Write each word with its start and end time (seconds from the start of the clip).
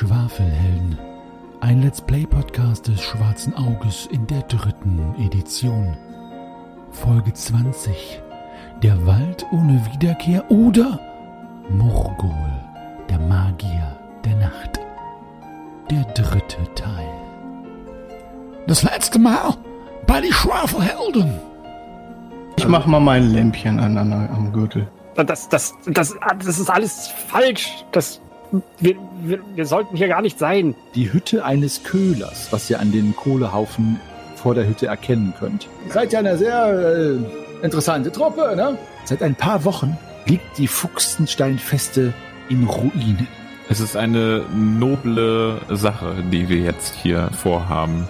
Schwafelhelden. 0.00 0.98
Ein 1.60 1.82
Let's 1.82 2.00
Play 2.00 2.24
Podcast 2.24 2.88
des 2.88 3.02
Schwarzen 3.02 3.54
Auges 3.54 4.08
in 4.10 4.26
der 4.26 4.40
dritten 4.44 5.14
Edition. 5.18 5.94
Folge 6.90 7.34
20. 7.34 8.22
Der 8.82 9.06
Wald 9.06 9.44
ohne 9.52 9.78
Wiederkehr 9.92 10.50
oder 10.50 10.98
Murgol, 11.68 12.32
der 13.10 13.18
Magier 13.18 13.98
der 14.24 14.36
Nacht. 14.36 14.80
Der 15.90 16.04
dritte 16.14 16.56
Teil. 16.74 17.12
Das 18.66 18.82
letzte 18.82 19.18
Mal 19.18 19.54
bei 20.06 20.22
die 20.22 20.32
Schwafelhelden. 20.32 21.38
Ich 22.56 22.66
mach 22.66 22.86
mal 22.86 23.00
mein 23.00 23.34
Lämpchen 23.34 23.78
an, 23.78 23.98
an 23.98 24.10
am 24.14 24.50
Gürtel. 24.50 24.88
Das, 25.14 25.50
das, 25.50 25.74
das, 25.84 26.16
das 26.38 26.58
ist 26.58 26.70
alles 26.70 27.08
falsch. 27.08 27.84
Das, 27.92 28.22
wir, 28.78 28.96
wir, 29.22 29.40
wir 29.54 29.66
sollten 29.66 29.96
hier 29.96 30.08
gar 30.08 30.22
nicht 30.22 30.38
sein. 30.38 30.74
Die 30.94 31.12
Hütte 31.12 31.44
eines 31.44 31.84
Köhlers, 31.84 32.48
was 32.50 32.68
ihr 32.70 32.80
an 32.80 32.92
den 32.92 33.14
Kohlehaufen 33.14 34.00
vor 34.36 34.54
der 34.54 34.66
Hütte 34.66 34.86
erkennen 34.86 35.34
könnt. 35.38 35.68
Seid 35.88 36.12
ja 36.12 36.20
eine 36.20 36.36
sehr 36.36 37.18
äh, 37.60 37.64
interessante 37.64 38.10
Truppe, 38.10 38.54
ne? 38.56 38.78
Seit 39.04 39.22
ein 39.22 39.34
paar 39.34 39.64
Wochen 39.64 39.96
liegt 40.26 40.58
die 40.58 40.66
Fuchsensteinfeste 40.66 42.12
in 42.48 42.64
Ruinen. 42.64 43.28
Es 43.68 43.78
ist 43.78 43.96
eine 43.96 44.44
noble 44.52 45.60
Sache, 45.68 46.14
die 46.32 46.48
wir 46.48 46.58
jetzt 46.58 46.92
hier 46.94 47.30
vorhaben. 47.32 48.08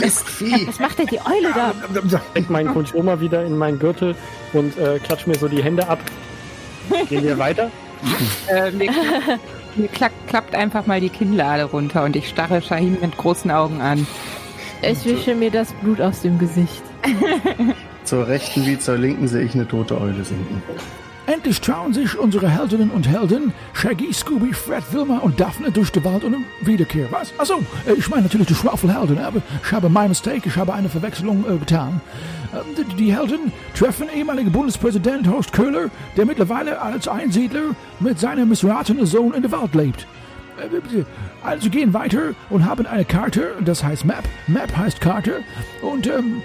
Mistvieh. 0.00 0.66
Was 0.66 0.80
macht 0.80 0.98
denn 0.98 1.06
die 1.06 1.20
Eule 1.20 1.52
da? 1.54 1.72
Steck 2.30 2.50
meinen 2.50 2.72
Konchoma 2.72 3.20
wieder 3.20 3.44
in 3.44 3.56
meinen 3.56 3.78
Gürtel 3.78 4.16
und 4.52 4.76
äh, 4.76 4.98
klatsch 4.98 5.28
mir 5.28 5.36
so 5.36 5.46
die 5.46 5.62
Hände 5.62 5.88
ab. 5.88 6.00
Gehen 7.08 7.22
wir 7.22 7.38
weiter? 7.38 7.70
Äh, 8.48 8.70
mir, 8.70 8.90
mir 9.76 9.88
klack, 9.88 10.12
klappt 10.26 10.54
einfach 10.54 10.86
mal 10.86 11.00
die 11.00 11.08
Kinnlade 11.08 11.64
runter 11.64 12.04
und 12.04 12.16
ich 12.16 12.28
starre 12.28 12.62
Shahim 12.62 12.98
mit 13.00 13.16
großen 13.16 13.50
Augen 13.50 13.80
an. 13.80 14.06
Ich 14.82 15.04
wische 15.04 15.34
mir 15.34 15.50
das 15.50 15.72
Blut 15.74 16.00
aus 16.00 16.22
dem 16.22 16.38
Gesicht. 16.38 16.82
Zur 18.04 18.26
rechten 18.28 18.64
wie 18.64 18.78
zur 18.78 18.96
linken 18.96 19.28
sehe 19.28 19.42
ich 19.42 19.54
eine 19.54 19.66
tote 19.66 20.00
Eule 20.00 20.24
sinken. 20.24 20.62
Endlich 21.28 21.60
trauen 21.60 21.92
sich 21.92 22.18
unsere 22.18 22.48
Heldinnen 22.48 22.90
und 22.90 23.06
Helden, 23.06 23.52
Shaggy, 23.74 24.14
Scooby, 24.14 24.54
Fred, 24.54 24.82
Wilma 24.92 25.18
und 25.18 25.38
Daphne 25.38 25.70
durch 25.70 25.92
den 25.92 26.02
Wald 26.02 26.24
ohne 26.24 26.38
Wiederkehr. 26.62 27.06
Was? 27.10 27.34
Achso, 27.36 27.62
ich 27.98 28.08
meine 28.08 28.22
natürlich 28.22 28.46
die 28.46 28.54
Schwafelhelden, 28.54 29.18
aber 29.18 29.42
ich 29.62 29.70
habe 29.70 29.90
mein 29.90 30.08
Mistake, 30.08 30.48
ich 30.48 30.56
habe 30.56 30.72
eine 30.72 30.88
Verwechslung 30.88 31.44
äh, 31.46 31.58
getan. 31.58 32.00
Äh, 32.54 32.82
die, 32.82 32.94
die 32.94 33.14
Helden 33.14 33.52
treffen 33.74 34.08
ehemaligen 34.08 34.50
Bundespräsident 34.50 35.28
Horst 35.28 35.52
Köhler, 35.52 35.90
der 36.16 36.24
mittlerweile 36.24 36.80
als 36.80 37.06
Einsiedler 37.06 37.76
mit 38.00 38.18
seinem 38.18 38.48
missratenen 38.48 39.04
Sohn 39.04 39.34
in 39.34 39.42
der 39.42 39.52
Wald 39.52 39.74
lebt. 39.74 40.06
Äh, 40.58 41.04
Also 41.44 41.68
gehen 41.68 41.92
weiter 41.92 42.32
und 42.48 42.64
haben 42.64 42.86
eine 42.86 43.04
Karte, 43.04 43.54
das 43.62 43.84
heißt 43.84 44.06
Map. 44.06 44.24
Map 44.46 44.74
heißt 44.74 45.02
Karte 45.02 45.42
und 45.82 46.06
ähm, 46.06 46.40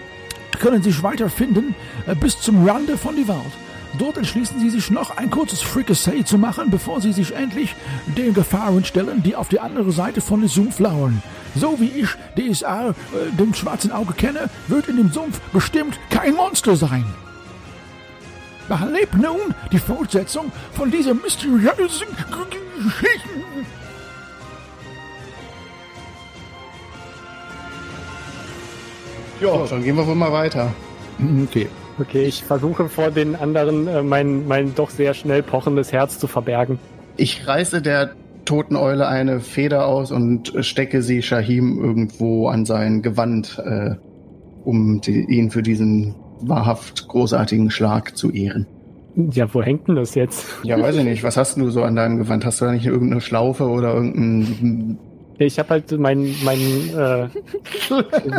können 0.59 0.83
sich 0.83 1.01
weiterfinden 1.01 1.73
äh, 2.05 2.15
bis 2.15 2.41
zum 2.41 2.67
Rande 2.67 2.97
von 2.97 3.15
die 3.15 3.29
Wald. 3.29 3.53
Dort 3.99 4.17
entschließen 4.17 4.59
sie 4.59 4.69
sich 4.69 4.89
noch 4.89 5.17
ein 5.17 5.29
kurzes 5.29 5.61
Fricassee 5.61 6.23
zu 6.25 6.37
machen, 6.37 6.71
bevor 6.71 6.99
sie 6.99 7.13
sich 7.13 7.35
endlich 7.35 7.75
den 8.17 8.33
Gefahren 8.33 8.83
stellen, 8.83 9.21
die 9.21 9.35
auf 9.35 9.49
die 9.49 9.59
andere 9.59 9.91
Seite 9.91 10.19
von 10.19 10.39
dem 10.39 10.49
Sumpf 10.49 10.79
lauern. 10.79 11.21
So 11.55 11.79
wie 11.79 11.91
ich 12.01 12.09
DSA 12.35 12.89
äh, 12.89 12.93
dem 13.37 13.53
schwarzen 13.53 13.91
Auge 13.91 14.13
kenne, 14.13 14.49
wird 14.67 14.87
in 14.87 14.97
dem 14.97 15.11
Sumpf 15.11 15.39
bestimmt 15.51 15.99
kein 16.09 16.33
Monster 16.33 16.75
sein. 16.75 17.05
Erlebt 18.69 19.13
nun 19.13 19.53
die 19.71 19.77
Fortsetzung 19.77 20.51
von 20.71 20.89
dieser 20.89 21.13
mysteriösen 21.13 22.07
Geschichte. 22.17 23.29
Ja, 29.41 29.65
dann 29.67 29.83
gehen 29.83 29.97
wir 29.97 30.07
wohl 30.07 30.15
mal 30.15 30.31
weiter. 30.31 30.73
Okay. 31.43 31.67
Okay, 31.99 32.23
ich 32.23 32.43
versuche 32.43 32.89
vor 32.89 33.11
den 33.11 33.35
anderen 33.35 33.87
äh, 33.87 34.01
mein, 34.01 34.47
mein 34.47 34.73
doch 34.75 34.89
sehr 34.89 35.13
schnell 35.13 35.43
pochendes 35.43 35.91
Herz 35.91 36.17
zu 36.19 36.27
verbergen. 36.27 36.79
Ich 37.17 37.47
reiße 37.47 37.81
der 37.81 38.11
toten 38.45 38.75
Eule 38.75 39.07
eine 39.07 39.39
Feder 39.39 39.85
aus 39.87 40.11
und 40.11 40.53
stecke 40.61 41.01
sie 41.01 41.21
Shahim 41.21 41.79
irgendwo 41.81 42.47
an 42.47 42.65
sein 42.65 43.01
Gewand, 43.01 43.61
äh, 43.63 43.95
um 44.63 45.01
die, 45.01 45.25
ihn 45.25 45.51
für 45.51 45.61
diesen 45.61 46.15
wahrhaft 46.41 47.07
großartigen 47.07 47.69
Schlag 47.69 48.17
zu 48.17 48.31
ehren. 48.31 48.65
Ja, 49.15 49.53
wo 49.53 49.61
hängt 49.61 49.87
denn 49.87 49.95
das 49.95 50.15
jetzt? 50.15 50.45
Ja, 50.63 50.81
weiß 50.81 50.97
ich 50.97 51.03
nicht. 51.03 51.23
Was 51.23 51.37
hast 51.37 51.57
du 51.57 51.69
so 51.69 51.83
an 51.83 51.95
deinem 51.95 52.17
Gewand? 52.17 52.45
Hast 52.45 52.61
du 52.61 52.65
da 52.65 52.71
nicht 52.71 52.87
irgendeine 52.87 53.21
Schlaufe 53.21 53.65
oder 53.65 53.93
irgendein... 53.93 54.97
Ich 55.37 55.59
habe 55.59 55.69
halt 55.69 55.91
mein, 55.91 56.35
mein, 56.43 56.59
äh, 56.59 57.27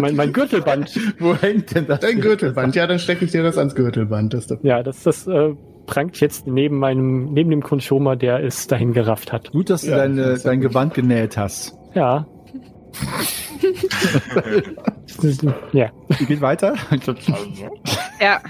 mein, 0.01 0.17
mein 0.17 0.33
Gürtelband. 0.33 0.99
Wo 1.19 1.35
hängt 1.35 1.75
denn 1.75 1.87
das? 1.87 2.01
Dein 2.01 2.21
Gürtelband. 2.21 2.75
Ja, 2.77 2.87
dann 2.87 2.99
stecke 2.99 3.25
ich 3.25 3.33
dir 3.33 3.43
das 3.43 3.59
ans 3.59 3.75
Gürtelband. 3.75 4.35
Das 4.35 4.47
Ja, 4.63 4.83
das, 4.83 5.03
das 5.03 5.27
äh, 5.27 5.55
prangt 5.87 6.21
jetzt 6.21 6.47
neben 6.47 6.79
meinem, 6.79 7.33
neben 7.33 7.51
dem 7.51 7.63
Konchoma, 7.63 8.17
der 8.17 8.43
es 8.45 8.67
dahin 8.67 8.93
gerafft 8.93 9.33
hat. 9.33 9.51
Gut, 9.53 9.71
dass 9.71 9.83
du 9.83 9.91
Ja, 9.91 9.99
deine, 9.99 10.23
das 10.23 10.43
dein 10.45 10.61
gut. 10.61 10.71
Gewand 10.71 10.95
genäht 10.95 11.37
hast. 11.37 11.75
Ja. 11.95 12.27
ja. 15.73 15.91
Geht 16.27 16.41
weiter. 16.41 16.75
Ja, 18.21 18.41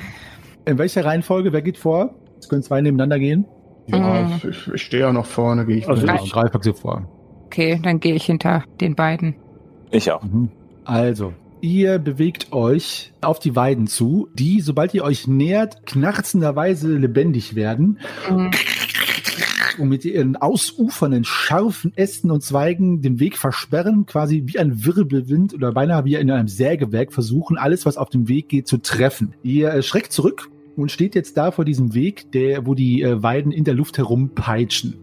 In 0.66 0.78
welcher 0.78 1.04
Reihenfolge? 1.04 1.52
Wer 1.52 1.62
geht 1.62 1.78
vor? 1.78 2.14
Es 2.38 2.48
können 2.48 2.62
zwei 2.62 2.80
nebeneinander 2.82 3.18
gehen. 3.18 3.46
Ja, 3.86 4.30
ich, 4.48 4.68
ich 4.72 4.82
stehe 4.82 5.02
ja 5.02 5.12
noch 5.12 5.26
vorne, 5.26 5.66
gehe 5.66 5.76
ich 5.78 5.88
Also 5.88 6.02
mit. 6.06 6.10
Genau, 6.10 6.24
Greif 6.30 6.52
pack 6.52 6.64
sie 6.64 6.72
vor. 6.72 7.06
Okay, 7.54 7.78
dann 7.80 8.00
gehe 8.00 8.14
ich 8.14 8.24
hinter 8.24 8.64
den 8.80 8.94
beiden. 8.94 9.36
Ich 9.90 10.10
auch. 10.10 10.22
Mhm. 10.22 10.50
Also, 10.84 11.32
ihr 11.60 11.98
bewegt 11.98 12.52
euch 12.52 13.12
auf 13.20 13.38
die 13.38 13.54
Weiden 13.54 13.86
zu, 13.86 14.28
die, 14.34 14.60
sobald 14.60 14.92
ihr 14.92 15.04
euch 15.04 15.28
nähert, 15.28 15.86
knarzenderweise 15.86 16.96
lebendig 16.96 17.54
werden 17.54 18.00
und 19.78 19.88
mit 19.88 20.04
ihren 20.04 20.36
ausufernden, 20.36 21.24
scharfen 21.24 21.92
Ästen 21.96 22.30
und 22.30 22.42
Zweigen 22.42 23.02
den 23.02 23.18
Weg 23.18 23.36
versperren, 23.36 24.06
quasi 24.06 24.42
wie 24.46 24.58
ein 24.58 24.84
Wirbelwind 24.84 25.54
oder 25.54 25.72
beinahe 25.72 26.04
wie 26.04 26.14
in 26.14 26.30
einem 26.30 26.48
Sägewerk 26.48 27.12
versuchen, 27.12 27.56
alles, 27.56 27.86
was 27.86 27.96
auf 27.96 28.10
dem 28.10 28.28
Weg 28.28 28.48
geht, 28.48 28.68
zu 28.68 28.78
treffen. 28.78 29.34
Ihr 29.42 29.72
äh, 29.72 29.82
schreckt 29.82 30.12
zurück 30.12 30.48
und 30.76 30.92
steht 30.92 31.14
jetzt 31.14 31.36
da 31.36 31.50
vor 31.50 31.64
diesem 31.64 31.94
Weg, 31.94 32.30
der, 32.32 32.66
wo 32.66 32.74
die 32.74 33.02
äh, 33.02 33.22
Weiden 33.22 33.52
in 33.52 33.64
der 33.64 33.74
Luft 33.74 33.98
herumpeitschen. 33.98 34.96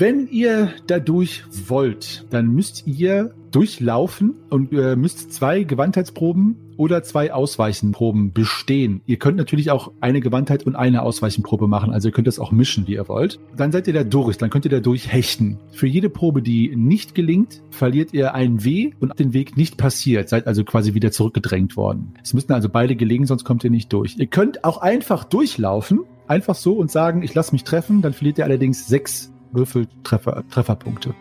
Wenn 0.00 0.28
ihr 0.28 0.74
dadurch 0.86 1.42
wollt, 1.66 2.24
dann 2.30 2.46
müsst 2.54 2.86
ihr 2.86 3.34
durchlaufen 3.50 4.36
und 4.48 4.72
äh, 4.72 4.94
müsst 4.94 5.32
zwei 5.32 5.64
Gewandheitsproben 5.64 6.54
oder 6.76 7.02
zwei 7.02 7.32
Ausweichenproben 7.32 8.32
bestehen. 8.32 9.00
Ihr 9.06 9.16
könnt 9.16 9.36
natürlich 9.36 9.72
auch 9.72 9.90
eine 10.00 10.20
Gewandheit 10.20 10.62
und 10.62 10.76
eine 10.76 11.02
Ausweichenprobe 11.02 11.66
machen, 11.66 11.92
also 11.92 12.10
ihr 12.10 12.12
könnt 12.12 12.28
das 12.28 12.38
auch 12.38 12.52
mischen, 12.52 12.86
wie 12.86 12.92
ihr 12.92 13.08
wollt. 13.08 13.40
Dann 13.56 13.72
seid 13.72 13.88
ihr 13.88 13.92
da 13.92 14.04
durch, 14.04 14.38
dann 14.38 14.50
könnt 14.50 14.66
ihr 14.66 14.70
da 14.70 14.78
durchhechten. 14.78 15.58
Für 15.72 15.88
jede 15.88 16.10
Probe, 16.10 16.42
die 16.42 16.76
nicht 16.76 17.16
gelingt, 17.16 17.60
verliert 17.70 18.14
ihr 18.14 18.34
einen 18.34 18.62
W 18.62 18.92
und 19.00 19.18
den 19.18 19.32
Weg 19.32 19.56
nicht 19.56 19.78
passiert, 19.78 20.28
seid 20.28 20.46
also 20.46 20.62
quasi 20.62 20.94
wieder 20.94 21.10
zurückgedrängt 21.10 21.76
worden. 21.76 22.14
Es 22.22 22.34
müssen 22.34 22.52
also 22.52 22.68
beide 22.68 22.94
gelingen, 22.94 23.26
sonst 23.26 23.42
kommt 23.42 23.64
ihr 23.64 23.70
nicht 23.70 23.92
durch. 23.92 24.16
Ihr 24.16 24.28
könnt 24.28 24.62
auch 24.62 24.78
einfach 24.78 25.24
durchlaufen, 25.24 26.02
einfach 26.28 26.54
so 26.54 26.74
und 26.74 26.88
sagen, 26.88 27.24
ich 27.24 27.34
lasse 27.34 27.50
mich 27.50 27.64
treffen, 27.64 28.00
dann 28.00 28.12
verliert 28.12 28.38
ihr 28.38 28.44
allerdings 28.44 28.86
sechs 28.86 29.32
Würfeltreffer, 29.52 30.44
Trefferpunkte. 30.50 31.14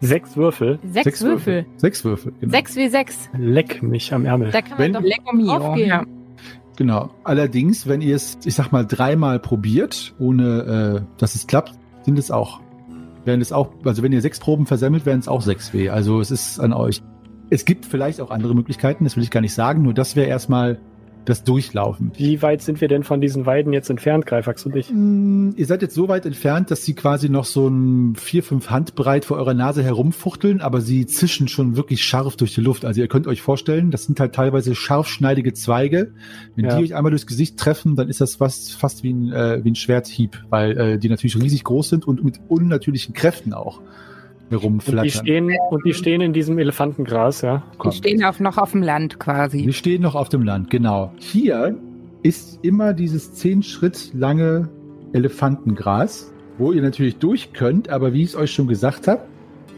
Sechs 0.00 0.36
Würfel. 0.36 0.78
Sechs, 0.92 1.20
Würfel. 1.22 1.66
Sechs 1.76 2.04
Würfel, 2.04 2.32
genau. 2.40 2.52
Sechs 2.52 2.76
wie 2.76 2.88
sechs. 2.88 3.28
Leck 3.36 3.82
mich 3.82 4.12
am 4.14 4.24
Ärmel. 4.24 4.50
Da 4.50 4.62
kann 4.62 4.78
Wenn- 4.78 4.92
man 4.92 5.02
doch 5.02 5.08
Lecco 5.08 5.36
mio. 5.36 5.52
aufgeben. 5.52 5.88
Ja. 5.88 6.04
Genau. 6.76 7.10
Allerdings, 7.24 7.86
wenn 7.86 8.00
ihr 8.00 8.16
es, 8.16 8.38
ich 8.46 8.54
sag 8.54 8.72
mal, 8.72 8.86
dreimal 8.86 9.38
probiert, 9.38 10.14
ohne 10.18 11.02
äh, 11.04 11.18
dass 11.18 11.34
es 11.34 11.46
klappt, 11.46 11.74
sind 12.04 12.18
es 12.18 12.30
auch. 12.30 12.60
Werden 13.26 13.42
es 13.42 13.52
auch, 13.52 13.70
also 13.84 14.02
wenn 14.02 14.12
ihr 14.12 14.22
sechs 14.22 14.38
Proben 14.40 14.64
versammelt, 14.64 15.04
werden 15.04 15.18
es 15.20 15.28
auch 15.28 15.42
sechs 15.42 15.74
W. 15.74 15.90
Also 15.90 16.20
es 16.20 16.30
ist 16.30 16.58
an 16.58 16.72
euch. 16.72 17.02
Es 17.50 17.66
gibt 17.66 17.84
vielleicht 17.84 18.22
auch 18.22 18.30
andere 18.30 18.54
Möglichkeiten, 18.54 19.04
das 19.04 19.16
will 19.16 19.22
ich 19.22 19.30
gar 19.30 19.42
nicht 19.42 19.52
sagen, 19.52 19.82
nur 19.82 19.92
das 19.92 20.16
wäre 20.16 20.28
erstmal 20.28 20.78
das 21.24 21.44
Durchlaufen. 21.44 22.12
Wie 22.16 22.40
weit 22.42 22.62
sind 22.62 22.80
wir 22.80 22.88
denn 22.88 23.02
von 23.04 23.20
diesen 23.20 23.46
Weiden 23.46 23.72
jetzt 23.72 23.90
entfernt, 23.90 24.26
Greifax 24.26 24.64
und 24.66 24.74
ich? 24.76 24.90
Mm, 24.92 25.50
Ihr 25.56 25.66
seid 25.66 25.82
jetzt 25.82 25.94
so 25.94 26.08
weit 26.08 26.26
entfernt, 26.26 26.70
dass 26.70 26.84
sie 26.84 26.94
quasi 26.94 27.28
noch 27.28 27.44
so 27.44 27.68
ein 27.68 28.14
vier, 28.16 28.42
fünf 28.42 28.70
Handbreit 28.70 29.24
vor 29.24 29.36
eurer 29.36 29.54
Nase 29.54 29.82
herumfuchteln, 29.82 30.60
aber 30.60 30.80
sie 30.80 31.06
zischen 31.06 31.48
schon 31.48 31.76
wirklich 31.76 32.02
scharf 32.04 32.36
durch 32.36 32.54
die 32.54 32.60
Luft. 32.60 32.84
Also 32.84 33.00
ihr 33.00 33.08
könnt 33.08 33.26
euch 33.26 33.42
vorstellen, 33.42 33.90
das 33.90 34.04
sind 34.04 34.18
halt 34.20 34.34
teilweise 34.34 34.74
scharfschneidige 34.74 35.52
Zweige. 35.52 36.12
Wenn 36.56 36.64
Ja. 36.66 36.76
die 36.76 36.84
euch 36.84 36.94
einmal 36.94 37.10
durchs 37.10 37.26
Gesicht 37.26 37.58
treffen, 37.58 37.96
dann 37.96 38.08
ist 38.08 38.20
das 38.20 38.36
fast, 38.36 38.74
fast 38.74 39.02
wie 39.02 39.12
ein, 39.12 39.32
äh, 39.32 39.60
wie 39.64 39.70
ein 39.70 39.76
Schwerthieb, 39.76 40.42
weil 40.48 40.78
äh, 40.78 40.98
die 40.98 41.08
natürlich 41.08 41.36
riesig 41.40 41.64
groß 41.64 41.88
sind 41.90 42.06
und 42.06 42.24
mit 42.24 42.40
unnatürlichen 42.48 43.14
Kräften 43.14 43.52
auch 43.52 43.80
Und 44.50 44.58
herumflattern. 44.60 45.04
die 45.04 45.10
stehen, 45.10 45.50
und 45.70 45.84
die 45.84 45.94
stehen 45.94 46.20
in 46.20 46.32
diesem 46.32 46.58
Elefantengras, 46.58 47.42
ja. 47.42 47.62
Die 47.84 47.92
stehen 47.92 48.24
auf, 48.24 48.40
noch 48.40 48.58
auf 48.58 48.72
dem 48.72 48.82
Land 48.82 49.18
quasi. 49.20 49.64
Wir 49.64 49.72
stehen 49.72 50.02
noch 50.02 50.14
auf 50.16 50.28
dem 50.28 50.42
Land, 50.42 50.70
genau. 50.70 51.12
Hier 51.18 51.76
ist 52.22 52.58
immer 52.62 52.92
dieses 52.92 53.32
zehn 53.34 53.62
Schritt 53.62 54.10
lange 54.12 54.68
Elefantengras, 55.12 56.32
wo 56.58 56.72
ihr 56.72 56.82
natürlich 56.82 57.16
durch 57.16 57.52
könnt, 57.52 57.88
aber 57.88 58.12
wie 58.12 58.22
ich 58.22 58.30
es 58.30 58.36
euch 58.36 58.50
schon 58.52 58.66
gesagt 58.68 59.08
habe, 59.08 59.22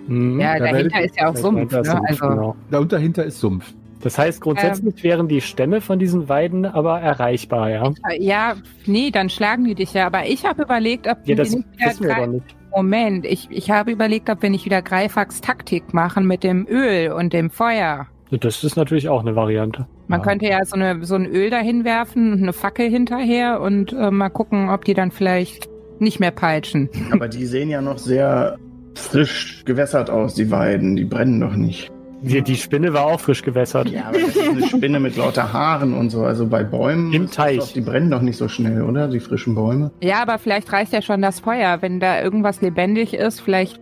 Mhm. 0.09 0.41
Ja, 0.41 0.59
Da 0.59 0.65
dahinter 0.73 0.95
werdet- 0.97 1.11
ist 1.13 1.17
ja 1.21 1.31
auch 1.31 1.37
Sumpf. 1.37 1.71
Ne? 1.71 1.85
Sumpf, 1.85 2.01
Also, 2.09 2.27
genau. 2.29 2.57
Da 2.73 2.79
und 2.81 2.91
dahinter 2.93 3.25
ist 3.25 3.39
Sumpf. 3.39 3.73
Das 4.01 4.19
heißt, 4.19 4.41
grundsätzlich 4.41 5.01
wären 5.05 5.29
die 5.29 5.41
Stämme 5.41 5.81
von 5.81 6.01
diesen 6.01 6.29
Weiden 6.29 6.67
aber 6.67 6.99
erreichbar, 7.01 7.71
ja? 7.71 7.93
ja, 8.19 8.55
nee, 8.85 9.13
dann 9.13 9.29
schlagen 9.31 9.65
die 9.65 9.77
dich 9.77 9.93
ja. 9.95 10.07
Aber 10.09 10.27
ich 10.27 10.45
habe 10.45 10.63
überlegt, 10.65 11.07
ob 11.07 11.19
Ja, 11.19 11.27
wir 11.29 11.37
das 11.37 11.53
nicht 11.55 11.69
wieder 11.79 11.87
wissen 11.89 12.03
wir 12.05 12.11
Greif- 12.15 12.27
doch 12.27 12.33
nicht. 12.33 12.57
Moment, 12.75 13.27
ich, 13.27 13.49
ich 13.51 13.71
habe 13.71 13.91
überlegt, 13.91 14.31
ob 14.31 14.43
wir 14.43 14.51
nicht 14.51 14.65
wieder 14.65 14.83
Greifax 14.83 15.41
Taktik 15.41 15.93
machen 15.95 16.27
mit 16.27 16.43
dem 16.45 16.67
Öl 16.69 17.13
und 17.13 17.33
dem 17.33 17.51
Feuer. 17.51 18.07
Das 18.31 18.65
ist 18.65 18.77
natürlich 18.77 19.09
auch 19.11 19.21
eine 19.21 19.37
Variante. 19.37 19.87
Man 20.09 20.21
Ja. 20.21 20.25
könnte 20.27 20.47
ja 20.47 20.65
so, 20.65 20.77
eine, 20.77 21.05
so 21.05 21.15
ein 21.17 21.27
Öl 21.27 21.51
dahin 21.51 21.85
werfen 21.85 22.33
und 22.33 22.43
eine 22.43 22.53
Fackel 22.55 22.89
hinterher 22.89 23.61
und 23.61 23.93
äh, 23.93 24.11
mal 24.11 24.31
gucken, 24.31 24.71
ob 24.71 24.85
die 24.87 24.95
dann 24.95 25.11
vielleicht 25.11 25.69
nicht 25.99 26.19
mehr 26.19 26.31
peitschen. 26.31 26.89
Aber 27.11 27.29
die 27.29 27.45
sehen 27.45 27.69
ja 27.69 27.83
noch 27.83 27.99
sehr 27.99 28.59
frisch 28.95 29.63
gewässert 29.67 30.09
aus, 30.11 30.35
die 30.35 30.51
Weiden. 30.51 30.97
Die 30.97 31.05
brennen 31.05 31.41
doch 31.41 31.55
nicht. 31.55 31.91
Die, 32.23 32.41
die 32.43 32.57
Spinne 32.57 32.93
war 32.93 33.07
auch 33.07 33.21
frisch 33.21 33.43
gewässert. 33.43 33.89
Ja, 33.89 34.05
aber 34.07 34.21
das 34.21 34.37
ist 34.37 34.49
eine 34.49 34.67
Spinne 34.67 35.01
mit 35.01 35.17
lauter 35.17 35.53
Haaren 35.53 35.93
und 35.95 36.11
so. 36.11 36.25
Also 36.25 36.47
bei 36.47 36.63
Bäumen. 36.63 37.13
Im 37.13 37.31
Teich. 37.31 37.59
Doch, 37.59 37.73
die 37.73 37.81
brennen 37.81 38.11
doch 38.11 38.23
nicht 38.23 38.37
so 38.37 38.49
schnell, 38.49 38.83
oder? 38.83 39.09
Die 39.09 39.21
frischen 39.21 39.55
Bäume. 39.55 39.91
Ja, 40.01 40.23
aber 40.23 40.39
vielleicht 40.39 40.73
reicht 40.73 40.93
ja 40.93 41.03
schon 41.03 41.21
das 41.21 41.41
Feuer. 41.41 41.83
Wenn 41.83 42.01
da 42.01 42.23
irgendwas 42.23 42.61
lebendig 42.61 43.15
ist, 43.15 43.41
vielleicht 43.41 43.81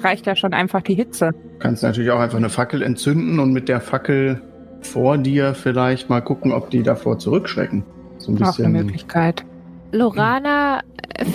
reicht 0.00 0.26
ja 0.26 0.36
schon 0.36 0.52
einfach 0.52 0.82
die 0.82 0.94
Hitze. 0.94 1.30
Du 1.32 1.58
kannst 1.58 1.82
natürlich 1.82 2.10
auch 2.10 2.20
einfach 2.20 2.38
eine 2.38 2.50
Fackel 2.50 2.82
entzünden 2.82 3.40
und 3.40 3.52
mit 3.52 3.68
der 3.68 3.80
Fackel 3.80 4.42
vor 4.82 5.18
dir 5.18 5.54
vielleicht 5.54 6.08
mal 6.08 6.20
gucken, 6.20 6.52
ob 6.52 6.70
die 6.70 6.82
davor 6.82 7.18
zurückschrecken. 7.18 7.84
So 8.18 8.32
ein 8.32 8.36
Auch 8.36 8.40
eine 8.40 8.48
bisschen. 8.48 8.72
Möglichkeit. 8.72 9.44
Lorana 9.92 10.80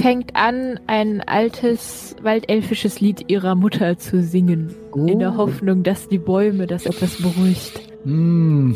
fängt 0.02 0.36
an, 0.36 0.80
ein 0.88 1.22
altes 1.22 2.16
waldelfisches 2.22 3.02
Lied 3.02 3.30
ihrer 3.30 3.56
Mutter 3.56 3.98
zu 3.98 4.22
singen. 4.22 4.74
In 4.96 5.20
der 5.20 5.38
Hoffnung, 5.38 5.84
dass 5.84 6.08
die 6.08 6.18
Bäume 6.18 6.68
das 6.68 6.86
etwas 6.86 7.22
beruhigt. 7.22 7.82
Hm, 8.04 8.76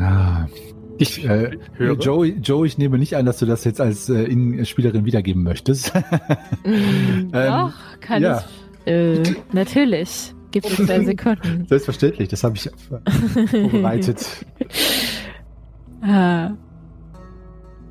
ah. 0.00 0.46
Ich, 0.98 1.24
äh, 1.24 1.50
höre. 1.74 1.98
Joey, 1.98 2.36
Joey, 2.42 2.68
ich 2.68 2.78
nehme 2.78 2.98
nicht 2.98 3.16
an, 3.16 3.26
dass 3.26 3.38
du 3.38 3.46
das 3.46 3.64
jetzt 3.64 3.80
als 3.80 4.08
äh, 4.08 4.24
in 4.24 4.64
Spielerin 4.64 5.04
wiedergeben 5.04 5.42
möchtest. 5.42 5.92
Mm, 6.64 7.30
Doch, 7.30 7.72
kann 8.00 8.22
ja. 8.22 8.42
ich. 8.84 8.92
Äh, 8.92 9.22
natürlich. 9.52 10.34
Gib 10.50 10.64
mir 10.64 10.86
zwei 10.86 11.04
Sekunden. 11.04 11.66
Selbstverständlich, 11.68 12.28
das 12.28 12.42
habe 12.42 12.56
ich 12.56 12.68
vorbereitet. 13.50 14.26
Ah. 16.00 16.50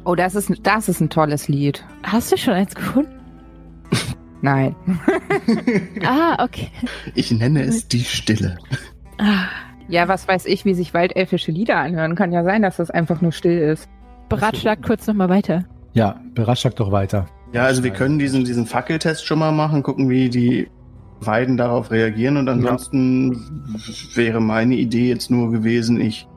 Oh, 0.06 0.16
das 0.16 0.36
ist, 0.36 0.52
das 0.64 0.88
ist 0.88 1.02
ein 1.02 1.10
tolles 1.10 1.48
Lied. 1.48 1.84
Hast 2.04 2.32
du 2.32 2.38
schon 2.38 2.54
eins 2.54 2.76
gefunden? 2.76 3.12
Nein. 4.42 4.76
Ah, 6.06 6.44
okay. 6.44 6.70
Ich 7.16 7.32
nenne 7.32 7.64
es 7.64 7.88
die 7.88 8.04
Stille. 8.04 8.58
Ah, 9.18 9.46
Ja, 9.88 10.08
was 10.08 10.28
weiß 10.28 10.46
ich, 10.46 10.66
wie 10.66 10.74
sich 10.76 10.94
waldelfische 10.94 11.52
Lieder 11.52 11.78
anhören. 11.78 12.16
Kann 12.16 12.32
ja 12.32 12.44
sein, 12.44 12.62
dass 12.62 12.78
das 12.78 12.92
einfach 12.92 13.22
nur 13.22 13.32
still 13.32 13.58
ist. 13.58 13.90
beratschlagt 14.30 14.86
kurz 14.86 15.08
nochmal 15.08 15.30
weiter. 15.30 15.66
Ja, 15.94 16.20
beratschlag 16.34 16.76
doch 16.76 16.92
weiter. 16.92 17.26
Ja, 17.54 17.64
also 17.64 17.84
wir 17.84 17.92
können 17.92 18.20
diesen, 18.20 18.44
diesen 18.46 18.66
Fackeltest 18.66 19.26
schon 19.26 19.40
mal 19.40 19.52
machen, 19.52 19.82
gucken, 19.84 20.10
wie 20.10 20.30
die 20.30 20.68
Weiden 21.22 21.58
darauf 21.58 21.90
reagieren. 21.92 22.38
Und 22.38 22.50
ansonsten 22.50 23.40
wäre 24.16 24.42
meine 24.42 24.76
Idee 24.76 25.08
jetzt 25.10 25.32
nur 25.32 25.52
gewesen, 25.52 26.00
ich 26.02 26.28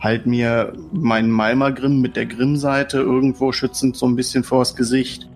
halte 0.00 0.28
mir 0.28 0.72
meinen 0.92 1.30
Malmagrim 1.30 2.00
mit 2.00 2.16
der 2.16 2.26
Grimmseite 2.26 2.98
irgendwo 2.98 3.52
schützend 3.52 3.96
so 3.96 4.06
ein 4.06 4.16
bisschen 4.16 4.44
vors 4.44 4.76
Gesicht. 4.76 5.28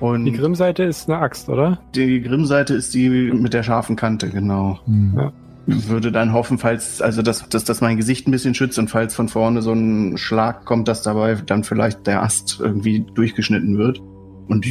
Und 0.00 0.24
Die 0.24 0.30
die, 0.30 0.38
Grimmseite 0.38 0.84
ist 0.84 1.08
eine 1.08 1.18
Axt, 1.18 1.48
oder? 1.48 1.80
Grimmseite 2.22 2.74
ist 2.74 2.94
die 2.94 3.08
mit 3.08 3.52
der 3.52 3.62
scharfen 3.62 3.96
Kante, 3.96 4.30
genau. 4.30 4.78
Hm. 4.86 5.14
Ja. 5.16 5.32
Würde 5.66 6.12
dann 6.12 6.32
hoffen, 6.32 6.56
falls, 6.56 7.02
also 7.02 7.20
dass, 7.20 7.46
dass 7.48 7.64
das 7.64 7.82
mein 7.82 7.98
Gesicht 7.98 8.26
ein 8.26 8.30
bisschen 8.30 8.54
schützt 8.54 8.78
und 8.78 8.88
falls 8.88 9.14
von 9.14 9.28
vorne 9.28 9.60
so 9.60 9.72
ein 9.72 10.16
Schlag 10.16 10.64
kommt, 10.64 10.88
dass 10.88 11.02
dabei 11.02 11.34
dann 11.34 11.62
vielleicht 11.62 12.06
der 12.06 12.22
Ast 12.22 12.58
irgendwie 12.60 13.04
durchgeschnitten 13.14 13.76
wird. 13.76 14.00
Und 14.48 14.64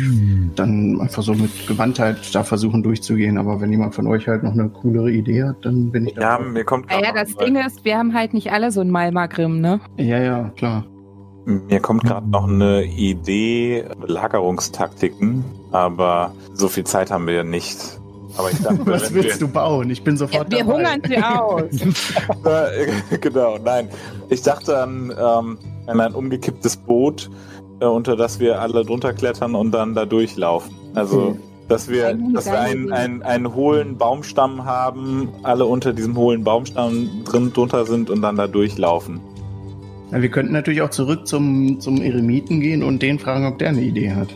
dann 0.56 1.00
einfach 1.00 1.22
so 1.22 1.34
mit 1.36 1.68
Gewandtheit 1.68 2.18
da 2.34 2.44
versuchen 2.44 2.82
durchzugehen. 2.82 3.38
Aber 3.38 3.62
wenn 3.62 3.70
jemand 3.72 3.94
von 3.94 4.08
euch 4.08 4.28
halt 4.28 4.42
noch 4.44 4.54
eine 4.54 4.70
coolere 4.70 5.12
Idee 5.12 5.44
hat, 5.44 5.58
dann 5.64 5.92
bin 5.92 6.08
ich 6.08 6.16
Ja, 6.16 6.38
dabei. 6.38 6.46
mir 6.50 6.64
kommt 6.64 6.90
Naja, 6.90 7.12
gerade 7.12 7.20
das 7.26 7.36
Ding 7.36 7.56
ist, 7.56 7.86
wir 7.86 7.98
haben 7.98 8.14
halt 8.16 8.34
nicht 8.34 8.52
alle 8.52 8.72
so 8.72 8.82
ein 8.82 8.90
Malmagrim, 8.90 9.62
ne? 9.62 9.80
Ja, 9.98 10.20
ja, 10.20 10.50
klar. 10.58 10.84
Mir 11.46 11.80
kommt 11.80 12.04
gerade 12.04 12.28
noch 12.30 12.48
eine 12.50 12.84
Idee, 12.86 13.86
Belagerungstaktiken, 14.02 15.46
aber 15.72 16.34
so 16.54 16.68
viel 16.68 16.84
Zeit 16.84 17.12
haben 17.12 17.28
wir 17.28 17.36
ja 17.36 17.44
nicht. 17.44 17.78
Aber 18.38 18.52
ich 18.52 18.58
dachte, 18.62 18.80
Was 18.86 19.14
willst 19.14 19.42
du 19.42 19.48
bauen? 19.48 19.90
Ich 19.90 20.04
bin 20.04 20.16
Ja, 20.16 20.20
sofort 20.20 20.52
wir 20.52 20.60
dabei. 20.60 20.74
hungern 20.74 21.02
sie 21.08 21.18
aus. 21.18 21.64
Genau, 23.22 23.58
nein. 23.64 23.90
Ich 24.30 24.42
dachte 24.42 24.82
an, 24.82 25.12
ähm, 25.12 25.58
an 25.88 26.00
ein 26.02 26.14
umgekipptes 26.14 26.76
Boot, 26.78 27.30
unter 27.86 28.16
das 28.16 28.40
wir 28.40 28.62
alle 28.62 28.84
drunter 28.84 29.14
klettern 29.14 29.56
und 29.56 29.72
dann 29.72 29.94
da 29.94 30.06
durchlaufen. 30.06 30.76
Also, 30.96 31.38
dass 31.68 31.90
wir, 31.90 32.18
dass 32.34 32.46
wir 32.46 32.60
einen, 32.60 32.92
einen, 32.92 33.22
einen 33.24 33.54
hohlen 33.54 33.98
Baumstamm 33.98 34.66
haben, 34.66 35.30
alle 35.44 35.66
unter 35.66 35.94
diesem 35.94 36.16
hohlen 36.16 36.44
Baumstamm 36.44 37.24
drin 37.26 37.52
drunter 37.54 37.86
sind 37.86 38.10
und 38.10 38.22
dann 38.22 38.36
da 38.36 38.48
durchlaufen. 38.48 39.20
Ja, 40.12 40.22
wir 40.22 40.30
könnten 40.30 40.54
natürlich 40.54 40.82
auch 40.82 40.90
zurück 40.90 41.28
zum, 41.28 41.80
zum 41.82 42.02
Eremiten 42.02 42.62
gehen 42.62 42.84
und 42.84 43.02
den 43.02 43.20
fragen, 43.20 43.46
ob 43.46 43.58
der 43.60 43.70
eine 43.70 43.82
Idee 43.82 44.12
hat. 44.12 44.30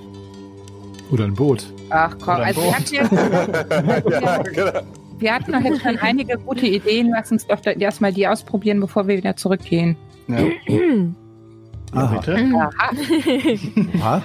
Oder 1.12 1.26
ein 1.26 1.34
Boot. 1.34 1.72
Ach 1.90 2.16
komm, 2.22 2.36
also 2.36 2.62
wir 2.62 2.74
hatten, 2.74 2.94
jetzt, 2.94 3.12
ja, 4.12 4.38
genau. 4.42 4.82
wir 5.20 5.34
hatten 5.34 5.52
doch 5.52 5.62
jetzt 5.62 5.82
schon 5.82 5.98
einige 5.98 6.38
gute 6.38 6.66
Ideen. 6.68 7.12
Lass 7.14 7.32
uns 7.32 7.48
doch 7.48 7.60
erstmal 7.66 8.14
die 8.14 8.28
ausprobieren, 8.28 8.80
bevor 8.80 9.08
wir 9.08 9.18
wieder 9.18 9.36
zurückgehen. 9.36 9.96
Ja, 10.28 10.38
ja 11.94 12.02
Aha. 12.02 12.16
bitte. 12.20 12.36
Aha. 14.00 14.04
Ha? 14.04 14.24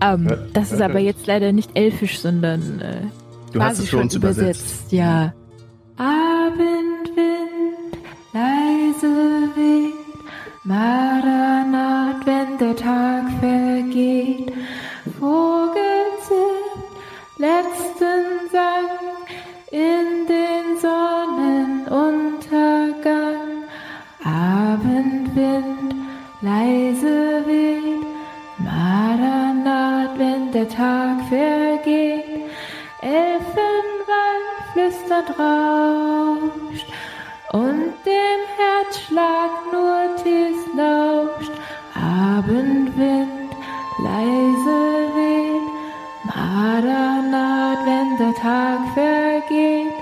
ähm, 0.14 0.26
Ja, 0.28 0.36
das 0.52 0.72
ist 0.72 0.82
aber 0.82 0.98
ja. 0.98 1.06
jetzt 1.06 1.26
leider 1.26 1.52
nicht 1.52 1.70
elfisch, 1.74 2.18
sondern 2.20 2.80
äh, 2.80 3.00
Du 3.52 3.62
hast 3.62 3.78
es 3.78 3.88
für 3.88 3.98
uns 3.98 4.14
übersetzt. 4.14 4.92
Ja. 4.92 5.32
Abendwind, 5.96 7.16
leise 8.32 9.06
weht, 9.54 9.94
Maranat, 10.64 12.26
wenn 12.26 12.58
der 12.58 12.76
Tag 12.76 13.05
rauscht 35.38 36.86
und 37.52 37.92
dem 38.04 38.40
Herzschlag 38.58 39.50
nur 39.72 40.16
tief 40.22 40.58
lauscht. 40.76 41.52
Abendwind 41.94 43.52
leise 44.02 44.80
weht, 45.16 45.68
Maranat, 46.24 47.78
wenn 47.86 48.16
der 48.18 48.34
Tag 48.34 48.80
vergeht. 48.94 49.94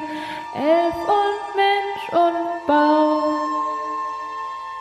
Elf 0.54 0.98
und 1.20 1.42
Mensch 1.62 2.04
und 2.12 2.66
Baum 2.66 3.34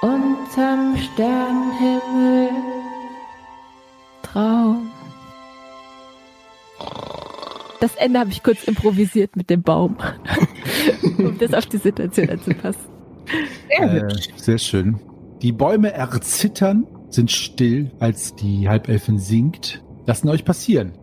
unterm 0.02 0.98
Sternenhimmel 0.98 2.50
Traum. 4.22 4.63
Das 7.84 7.96
Ende 7.96 8.18
habe 8.18 8.30
ich 8.30 8.44
kurz 8.44 8.64
improvisiert 8.64 9.36
mit 9.36 9.50
dem 9.50 9.62
Baum, 9.62 9.98
um 11.18 11.38
das 11.38 11.54
auf 11.54 11.66
die 11.66 11.76
Situation 11.76 12.30
anzupassen. 12.30 12.80
Äh, 13.68 14.10
sehr 14.38 14.58
schön. 14.58 15.02
Die 15.42 15.52
Bäume 15.52 15.92
erzittern, 15.92 16.88
sind 17.10 17.30
still, 17.30 17.92
als 18.00 18.36
die 18.36 18.70
Halbelfen 18.70 19.20
singt. 19.20 19.84
Lassen 20.06 20.30
euch 20.30 20.46
passieren. 20.46 20.94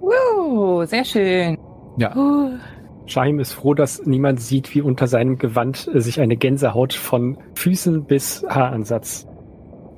Uh, 0.00 0.84
sehr 0.86 1.04
schön. 1.04 1.56
Ja. 1.98 2.16
Uh, 2.16 2.58
Shahim 3.06 3.38
ist 3.38 3.52
froh, 3.52 3.74
dass 3.74 4.04
niemand 4.04 4.40
sieht, 4.40 4.74
wie 4.74 4.80
unter 4.80 5.06
seinem 5.06 5.38
Gewand 5.38 5.88
äh, 5.94 6.00
sich 6.00 6.18
eine 6.18 6.36
Gänsehaut 6.36 6.94
von 6.94 7.38
Füßen 7.54 8.06
bis 8.06 8.44
Haaransatz 8.48 9.28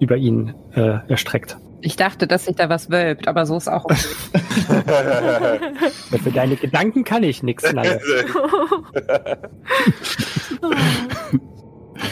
über 0.00 0.18
ihn 0.18 0.52
äh, 0.74 0.98
erstreckt. 1.08 1.56
Ich 1.80 1.96
dachte, 1.96 2.26
dass 2.26 2.44
sich 2.46 2.56
da 2.56 2.68
was 2.68 2.90
wölbt, 2.90 3.28
aber 3.28 3.46
so 3.46 3.56
ist 3.56 3.68
auch 3.68 3.84
okay. 3.84 3.94
Für 6.22 6.30
deine 6.30 6.56
Gedanken 6.56 7.04
kann 7.04 7.22
ich 7.22 7.42
nichts, 7.42 7.72
Nalle. 7.72 8.00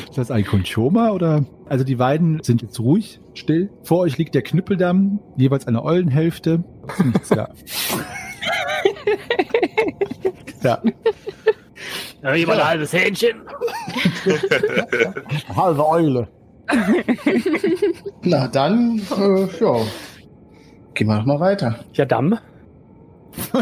Ist 0.08 0.16
das 0.16 0.30
ein 0.30 0.44
Konchoma 0.44 1.10
oder? 1.10 1.44
Also 1.68 1.84
die 1.84 1.98
Weiden 1.98 2.42
sind 2.42 2.62
jetzt 2.62 2.80
ruhig, 2.80 3.20
still. 3.34 3.70
Vor 3.82 3.98
euch 4.00 4.16
liegt 4.16 4.34
der 4.34 4.42
Knüppeldamm, 4.42 5.20
jeweils 5.36 5.66
eine 5.66 5.84
Eulenhälfte. 5.84 6.64
Ist 6.88 7.04
Nichts 7.04 7.28
da. 7.28 7.48
Ja. 10.62 10.80
Ja, 12.22 12.34
jemand 12.34 12.60
ein 12.60 12.68
halbes 12.68 12.92
Hähnchen. 12.92 13.42
Halbe 15.54 15.86
Eule. 15.86 16.28
Na 18.22 18.48
dann, 18.48 18.98
äh, 19.18 19.46
ja. 19.60 19.76
Gehen 20.94 21.08
wir 21.08 21.18
doch 21.18 21.26
mal 21.26 21.40
weiter. 21.40 21.80
Ja, 21.92 22.04
Damm. 22.04 22.38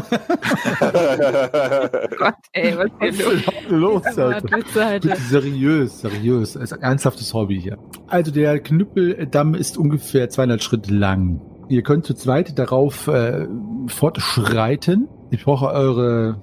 Gott, 2.18 2.35
ey, 2.52 2.76
was 2.76 2.90
ist 3.00 3.21
denn 3.21 3.80
los? 3.80 4.04
Los, 4.04 4.18
Alter. 4.18 4.85
Halt. 4.85 5.04
Seriös, 5.16 6.00
seriös. 6.00 6.56
Es 6.56 6.64
ist 6.64 6.73
ein 6.75 6.82
ernsthaftes 6.82 7.32
Hobby 7.32 7.59
hier. 7.61 7.78
Also 8.06 8.30
der 8.32 8.61
Knüppeldamm 8.61 9.54
ist 9.54 9.78
ungefähr 9.78 10.28
200 10.28 10.62
Schritte 10.62 10.94
lang. 10.94 11.40
Ihr 11.68 11.82
könnt 11.82 12.04
zu 12.04 12.12
zweit 12.12 12.59
darauf 12.59 13.09
äh, 13.09 13.47
fortschreiten. 13.87 15.09
Ich 15.30 15.44
brauche 15.44 15.68
eure 15.68 16.42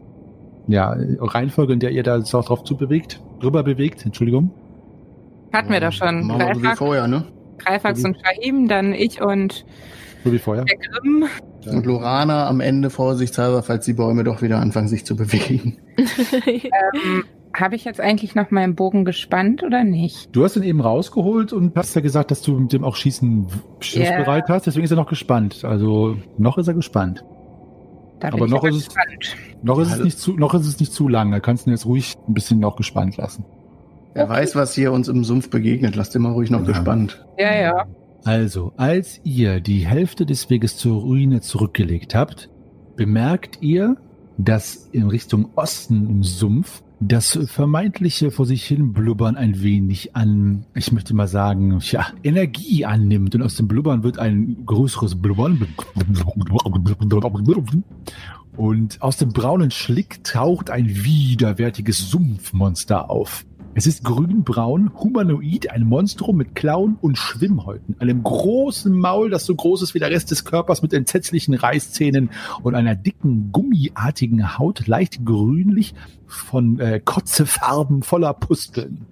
ja, 0.67 0.95
Reihenfolge, 1.19 1.73
in 1.73 1.79
der 1.79 1.91
ihr 1.91 2.03
da 2.03 2.17
jetzt 2.17 2.33
auch 2.33 2.45
drauf 2.45 2.63
zubewegt, 2.63 3.21
rüber 3.43 3.63
bewegt, 3.63 4.05
Entschuldigung. 4.05 4.51
Hatten 5.53 5.71
wir 5.71 5.79
doch 5.79 5.91
schon. 5.91 6.27
Machen 6.27 6.39
wir 6.47 6.55
so 6.55 6.63
wie 6.63 6.75
vorher, 6.75 7.07
ne? 7.07 7.23
Greifax 7.59 8.03
und 8.05 8.17
Shahim, 8.23 8.67
dann 8.67 8.93
ich 8.93 9.21
und 9.21 9.65
So 10.23 10.31
wie 10.31 10.37
vorher. 10.39 10.65
der 10.65 10.77
Grimm. 10.77 11.25
Und 11.65 11.85
Lorana 11.85 12.47
am 12.47 12.61
Ende 12.61 12.89
vorsichtshalber, 12.89 13.63
falls 13.63 13.85
die 13.85 13.93
Bäume 13.93 14.23
doch 14.23 14.41
wieder 14.41 14.59
anfangen, 14.59 14.87
sich 14.87 15.05
zu 15.05 15.15
bewegen. 15.15 15.77
Ähm, 16.47 17.23
Habe 17.53 17.75
ich 17.75 17.83
jetzt 17.83 17.99
eigentlich 17.99 18.35
noch 18.35 18.51
meinen 18.51 18.75
Bogen 18.75 19.03
gespannt 19.05 19.63
oder 19.63 19.83
nicht? 19.83 20.29
Du 20.33 20.43
hast 20.43 20.55
ihn 20.55 20.63
eben 20.63 20.79
rausgeholt 20.81 21.51
und 21.51 21.75
hast 21.75 21.95
ja 21.95 22.01
gesagt, 22.01 22.29
dass 22.31 22.41
du 22.43 22.57
mit 22.57 22.71
dem 22.73 22.83
auch 22.83 22.95
Schießen 22.95 23.47
schussbereit 23.79 24.47
hast, 24.49 24.67
deswegen 24.67 24.85
ist 24.85 24.91
er 24.91 24.97
noch 24.97 25.09
gespannt. 25.09 25.65
Also 25.65 26.15
noch 26.37 26.57
ist 26.59 26.67
er 26.67 26.75
gespannt. 26.75 27.23
Da 28.19 28.27
Aber 28.29 28.37
bin 28.37 28.45
ich 28.45 28.51
noch 28.51 28.63
ist 28.65 28.75
es- 28.75 28.85
gespannt. 28.85 29.35
Noch 29.63 29.79
ist 29.79 29.91
es 29.91 29.99
nicht 30.03 30.19
zu, 30.19 30.33
noch 30.37 30.53
ist 30.53 30.67
es 30.67 30.79
nicht 30.79 30.93
zu 30.93 31.07
lang. 31.07 31.31
Da 31.31 31.39
kannst 31.39 31.65
du 31.65 31.69
ihn 31.71 31.73
jetzt 31.73 31.85
ruhig 31.85 32.15
ein 32.27 32.33
bisschen 32.33 32.59
noch 32.59 32.75
gespannt 32.75 33.17
lassen. 33.17 33.43
Wer 34.13 34.27
weiß, 34.27 34.55
was 34.55 34.73
hier 34.73 34.91
uns 34.91 35.07
im 35.07 35.23
Sumpf 35.23 35.49
begegnet. 35.49 35.95
Lasst 35.95 36.15
immer 36.15 36.29
ruhig 36.29 36.49
noch 36.49 36.61
Ja. 36.61 36.65
gespannt. 36.67 37.25
Ja, 37.37 37.55
ja. 37.55 37.85
Also, 38.25 38.73
als 38.75 39.21
ihr 39.23 39.61
die 39.61 39.87
Hälfte 39.87 40.25
des 40.25 40.49
Weges 40.49 40.77
zur 40.77 40.99
Ruine 40.99 41.41
zurückgelegt 41.41 42.15
habt, 42.15 42.49
bemerkt 42.95 43.59
ihr, 43.61 43.95
dass 44.37 44.89
in 44.91 45.07
Richtung 45.07 45.49
Osten 45.55 46.09
im 46.09 46.23
Sumpf 46.23 46.81
das 47.01 47.39
vermeintliche 47.45 48.29
vor 48.29 48.45
sich 48.45 48.65
hin 48.65 48.91
Blubbern 48.91 49.37
ein 49.37 49.61
wenig 49.61 50.17
an, 50.17 50.65
ich 50.75 50.91
möchte 50.91 51.13
mal 51.15 51.29
sagen, 51.29 51.79
ja, 51.81 52.07
Energie 52.23 52.83
annimmt 52.83 53.35
und 53.35 53.41
aus 53.41 53.55
dem 53.55 53.69
Blubbern 53.69 54.03
wird 54.03 54.19
ein 54.19 54.57
größeres 54.65 55.15
Blubbern. 55.21 55.65
Und 58.57 59.01
aus 59.01 59.15
dem 59.15 59.29
braunen 59.29 59.71
Schlick 59.71 60.23
taucht 60.25 60.69
ein 60.69 60.89
widerwärtiges 60.89 62.09
Sumpfmonster 62.09 63.09
auf. 63.09 63.45
Es 63.75 63.85
ist 63.85 64.03
grünbraun, 64.03 64.91
humanoid, 64.95 65.69
ein 65.69 65.83
Monstrum 65.83 66.37
mit 66.37 66.55
Klauen 66.55 66.97
und 67.01 67.17
Schwimmhäuten, 67.17 67.95
einem 67.99 68.23
großen 68.23 68.91
Maul, 68.91 69.29
das 69.29 69.45
so 69.45 69.53
groß 69.55 69.83
ist 69.83 69.93
wie 69.93 69.99
der 69.99 70.09
Rest 70.09 70.31
des 70.31 70.43
Körpers, 70.43 70.81
mit 70.81 70.91
entsetzlichen 70.91 71.53
Reißzähnen 71.53 72.31
und 72.63 72.73
einer 72.73 72.95
dicken, 72.95 73.51
gummiartigen 73.51 74.57
Haut, 74.57 74.87
leicht 74.87 75.23
grünlich, 75.23 75.93
von 76.25 76.79
äh, 76.79 76.99
Kotzefarben 76.99 78.01
voller 78.01 78.33
Pusteln. 78.33 79.05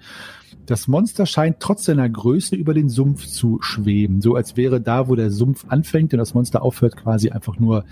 Das 0.65 0.87
Monster 0.87 1.25
scheint 1.25 1.59
trotz 1.59 1.85
seiner 1.85 2.09
Größe 2.09 2.55
über 2.55 2.73
den 2.73 2.89
Sumpf 2.89 3.25
zu 3.27 3.59
schweben, 3.61 4.21
so 4.21 4.35
als 4.35 4.57
wäre 4.57 4.81
da, 4.81 5.07
wo 5.07 5.15
der 5.15 5.31
Sumpf 5.31 5.65
anfängt 5.69 6.13
und 6.13 6.19
das 6.19 6.33
Monster 6.33 6.61
aufhört, 6.61 6.97
quasi 6.97 7.29
einfach 7.29 7.57
nur 7.57 7.85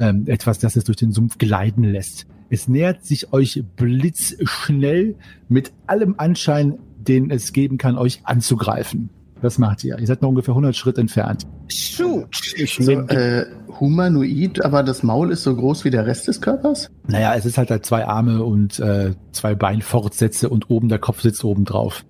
ähm, 0.00 0.24
etwas, 0.26 0.58
das 0.58 0.76
es 0.76 0.84
durch 0.84 0.96
den 0.96 1.12
Sumpf 1.12 1.38
gleiten 1.38 1.84
lässt. 1.84 2.26
Es 2.48 2.68
nähert 2.68 3.04
sich 3.04 3.32
euch 3.32 3.62
blitzschnell 3.76 5.16
mit 5.48 5.72
allem 5.86 6.14
Anschein, 6.18 6.78
den 6.98 7.30
es 7.30 7.52
geben 7.52 7.78
kann, 7.78 7.98
euch 7.98 8.20
anzugreifen. 8.24 9.10
Was 9.42 9.58
macht 9.58 9.84
ihr? 9.84 9.98
Ihr 9.98 10.06
seid 10.06 10.22
noch 10.22 10.30
ungefähr 10.30 10.52
100 10.52 10.74
Schritt 10.74 10.96
entfernt. 10.96 11.46
Shoot. 11.68 12.54
Ich 12.56 12.78
So, 12.80 12.92
äh, 12.92 13.44
humanoid, 13.78 14.64
aber 14.64 14.82
das 14.82 15.02
Maul 15.02 15.30
ist 15.30 15.42
so 15.42 15.54
groß 15.54 15.84
wie 15.84 15.90
der 15.90 16.06
Rest 16.06 16.26
des 16.26 16.40
Körpers? 16.40 16.90
Naja, 17.06 17.34
es 17.34 17.44
ist 17.44 17.58
halt, 17.58 17.70
halt 17.70 17.84
zwei 17.84 18.06
Arme 18.06 18.42
und 18.42 18.78
äh, 18.80 19.14
zwei 19.32 19.54
Beinfortsätze 19.54 20.48
und 20.48 20.70
oben 20.70 20.88
der 20.88 20.98
Kopf 20.98 21.20
sitzt 21.20 21.44
oben 21.44 21.64
drauf. 21.64 22.04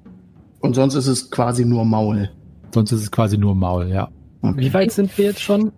Und 0.61 0.75
sonst 0.75 0.95
ist 0.95 1.09
es 1.09 1.31
quasi 1.31 1.65
nur 1.65 1.85
Maul. 1.85 2.31
Sonst 2.73 2.93
ist 2.93 3.03
es 3.03 3.11
quasi 3.11 3.39
nur 3.39 3.55
Maul, 3.55 3.89
ja. 3.89 4.09
Okay. 4.43 4.61
Wie 4.61 4.75
weit 4.75 4.93
sind 4.93 5.17
wir 5.19 5.27
jetzt 5.27 5.41
schon? 5.41 5.73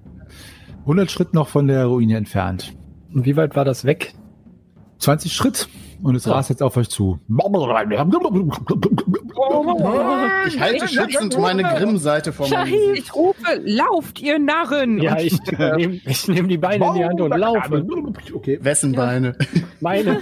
100 0.81 1.11
Schritt 1.11 1.35
noch 1.35 1.49
von 1.49 1.67
der 1.67 1.87
Ruine 1.87 2.17
entfernt. 2.17 2.75
Und 3.15 3.25
wie 3.25 3.37
weit 3.37 3.57
war 3.57 3.65
das 3.65 3.85
weg? 3.85 4.15
20 4.99 5.33
Schritt 5.33 5.69
und 6.03 6.15
es 6.15 6.25
Ja. 6.25 6.33
rast 6.33 6.51
jetzt 6.51 6.63
auf 6.63 6.77
euch 6.77 6.89
zu. 6.89 7.19
Ich 10.47 10.61
halte 10.61 10.89
schützend 10.89 11.39
meine 11.39 11.63
Grimm-Seite 11.63 12.33
vor. 12.33 12.49
Gesicht. 12.49 12.79
Ich 12.95 13.15
rufe, 13.15 13.61
lauft, 13.65 14.21
ihr 14.21 14.39
Narren! 14.39 14.99
Ja, 15.01 15.19
ich 15.19 15.39
nehme 15.49 15.99
nehm 16.29 16.49
die 16.49 16.59
Beine 16.59 16.87
in 16.87 16.95
die 16.95 17.05
Hand 17.05 17.21
und 17.21 17.37
laufe. 17.37 17.85
Okay. 18.35 18.59
Wessen 18.63 18.93
Beine? 18.93 19.37
Meine. 19.81 20.21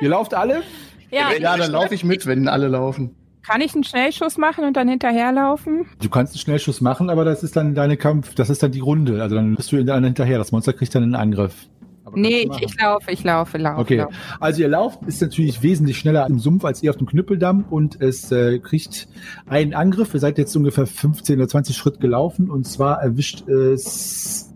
Ihr 0.00 0.08
lauft 0.08 0.34
alle? 0.34 0.62
Ja, 1.10 1.30
Ja, 1.38 1.56
dann 1.56 1.70
laufe 1.72 1.94
ich 1.94 2.04
mit, 2.04 2.26
wenn 2.26 2.48
alle 2.48 2.68
laufen. 2.68 3.14
kann 3.46 3.60
ich 3.62 3.74
einen 3.74 3.84
Schnellschuss 3.84 4.36
machen 4.36 4.64
und 4.64 4.76
dann 4.76 4.88
hinterherlaufen? 4.88 5.86
Du 6.02 6.10
kannst 6.10 6.34
einen 6.34 6.40
Schnellschuss 6.40 6.80
machen, 6.82 7.08
aber 7.08 7.24
das 7.24 7.42
ist 7.42 7.56
dann 7.56 7.74
deine 7.74 7.96
Kampf, 7.96 8.34
das 8.34 8.50
ist 8.50 8.62
dann 8.62 8.72
die 8.72 8.80
Runde. 8.80 9.22
Also 9.22 9.36
dann 9.36 9.54
bist 9.54 9.72
du 9.72 9.76
in 9.78 9.86
der 9.86 9.98
hinterher. 10.00 10.36
Das 10.38 10.52
Monster 10.52 10.74
kriegt 10.74 10.94
dann 10.94 11.02
einen 11.02 11.14
Angriff. 11.14 11.66
Aber 12.08 12.18
Nee, 12.18 12.48
ich, 12.52 12.62
ich 12.62 12.80
laufe, 12.80 13.10
ich 13.10 13.24
laufe, 13.24 13.58
laufe. 13.58 13.80
Okay, 13.80 13.96
laufe. 13.98 14.12
also 14.40 14.60
ihr 14.62 14.68
lauft, 14.68 15.00
ist 15.06 15.22
natürlich 15.22 15.62
wesentlich 15.62 15.98
schneller 15.98 16.26
im 16.26 16.38
Sumpf 16.38 16.64
als 16.64 16.82
ihr 16.82 16.90
auf 16.90 16.96
dem 16.96 17.06
Knüppeldamm 17.06 17.64
und 17.70 18.00
es 18.00 18.30
äh, 18.32 18.58
kriegt 18.58 19.08
einen 19.46 19.74
Angriff. 19.74 20.12
Ihr 20.14 20.20
seid 20.20 20.38
jetzt 20.38 20.54
ungefähr 20.56 20.86
15 20.86 21.38
oder 21.38 21.48
20 21.48 21.76
Schritt 21.76 22.00
gelaufen 22.00 22.50
und 22.50 22.66
zwar 22.66 23.00
erwischt 23.00 23.46
es 23.48 24.52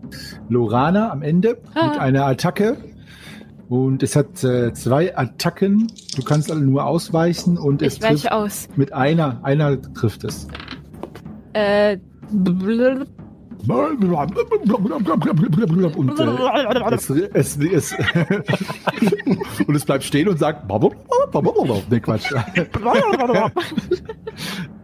Lorana 0.49 1.11
am 1.11 1.21
Ende 1.21 1.57
Ah. 1.75 1.87
mit 1.89 1.97
einer 1.99 2.25
Attacke. 2.25 2.77
Und 3.69 4.03
es 4.03 4.15
hat 4.15 4.43
äh, 4.43 4.73
zwei 4.73 5.17
Attacken. 5.17 5.87
Du 6.15 6.21
kannst 6.23 6.51
alle 6.51 6.61
nur 6.61 6.85
ausweichen 6.85 7.57
und 7.57 7.81
es 7.81 7.93
ich 7.93 7.99
trifft 8.01 8.25
weiche 8.25 8.31
aus. 8.35 8.67
mit 8.75 8.93
einer, 8.93 9.39
einer 9.43 9.81
trifft 9.93 10.25
es. 10.25 10.47
Äh, 11.53 11.97
blub. 12.31 13.07
Und 15.95 16.19
äh, 16.19 17.29
es, 17.33 17.57
es, 17.57 17.57
es, 17.57 17.95
und 19.67 19.75
es 19.75 19.85
bleibt 19.85 20.03
stehen 20.03 20.27
und 20.27 20.37
sagt, 20.39 20.67
nee, 21.89 21.99
Quatsch. 21.99 22.31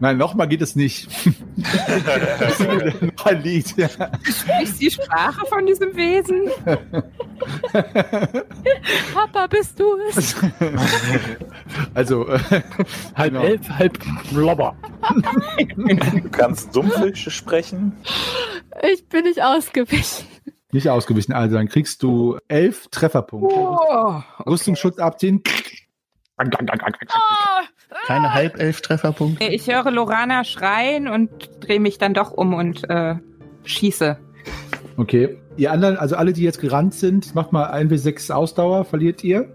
Nein, 0.00 0.16
nochmal 0.16 0.48
geht 0.48 0.62
es 0.62 0.76
nicht. 0.76 1.08
Noch 3.16 3.26
ein 3.26 3.42
Lied. 3.42 3.76
Ja. 3.76 3.88
Ist 4.62 4.80
die 4.80 4.90
Sprache 4.90 5.44
von 5.46 5.66
diesem 5.66 5.94
Wesen? 5.94 6.50
Papa, 9.12 9.46
bist 9.48 9.78
du 9.78 9.84
es? 10.08 10.34
Also, 11.94 12.26
äh, 12.28 12.38
Halb 13.14 13.32
Genau. 13.32 13.44
elf, 13.44 13.68
halb 13.70 13.98
blobber. 14.32 14.74
Du 15.76 16.28
kannst 16.30 16.72
Sumpfisch 16.72 17.28
sprechen. 17.30 17.92
Ich 18.92 19.08
bin 19.08 19.24
nicht 19.24 19.42
ausgewichen. 19.42 20.26
nicht 20.72 20.88
ausgewichen. 20.88 21.32
Also, 21.32 21.56
dann 21.56 21.68
kriegst 21.68 22.02
du 22.02 22.38
elf 22.48 22.88
Trefferpunkte. 22.88 23.54
Oh, 23.56 24.22
Rüstungsschutz 24.46 24.98
abziehen. 24.98 25.42
Keine 28.06 28.32
Halbelf-Trefferpunkte. 28.32 29.44
ich 29.44 29.66
höre 29.70 29.90
Lorana 29.90 30.44
schreien 30.44 31.08
und 31.08 31.30
drehe 31.60 31.80
mich 31.80 31.98
dann 31.98 32.14
doch 32.14 32.30
um 32.32 32.54
und 32.54 32.88
äh, 32.88 33.16
schieße. 33.64 34.16
Okay. 34.96 35.36
Ihr 35.56 35.72
anderen, 35.72 35.96
also 35.98 36.16
alle, 36.16 36.32
die 36.32 36.42
jetzt 36.42 36.60
gerannt 36.60 36.94
sind, 36.94 37.34
macht 37.34 37.52
mal 37.52 37.64
1 37.66 37.90
bis 37.90 38.02
6 38.04 38.30
Ausdauer, 38.30 38.84
verliert 38.84 39.22
ihr. 39.24 39.52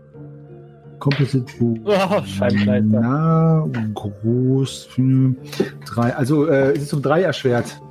Composite 0.99 1.45
Oh, 1.61 2.21
Scheibenkleister. 2.25 2.83
Na, 2.83 3.67
groß, 3.93 4.89
hm, 4.95 5.37
drei. 5.85 6.15
Also 6.15 6.45
äh, 6.47 6.73
es 6.73 6.83
ist 6.83 6.93
um 6.93 7.01
drei 7.01 7.21
erschwert, 7.23 7.81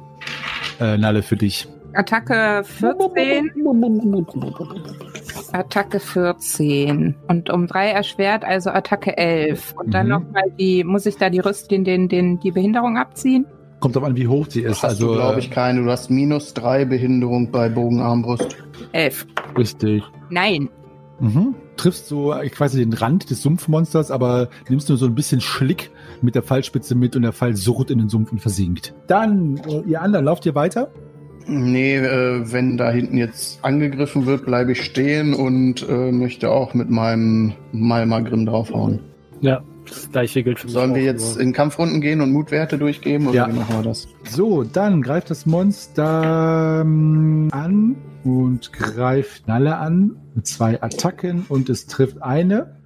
äh, 0.81 0.97
Nalle, 0.97 1.23
für 1.23 1.37
dich. 1.37 1.69
Attacke 1.95 2.65
14. 2.65 3.53
Attacke 5.53 6.01
14. 6.01 7.15
Und 7.29 7.51
um 7.51 7.67
drei 7.67 7.91
erschwert, 7.91 8.45
also 8.45 8.71
Attacke 8.71 9.17
11. 9.17 9.75
Und 9.77 9.95
dann 9.95 10.07
Mhm. 10.07 10.13
nochmal 10.13 10.43
die, 10.59 10.83
muss 10.85 11.07
ich 11.07 11.17
da 11.17 11.31
die 11.31 11.41
Rüst, 11.41 11.71
den, 11.71 11.85
den, 11.85 12.09
den, 12.09 12.41
die 12.41 12.51
Behinderung 12.51 12.97
abziehen? 12.99 13.47
Kommt 13.81 13.97
drauf 13.97 14.05
an, 14.05 14.17
wie 14.17 14.27
hoch 14.27 14.47
sie 14.49 14.63
ist. 14.63 14.83
Hast 14.83 14.85
also 14.85 15.09
du, 15.09 15.15
glaube 15.15 15.39
ich, 15.41 15.51
äh, 15.51 15.55
keine. 15.55 15.83
Du 15.83 15.91
hast 15.91 16.11
minus 16.11 16.55
drei 16.55 16.85
Behinderung 16.85 17.51
bei 17.51 17.69
Bogenarmbrust. 17.69 18.57
11. 18.93 19.27
richtig. 19.57 20.03
Nein. 20.31 20.69
Mhm. 21.21 21.55
Triffst 21.77 22.09
so 22.09 22.35
quasi 22.51 22.79
den 22.81 22.93
Rand 22.93 23.31
des 23.31 23.43
Sumpfmonsters, 23.43 24.11
aber 24.11 24.49
nimmst 24.69 24.89
nur 24.89 24.99
so 24.99 25.07
ein 25.07 25.15
bisschen 25.15 25.41
Schlick 25.41 25.91
mit 26.23 26.35
der 26.35 26.43
Pfeilspitze 26.43 26.95
mit 26.95 27.17
und 27.17 27.23
der 27.23 27.33
Pfeil 27.33 27.57
surrt 27.57 27.91
in 27.91 27.99
den 27.99 28.09
Sumpf 28.09 28.33
und 28.33 28.41
versinkt. 28.41 28.95
Dann, 29.07 29.59
äh, 29.69 29.81
ihr 29.87 30.01
anderen, 30.03 30.25
lauft 30.25 30.47
ihr 30.47 30.55
weiter? 30.55 30.91
Nee, 31.47 31.97
äh, 31.97 32.51
wenn 32.53 32.77
da 32.79 32.91
hinten 32.91 33.19
jetzt 33.19 33.63
angegriffen 33.63 34.25
wird, 34.27 34.47
bleibe 34.47 34.73
ich 34.73 34.83
stehen 34.83 35.35
und 35.35 35.87
äh, 35.89 36.11
möchte 36.11 36.51
auch 36.51 36.73
mit 36.75 36.89
meinem 36.89 37.53
Malmagrim 37.73 38.47
draufhauen. 38.47 39.01
Ja, 39.43 39.63
das 39.87 40.11
gleiche 40.11 40.43
gilt 40.43 40.59
für 40.59 40.67
mich 40.67 40.73
Sollen 40.73 40.95
wir 40.95 41.03
jetzt 41.03 41.37
in 41.37 41.53
Kampfrunden 41.53 42.01
gehen 42.01 42.23
und 42.23 42.33
Mutwerte 42.33 42.79
durchgeben 42.79 43.27
oder 43.27 43.37
Ja. 43.37 43.49
wie 43.49 43.59
machen 43.59 43.77
wir 43.77 43.83
das? 43.83 44.09
So, 44.25 44.63
dann 44.65 45.03
greift 45.03 45.29
das 45.29 45.45
Monster 45.45 46.81
ähm, 46.81 47.49
an 47.53 47.97
und 48.25 48.73
greift 48.73 49.47
Nalle 49.47 49.77
an 49.77 50.17
mit 50.35 50.47
zwei 50.47 50.81
Attacken 50.83 51.45
und 51.51 51.69
es 51.69 51.87
trifft 51.87 52.23
eine. 52.23 52.77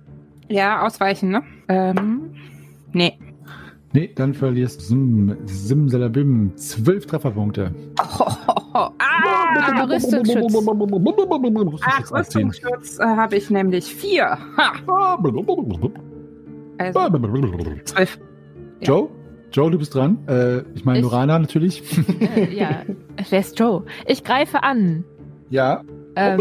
Ja, 0.48 0.84
ausweichen, 0.84 1.30
ne? 1.30 1.42
Ähm, 1.68 2.30
nee. 2.92 3.18
Nee, 3.94 4.10
dann 4.14 4.34
verlierst 4.34 4.80
du 4.80 4.84
Sim, 4.84 5.36
Simsalabim 5.46 6.52
zwölf 6.56 7.06
Trefferpunkte. 7.06 7.74
Oh, 7.98 8.26
oh, 8.46 8.52
oh. 8.74 8.88
Ah, 8.98 9.84
Rüstungsschutz. 9.84 10.54
Ach, 11.82 12.12
Rüstungsschutz 12.12 12.98
äh, 12.98 13.04
habe 13.04 13.36
ich 13.36 13.48
nämlich 13.48 13.86
vier. 13.86 14.36
Ha, 14.56 14.72
also 16.78 17.00
zwölf. 17.84 18.18
Joe? 18.82 19.08
Joe, 19.52 19.70
du 19.70 19.78
bist 19.78 19.94
dran. 19.94 20.18
Äh, 20.28 20.58
ich 20.74 20.84
meine 20.84 21.00
Lorana 21.00 21.38
natürlich. 21.38 21.82
Äh, 22.36 22.54
ja, 22.54 22.82
wer 23.30 23.40
ist 23.40 23.58
Joe? 23.58 23.84
Ich 24.06 24.22
greife 24.22 24.62
an. 24.62 25.04
ja. 25.50 25.82
Ähm, 26.16 26.40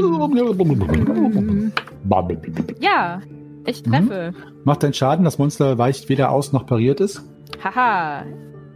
ja, 2.80 3.22
ich 3.68 3.84
treffe. 3.84 4.34
Macht 4.64 4.84
deinen 4.84 4.94
Schaden, 4.94 5.26
das 5.26 5.38
Monster 5.38 5.78
weicht 5.78 6.10
weder 6.10 6.32
aus 6.32 6.54
noch 6.54 6.66
pariert 6.66 7.00
es. 7.02 7.24
Haha. 7.64 8.24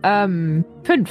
Ähm, 0.03 0.65
fünf. 0.83 1.09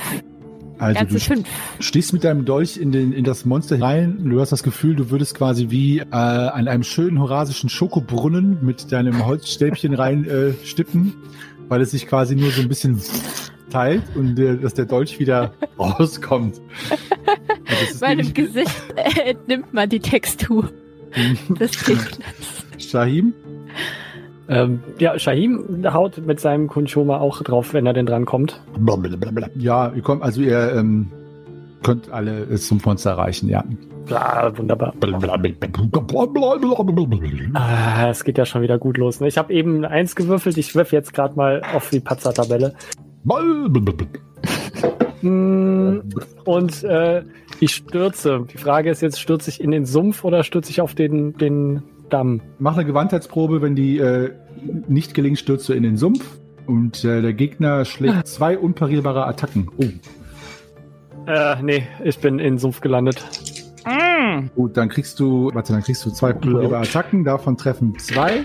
Also 0.78 1.00
du 1.00 1.08
Ganze 1.10 1.20
fünf. 1.20 1.48
stichst 1.78 2.12
mit 2.12 2.24
deinem 2.24 2.44
Dolch 2.44 2.78
in, 2.78 2.90
den, 2.90 3.12
in 3.12 3.24
das 3.24 3.44
Monster 3.44 3.80
rein. 3.80 4.24
Du 4.24 4.40
hast 4.40 4.50
das 4.50 4.62
Gefühl, 4.62 4.96
du 4.96 5.10
würdest 5.10 5.34
quasi 5.34 5.70
wie 5.70 5.98
äh, 5.98 6.04
an 6.10 6.68
einem 6.68 6.82
schönen 6.82 7.20
horasischen 7.20 7.68
Schokobrunnen 7.68 8.58
mit 8.62 8.90
deinem 8.90 9.26
Holzstäbchen 9.26 9.92
rein 9.94 10.24
äh, 10.24 10.54
stippen, 10.64 11.14
weil 11.68 11.82
es 11.82 11.90
sich 11.90 12.06
quasi 12.06 12.34
nur 12.34 12.50
so 12.50 12.62
ein 12.62 12.68
bisschen 12.68 12.98
teilt 13.70 14.02
und 14.14 14.38
äh, 14.38 14.56
dass 14.56 14.72
der 14.74 14.86
Dolch 14.86 15.18
wieder 15.18 15.52
rauskommt. 15.78 16.60
Also 17.68 17.84
ist 17.90 18.00
Meinem 18.00 18.32
Gesicht 18.32 18.82
äh, 18.96 19.30
entnimmt 19.30 19.72
man 19.74 19.88
die 19.88 20.00
Textur 20.00 20.70
des 21.60 21.84
Gegners. 21.84 22.10
Shahim? 22.78 23.34
Ähm, 24.48 24.80
ja, 24.98 25.16
Shahim 25.18 25.84
haut 25.92 26.18
mit 26.18 26.40
seinem 26.40 26.66
Kunchoma 26.66 27.18
auch 27.18 27.40
drauf, 27.42 27.72
wenn 27.72 27.86
er 27.86 27.92
denn 27.92 28.06
dran 28.06 28.24
kommt. 28.24 28.60
Ja, 29.56 29.92
ihr 29.94 30.02
kommt, 30.02 30.22
also 30.22 30.40
ihr 30.40 30.72
ähm, 30.74 31.06
könnt 31.84 32.10
alle 32.10 32.40
es 32.50 32.66
zum 32.66 32.80
Monster 32.84 33.10
erreichen, 33.10 33.48
ja. 33.48 33.64
Ja, 34.08 34.50
wunderbar. 34.58 34.92
Ah, 37.54 38.08
es 38.10 38.24
geht 38.24 38.38
ja 38.38 38.44
schon 38.44 38.62
wieder 38.62 38.76
gut 38.78 38.96
los. 38.96 39.20
Ne? 39.20 39.28
Ich 39.28 39.38
habe 39.38 39.52
eben 39.52 39.84
Eins 39.84 40.16
gewürfelt. 40.16 40.58
Ich 40.58 40.74
wirf 40.74 40.90
jetzt 40.90 41.14
gerade 41.14 41.36
mal 41.36 41.62
auf 41.72 41.90
die 41.90 42.00
Patzer-Tabelle. 42.00 42.74
Mm, 45.22 45.98
Und 46.44 46.82
äh, 46.82 47.22
ich 47.60 47.74
stürze. 47.74 48.46
Die 48.52 48.58
Frage 48.58 48.90
ist 48.90 49.02
jetzt, 49.02 49.20
stürze 49.20 49.50
ich 49.50 49.60
in 49.60 49.70
den 49.70 49.84
Sumpf 49.84 50.24
oder 50.24 50.42
stürze 50.42 50.70
ich 50.70 50.80
auf 50.80 50.94
den, 50.94 51.36
den 51.36 51.82
Damm? 52.10 52.40
Mach 52.58 52.74
eine 52.76 52.84
Gewandheitsprobe, 52.84 53.62
wenn 53.62 53.74
die 53.74 53.98
äh, 53.98 54.32
nicht 54.88 55.14
gelingt, 55.14 55.38
stürzt 55.38 55.68
du 55.68 55.72
in 55.72 55.82
den 55.82 55.96
Sumpf. 55.96 56.38
Und 56.66 57.04
äh, 57.04 57.22
der 57.22 57.32
Gegner 57.32 57.84
schlägt 57.84 58.28
zwei 58.28 58.56
unparierbare 58.58 59.26
Attacken. 59.26 59.70
Oh, 59.78 59.84
Äh, 61.26 61.62
nee, 61.62 61.86
ich 62.04 62.18
bin 62.18 62.38
in 62.38 62.54
den 62.54 62.58
Sumpf 62.58 62.80
gelandet. 62.80 63.24
Mm. 63.86 64.50
gut, 64.54 64.76
dann 64.76 64.90
kriegst 64.90 65.18
du, 65.20 65.50
warte, 65.54 65.72
dann 65.72 65.82
kriegst 65.82 66.04
du 66.04 66.10
zwei 66.10 66.34
unparierbare 66.34 66.82
Attacken, 66.82 67.24
davon 67.24 67.56
treffen 67.56 67.98
zwei. 67.98 68.44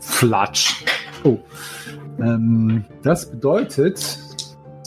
Flatsch. 0.00 0.84
Oh. 1.24 1.38
Ähm, 2.20 2.84
das 3.02 3.30
bedeutet 3.30 4.18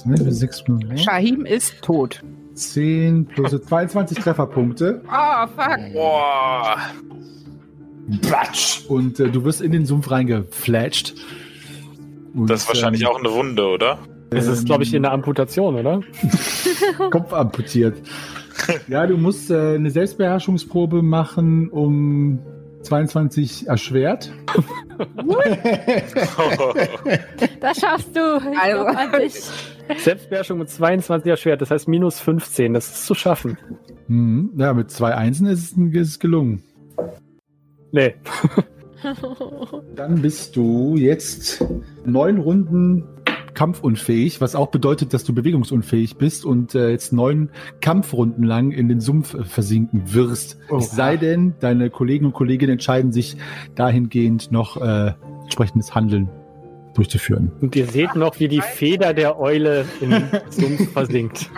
6 0.06 0.64
Shahim 0.96 1.46
ist 1.46 1.82
tot. 1.84 2.24
10 2.56 3.26
plus 3.28 3.52
22 3.68 4.18
Trefferpunkte. 4.18 5.04
Oh, 5.08 5.48
fuck. 5.56 5.94
Boah. 5.94 6.78
Platsch. 8.22 8.86
Und 8.88 9.20
äh, 9.20 9.30
du 9.30 9.44
wirst 9.44 9.62
in 9.62 9.72
den 9.72 9.86
Sumpf 9.86 10.10
reingeflatscht. 10.12 11.14
Und, 12.34 12.50
Das 12.50 12.62
ist 12.62 12.68
wahrscheinlich 12.68 13.02
ähm, 13.02 13.08
auch 13.08 13.20
eine 13.20 13.32
Wunde, 13.32 13.66
oder? 13.66 14.00
Das 14.30 14.48
ist, 14.48 14.66
glaube 14.66 14.84
ich, 14.84 14.94
in 14.94 15.04
der 15.04 15.12
Amputation, 15.12 15.76
oder? 15.76 16.02
Kopf 17.12 17.34
amputiert. 17.34 17.98
ja, 18.88 19.06
du 19.06 19.18
musst 19.18 19.52
äh, 19.52 19.76
eine 19.76 19.92
Selbstbeherrschungsprobe 19.92 21.02
machen, 21.02 21.70
um 21.70 22.40
22 22.84 23.68
erschwert. 23.68 24.32
Das 27.60 27.80
schaffst 27.80 28.16
du. 28.16 28.40
Also-. 28.60 29.52
Selbstbeherrschung 29.98 30.60
mit 30.60 30.70
22 30.70 31.30
erschwert, 31.30 31.62
das 31.62 31.72
heißt 31.72 31.88
minus 31.88 32.20
15. 32.20 32.74
Das 32.74 32.88
ist 32.88 33.06
zu 33.08 33.16
schaffen. 33.16 33.58
Mhm. 34.08 34.52
Ja, 34.58 34.74
mit 34.74 34.92
zwei 34.92 35.16
Einsen 35.16 35.48
ist 35.48 35.72
es, 35.72 35.78
ist 35.78 36.08
es 36.08 36.20
gelungen. 36.20 36.64
Nee. 37.92 38.16
Dann 39.96 40.22
bist 40.22 40.56
du 40.56 40.96
jetzt 40.96 41.64
neun 42.06 42.38
Runden 42.38 43.04
kampfunfähig, 43.54 44.42
was 44.42 44.56
auch 44.56 44.68
bedeutet, 44.68 45.14
dass 45.14 45.24
du 45.24 45.34
bewegungsunfähig 45.34 46.18
bist 46.18 46.46
und 46.46 46.76
äh, 46.76 46.90
jetzt 46.90 47.12
neun 47.14 47.50
Kampfrunden 47.82 48.44
lang 48.44 48.72
in 48.72 48.88
den 48.88 49.00
Sumpf 49.00 49.34
äh, 49.34 49.44
versinken 49.44 50.14
wirst. 50.14 50.58
Oh. 50.70 50.78
Es 50.78 50.92
sei 50.92 51.18
denn, 51.18 51.56
deine 51.60 51.90
Kollegen 51.90 52.26
und 52.26 52.34
Kolleginnen 52.34 52.74
entscheiden 52.74 53.12
sich 53.12 53.38
dahingehend 53.76 54.52
noch 54.52 54.78
äh, 54.78 55.14
entsprechendes 55.44 55.94
Handeln 55.94 56.30
durchzuführen. 56.94 57.52
Und 57.62 57.76
ihr 57.76 57.88
seht 57.88 58.16
noch, 58.16 58.40
wie 58.40 58.48
die 58.48 58.62
Feder 58.62 59.14
der 59.14 59.40
Eule 59.40 59.86
im 60.02 60.24
Sumpf 60.50 60.92
versinkt. 60.92 61.50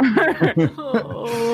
Oh. 0.78 1.28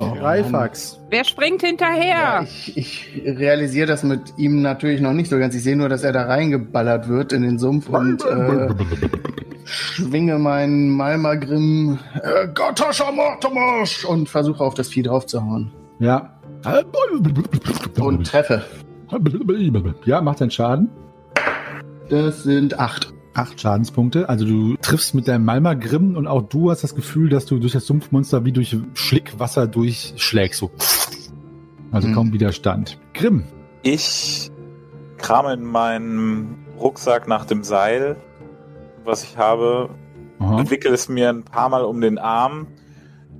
Greifax. 0.00 0.98
Wer 1.10 1.24
springt 1.24 1.62
Ja, 1.62 1.68
hinterher? 1.68 2.42
ich, 2.44 2.76
ich 2.76 3.22
realisiere 3.24 3.86
das 3.86 4.02
mit 4.02 4.20
ihm 4.38 4.62
natürlich 4.62 5.00
noch 5.00 5.12
nicht 5.12 5.28
so 5.30 5.38
ganz. 5.38 5.54
Ich 5.54 5.62
sehe 5.62 5.76
nur, 5.76 5.88
dass 5.88 6.02
er 6.02 6.12
da 6.12 6.22
reingeballert 6.24 7.08
wird 7.08 7.32
in 7.32 7.42
den 7.42 7.58
Sumpf 7.58 7.88
und 7.88 8.24
äh, 8.24 8.68
schwinge 9.64 10.38
meinen 10.38 10.88
Malmagrim 10.90 11.98
äh, 12.22 12.48
Gottascher 12.54 13.12
Mortimus 13.12 14.04
und 14.04 14.28
versuche 14.28 14.64
auf 14.64 14.74
das 14.74 14.88
Vieh 14.88 15.02
draufzuhauen. 15.02 15.72
Ja. 15.98 16.34
Und 17.98 18.26
treffe. 18.26 18.64
Ja, 20.04 20.20
macht 20.20 20.40
deinen 20.40 20.50
Schaden. 20.50 20.88
Das 22.08 22.42
sind 22.42 22.78
acht. 22.78 23.12
Acht 23.32 23.60
Schadenspunkte. 23.60 24.28
Also 24.28 24.44
du 24.44 24.76
triffst 24.82 25.14
mit 25.14 25.28
deinem 25.28 25.44
Malma 25.44 25.74
Grimm 25.74 26.16
und 26.16 26.26
auch 26.26 26.42
du 26.42 26.70
hast 26.70 26.82
das 26.82 26.94
Gefühl, 26.96 27.28
dass 27.28 27.46
du 27.46 27.58
durch 27.58 27.72
das 27.72 27.86
Sumpfmonster 27.86 28.44
wie 28.44 28.52
durch 28.52 28.76
Schlickwasser 28.94 29.66
durchschlägst. 29.68 30.58
So. 30.58 30.70
Also 31.92 32.08
Hm. 32.08 32.14
kaum 32.14 32.32
Widerstand. 32.32 32.98
Grimm. 33.14 33.44
Ich 33.82 34.50
krame 35.18 35.52
in 35.54 35.62
meinem 35.62 36.56
Rucksack 36.78 37.28
nach 37.28 37.44
dem 37.44 37.62
Seil, 37.62 38.16
was 39.04 39.22
ich 39.22 39.36
habe, 39.36 39.90
Aha. 40.40 40.68
wickel 40.70 40.92
es 40.92 41.08
mir 41.08 41.28
ein 41.28 41.44
paar 41.44 41.68
Mal 41.68 41.84
um 41.84 42.00
den 42.00 42.18
Arm, 42.18 42.66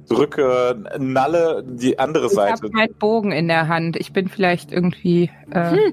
drücke 0.08 0.82
Nalle 0.98 1.64
die 1.66 1.98
andere 1.98 2.26
Ich 2.26 2.32
Seite. 2.32 2.52
habe 2.62 2.70
meinen 2.72 2.94
Bogen 2.94 3.32
in 3.32 3.48
der 3.48 3.68
Hand. 3.68 3.96
Ich 3.96 4.12
bin 4.12 4.28
vielleicht 4.28 4.72
irgendwie. 4.72 5.30
Äh, 5.50 5.92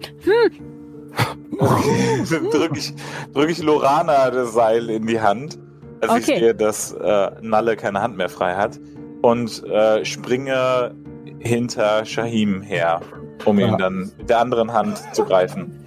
drücke 2.51 2.77
ich, 2.77 2.93
drück 3.34 3.49
ich 3.49 3.62
Lorana 3.63 4.30
das 4.32 4.53
Seil 4.53 4.89
in 4.89 5.08
die 5.08 5.19
Hand, 5.19 5.58
als 6.01 6.15
ich 6.17 6.23
Okay. 6.30 6.39
sehe, 6.39 6.56
dass 6.56 6.91
äh, 6.93 7.32
Nalle 7.41 7.75
keine 7.75 8.01
Hand 8.01 8.17
mehr 8.17 8.30
frei 8.30 8.56
hat 8.56 8.80
und 9.21 9.63
äh, 9.65 10.03
springe 10.06 10.93
hinter 11.39 12.06
Shahim 12.06 12.62
her, 12.62 13.01
um 13.45 13.60
ihn 13.60 13.69
Ja. 13.71 13.77
dann 13.77 14.12
mit 14.17 14.30
der 14.30 14.39
anderen 14.39 14.73
Hand 14.73 15.01
zu 15.13 15.23
greifen. 15.23 15.84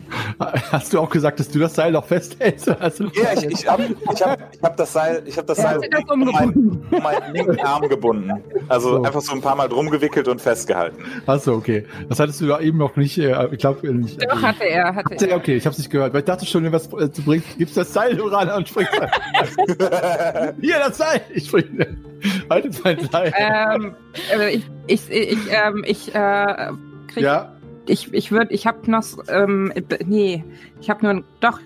Hast 0.73 0.93
du 0.93 1.01
auch 1.01 1.11
gesagt, 1.11 1.41
dass 1.41 1.49
du 1.49 1.59
das 1.59 1.75
Seil 1.75 1.93
noch 1.93 2.05
festhältst? 2.07 2.67
Du 2.67 2.71
Ja, 2.71 3.33
ich, 3.35 3.45
ich 3.45 3.69
habe 3.69 3.85
ich 4.13 4.23
hab, 4.23 4.55
ich 4.55 4.63
hab 4.63 4.77
das 4.77 4.93
Seil, 4.93 5.23
ich 5.27 5.39
hab 5.39 5.47
das 5.47 5.59
Er 5.59 5.81
Seil 5.81 5.91
das 5.91 6.05
um 6.11 6.21
meinen, 6.21 6.83
um 6.91 7.03
meinen 7.03 7.35
linken 7.35 7.61
Arm 7.61 7.89
gebunden. 7.89 8.33
Also 8.69 8.97
So. 8.97 9.03
einfach 9.03 9.21
so 9.21 9.33
ein 9.33 9.41
paar 9.41 9.57
Mal 9.57 9.69
drum 9.69 9.91
gewickelt 9.91 10.29
und 10.29 10.41
festgehalten. 10.41 11.05
Achso, 11.27 11.55
okay. 11.55 11.87
Das 12.09 12.19
hattest 12.21 12.41
du 12.41 12.47
ja 12.47 12.61
eben 12.61 12.79
noch 12.79 12.97
nicht, 12.97 13.19
äh, 13.19 13.49
ich 13.53 13.59
glaube 13.59 13.93
nicht. 13.93 14.23
doch, 14.23 14.43
hatte 14.43 14.65
er, 14.65 14.95
hatte 14.95 15.15
er. 15.15 15.29
Ja, 15.29 15.37
okay, 15.37 15.57
ich 15.57 15.67
hab's 15.67 15.79
nicht 15.79 15.91
gehört, 15.91 16.13
weil 16.13 16.21
ich 16.21 16.27
dachte 16.27 16.47
schon, 16.47 16.65
wenn 16.65 16.73
was 16.73 16.93
äh, 16.93 17.11
zu 17.11 17.23
bringen, 17.23 17.45
gibst 17.59 17.77
das 17.77 17.93
Seil 17.93 18.17
Lorana 18.17 18.57
und 18.57 18.69
springst. 18.69 18.93
Hier, 20.61 20.79
das 20.79 20.99
Seil! 20.99 21.21
Ich 21.33 21.47
springe. 21.47 21.97
Haltet 22.49 22.85
mein 22.85 22.99
Seil. 23.09 23.33
Ähm, 23.37 23.95
äh, 24.39 24.51
ich, 24.57 24.65
ich, 24.87 25.11
ich, 25.11 25.39
ähm, 25.51 25.85
ich, 25.87 26.15
äh, 26.15 26.71
krieg, 27.09 27.23
ja, 27.23 27.53
ich, 27.91 28.13
ich 28.15 28.33
würde, 28.33 28.53
ich 28.55 28.67
habe 28.67 28.91
noch, 28.91 29.05
ähm, 29.29 29.73
nee, 30.07 30.45
ich 30.81 30.89
habe 30.91 31.05
nur, 31.05 31.25
doch, 31.41 31.59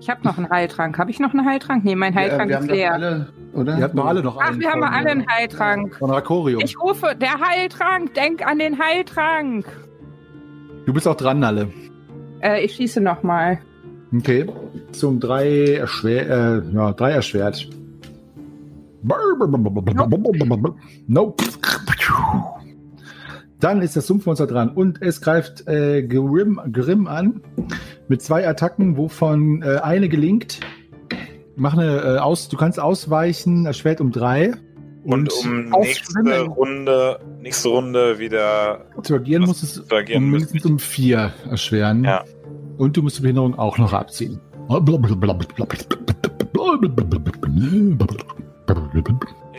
Ich 0.00 0.10
habe 0.10 0.24
noch 0.24 0.36
einen 0.36 0.50
Heiltrank. 0.50 0.98
Habe 0.98 1.10
ich 1.12 1.20
noch 1.20 1.32
einen 1.32 1.46
Heiltrank? 1.46 1.84
Nee, 1.84 1.94
mein 1.94 2.14
Heiltrank 2.14 2.48
wir 2.48 2.56
ist 2.56 2.62
haben 2.62 2.68
doch 2.68 2.74
leer. 2.74 2.92
alle, 2.94 3.32
oder? 3.52 3.78
Ihr 3.78 3.84
habt 3.84 3.94
noch 3.94 4.06
alle 4.06 4.22
noch 4.22 4.36
Ach, 4.40 4.48
einen. 4.48 4.60
wir 4.60 4.70
haben 4.72 4.82
alle 4.82 5.10
einen 5.10 5.20
äh, 5.20 5.26
Heiltrank. 5.28 5.94
Von 5.96 6.10
Rakorium. 6.10 6.60
Ich 6.64 6.76
rufe, 6.80 7.14
der 7.14 7.38
Heiltrank, 7.40 8.12
denk 8.14 8.44
an 8.44 8.58
den 8.58 8.78
Heiltrank. 8.80 9.64
Du 10.86 10.92
bist 10.92 11.06
auch 11.06 11.14
dran, 11.16 11.38
Nalle. 11.38 11.68
Äh, 12.40 12.64
ich 12.64 12.74
schieße 12.74 13.00
nochmal. 13.00 13.60
Okay. 14.12 14.46
Zum 14.90 15.20
drei 15.20 15.74
erschwer, 15.76 16.28
äh, 16.28 16.62
ja, 16.74 16.92
drei 16.92 17.12
erschwert. 17.12 17.68
Nope. 21.06 21.44
Dann 23.62 23.80
ist 23.80 23.94
das 23.94 24.08
Sumpfmonster 24.08 24.48
dran 24.48 24.70
und 24.70 25.00
es 25.02 25.20
greift 25.20 25.68
äh, 25.68 26.02
Grimm, 26.02 26.60
Grimm 26.72 27.06
an 27.06 27.42
mit 28.08 28.20
zwei 28.20 28.46
Attacken, 28.46 28.96
wovon 28.96 29.62
äh, 29.62 29.76
eine 29.76 30.08
gelingt. 30.08 30.58
Mach 31.54 31.74
eine 31.74 32.16
äh, 32.16 32.18
aus, 32.18 32.48
du 32.48 32.56
kannst 32.56 32.80
ausweichen, 32.80 33.66
erschwert 33.66 34.00
um 34.00 34.10
drei. 34.10 34.54
Und 35.04 35.32
um 35.44 35.70
nächste. 35.70 36.40
Runde, 36.40 37.20
nächste 37.40 37.68
Runde 37.68 38.18
wieder 38.18 38.86
zu 39.02 39.14
agieren 39.14 39.44
muss 39.44 39.62
es 39.62 39.88
agieren 39.92 40.24
um 40.24 40.30
mindestens 40.30 40.66
um 40.66 40.80
vier 40.80 41.32
erschweren. 41.48 42.02
Ja. 42.02 42.24
Und 42.78 42.96
du 42.96 43.02
musst 43.02 43.18
die 43.18 43.22
Behinderung 43.22 43.56
auch 43.56 43.78
noch 43.78 43.92
abziehen. 43.92 44.40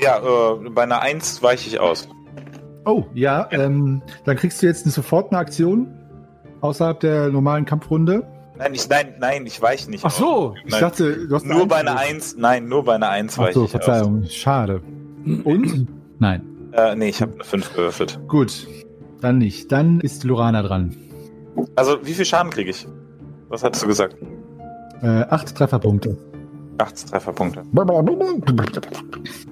Ja, 0.01 0.17
äh, 0.17 0.69
bei 0.71 0.83
einer 0.83 1.01
1 1.01 1.41
weiche 1.41 1.69
ich 1.69 1.79
aus. 1.79 2.09
Oh, 2.85 3.05
ja, 3.13 3.47
ähm, 3.51 4.01
dann 4.25 4.35
kriegst 4.35 4.61
du 4.61 4.65
jetzt 4.65 4.85
sofort 4.85 5.31
eine 5.31 5.39
Aktion 5.39 5.87
außerhalb 6.61 6.99
der 6.99 7.29
normalen 7.29 7.65
Kampfrunde. 7.65 8.27
Nein, 8.57 8.73
ich, 8.73 8.87
nein, 8.87 9.15
nein, 9.19 9.45
ich 9.45 9.61
weiche 9.61 9.89
nicht 9.89 10.05
Ach 10.05 10.11
aus. 10.11 10.17
so, 10.17 10.55
ich 10.65 10.71
Nein. 10.71 10.81
dachte, 10.81 11.27
du 11.27 11.35
hast 11.35 11.45
Nur 11.45 11.67
bei 11.67 11.77
einer 11.77 11.91
Angriff. 11.91 12.09
1, 12.09 12.35
nein, 12.37 12.67
nur 12.67 12.83
bei 12.83 12.95
einer 12.95 13.09
1 13.09 13.33
Ach 13.33 13.43
weiche 13.43 13.53
so, 13.53 13.65
ich 13.65 13.71
Verzeihung, 13.71 14.25
schade. 14.25 14.81
Und? 15.43 15.87
Nein. 16.19 16.41
Äh, 16.73 16.95
nee, 16.95 17.09
ich 17.09 17.21
habe 17.21 17.33
eine 17.33 17.43
5 17.43 17.73
gewürfelt. 17.73 18.19
Gut, 18.27 18.67
dann 19.21 19.39
nicht. 19.39 19.71
Dann 19.71 19.99
ist 20.01 20.23
Lorana 20.23 20.61
dran. 20.61 20.95
Also, 21.75 21.97
wie 22.03 22.13
viel 22.13 22.25
Schaden 22.25 22.51
kriege 22.51 22.69
ich? 22.69 22.87
Was 23.49 23.63
hattest 23.63 23.83
du 23.83 23.87
gesagt? 23.87 24.15
Äh, 25.01 25.07
acht 25.29 25.55
Trefferpunkte. 25.55 26.17
8 26.77 27.09
Trefferpunkte. 27.09 27.63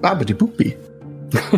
Aber 0.02 0.24
die 0.24 0.34
Bubi. 0.34 0.76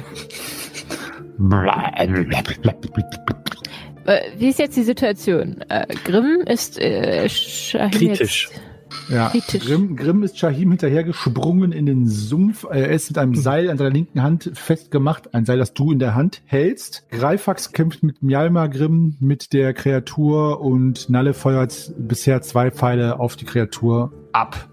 Äh, 4.07 4.21
wie 4.37 4.49
ist 4.49 4.59
jetzt 4.59 4.77
die 4.77 4.83
Situation? 4.83 5.63
Äh, 5.69 5.87
Grimm 6.05 6.43
ist 6.47 6.79
äh, 6.79 7.29
Shahim 7.29 7.91
Kritisch. 7.91 8.51
Jetzt, 8.51 9.11
Ja, 9.11 9.29
Kritisch. 9.31 9.65
Grimm, 9.65 9.97
Grimm 9.97 10.23
ist 10.23 10.39
Shahim 10.39 10.71
hinterhergesprungen 10.71 11.73
in 11.73 11.87
den 11.87 12.07
Sumpf. 12.07 12.65
Er 12.71 12.91
ist 12.91 13.11
mit 13.11 13.19
einem 13.19 13.35
Seil 13.35 13.71
an 13.71 13.79
seiner 13.79 13.91
linken 13.91 14.23
Hand 14.23 14.51
festgemacht. 14.55 15.35
Ein 15.35 15.47
Seil, 15.47 15.59
das 15.59 15.73
du 15.73 15.91
in 15.91 15.99
der 15.99 16.15
Hand 16.15 16.43
hältst. 16.45 17.07
Greifax 17.11 17.73
kämpft 17.73 18.03
mit 18.03 18.23
Mjalma 18.23 18.67
Grimm 18.67 19.17
mit 19.21 19.53
der 19.55 19.73
Kreatur 19.73 20.61
und 20.61 21.09
Nalle 21.09 21.33
feuert 21.33 21.93
bisher 21.99 22.43
zwei 22.43 22.71
Pfeile 22.71 23.19
auf 23.19 23.37
die 23.37 23.47
Kreatur 23.47 24.13
ab. 24.33 24.69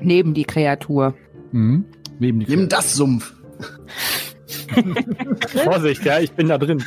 Neben 0.00 0.32
die 0.32 0.44
Kreatur. 0.44 1.14
Mhm. 1.52 1.84
Neben 2.18 2.40
die 2.40 2.46
Nimm 2.46 2.68
das 2.68 2.94
Sumpf. 2.94 3.34
Vorsicht, 5.64 6.04
ja, 6.04 6.18
ich 6.20 6.32
bin 6.32 6.48
da 6.48 6.58
drin. 6.58 6.82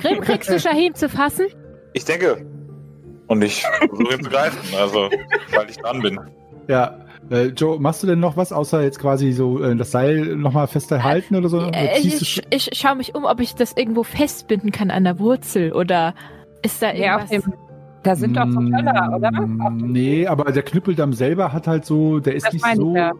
Grimm, 0.00 0.20
kriegst 0.20 0.50
du 0.50 0.58
Shahim 0.58 0.94
zu 0.94 1.08
fassen? 1.08 1.46
Ich 1.92 2.04
denke. 2.04 2.44
Und 3.26 3.42
ich 3.42 3.62
versuche 3.64 4.14
ihn 4.14 4.22
zu 4.24 4.30
greifen, 4.30 4.58
also, 4.78 5.08
weil 5.54 5.70
ich 5.70 5.76
dran 5.78 6.00
bin. 6.02 6.18
Ja. 6.68 6.98
Äh, 7.30 7.46
Joe, 7.48 7.78
machst 7.78 8.02
du 8.02 8.08
denn 8.08 8.18
noch 8.18 8.36
was, 8.36 8.52
außer 8.52 8.82
jetzt 8.82 8.98
quasi 8.98 9.30
so 9.32 9.62
äh, 9.62 9.76
das 9.76 9.92
Seil 9.92 10.34
nochmal 10.36 10.66
fester 10.66 11.04
halten 11.04 11.36
oder 11.36 11.48
so? 11.48 11.58
Oder 11.58 11.72
Äh, 11.74 11.98
ich, 12.00 12.42
ich 12.50 12.70
schaue 12.72 12.96
mich 12.96 13.14
um, 13.14 13.24
ob 13.24 13.38
ich 13.40 13.54
das 13.54 13.76
irgendwo 13.76 14.02
festbinden 14.02 14.72
kann 14.72 14.90
an 14.90 15.04
der 15.04 15.20
Wurzel 15.20 15.72
oder 15.72 16.14
ist 16.62 16.82
da 16.82 16.92
Ja, 16.92 17.16
auf 17.18 17.30
irgendwas? 17.30 17.52
dem, 17.52 17.60
da 18.02 18.16
sind 18.16 18.36
doch 18.36 18.48
so 18.50 18.58
Teller, 18.60 19.12
oder? 19.16 19.30
Dem- 19.30 19.76
Nee, 19.92 20.26
aber 20.26 20.50
der 20.50 20.62
Knüppeldamm 20.64 21.12
selber 21.12 21.52
hat 21.52 21.68
halt 21.68 21.84
so, 21.84 22.18
der 22.18 22.34
ist 22.34 22.46
Das 22.46 22.52
nicht 22.54 22.62
meine 22.62 22.74
ich 22.74 22.80
so. 22.80 22.96
ja. 22.96 23.12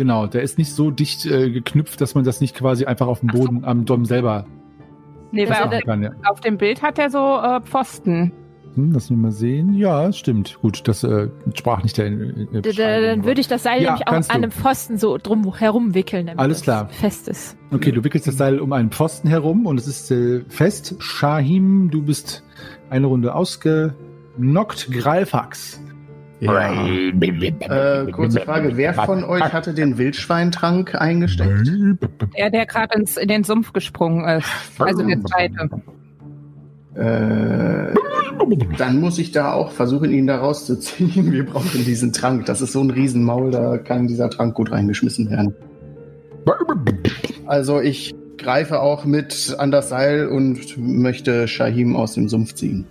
Genau, 0.00 0.26
der 0.26 0.40
ist 0.40 0.56
nicht 0.56 0.72
so 0.72 0.90
dicht 0.90 1.26
äh, 1.26 1.50
geknüpft, 1.50 2.00
dass 2.00 2.14
man 2.14 2.24
das 2.24 2.40
nicht 2.40 2.56
quasi 2.56 2.86
einfach 2.86 3.06
auf 3.06 3.20
dem. 3.20 3.26
Boden 3.28 3.66
am 3.66 3.84
Dom 3.84 4.06
selber 4.06 4.46
Nee, 5.30 5.46
weil 5.46 5.56
auf, 5.62 5.66
machen 5.66 5.80
kann. 5.84 6.02
Ja. 6.02 6.10
auf 6.26 6.40
dem 6.40 6.56
Bild 6.56 6.80
hat 6.80 6.98
er 6.98 7.10
so 7.10 7.18
äh, 7.18 7.60
Pfosten. 7.60 8.32
Hm, 8.76 8.92
lass 8.92 9.10
mich 9.10 9.18
mal 9.18 9.30
sehen. 9.30 9.74
Ja, 9.74 10.10
stimmt. 10.10 10.58
Gut, 10.62 10.88
das 10.88 11.04
äh, 11.04 11.28
sprach 11.54 11.82
nicht 11.82 11.98
der. 11.98 12.06
äh, 12.06 12.46
Da- 12.50 12.60
da- 12.72 13.00
Dann 13.02 13.24
würde 13.26 13.42
ich 13.42 13.46
das 13.48 13.62
Seil 13.64 13.82
Ja, 13.82 13.90
nämlich 13.90 14.08
auch 14.08 14.12
an 14.14 14.22
du. 14.22 14.30
einem 14.30 14.50
Pfosten 14.52 14.96
so 14.96 15.18
drum 15.18 15.54
herum 15.54 15.94
wickeln, 15.94 16.28
damit 16.28 16.40
Alles 16.40 16.56
es 16.58 16.62
klar. 16.62 16.88
fest 16.88 17.28
ist. 17.28 17.58
Okay, 17.70 17.92
du 17.92 18.02
wickelst 18.02 18.26
das 18.26 18.38
Seil 18.38 18.58
um 18.58 18.72
einen 18.72 18.90
Pfosten 18.90 19.28
herum 19.28 19.66
und 19.66 19.78
es 19.78 19.86
ist 19.86 20.10
äh, 20.10 20.44
fest. 20.48 20.94
Shahim, 20.98 21.90
du 21.90 22.00
bist 22.02 22.42
eine 22.88 23.06
Runde 23.06 23.34
ausgenockt. 23.34 24.88
Greifax. 26.40 28.08
Äh, 28.08 28.10
kurze 28.12 28.40
Frage, 28.40 28.76
wer 28.76 28.94
von 28.94 29.24
euch 29.24 29.52
hatte 29.52 29.74
den 29.74 29.98
Wildschweintrank 29.98 30.94
eingesteckt? 30.94 31.68
Der, 32.36 32.50
der 32.50 32.66
gerade 32.66 32.98
ins- 32.98 33.16
in 33.16 33.28
den 33.28 33.44
Sumpf 33.44 33.72
gesprungen 33.72 34.26
ist. 34.26 34.48
Also 34.78 35.06
der 35.06 35.20
zweite. 35.22 35.68
Äh, 36.94 37.94
dann 38.78 39.00
muss 39.00 39.18
ich 39.18 39.32
da 39.32 39.52
auch 39.52 39.70
versuchen, 39.70 40.10
ihn 40.10 40.26
da 40.26 40.38
rauszuziehen. 40.38 41.30
Wir 41.30 41.46
brauchen 41.46 41.84
diesen 41.84 42.12
Trank. 42.12 42.46
Das 42.46 42.60
ist 42.60 42.72
so 42.72 42.80
ein 42.80 42.90
Riesenmaul, 42.90 43.50
da 43.50 43.78
kann 43.78 44.06
dieser 44.08 44.28
Trank 44.30 44.54
gut 44.54 44.72
reingeschmissen 44.72 45.30
werden. 45.30 45.54
Also 47.46 47.80
ich 47.80 48.14
greife 48.38 48.80
auch 48.80 49.04
mit 49.04 49.54
an 49.58 49.70
das 49.70 49.90
Seil 49.90 50.26
und 50.28 50.76
möchte 50.78 51.46
Shahim 51.46 51.94
aus 51.94 52.14
dem 52.14 52.28
Sumpf 52.28 52.54
ziehen. 52.54 52.86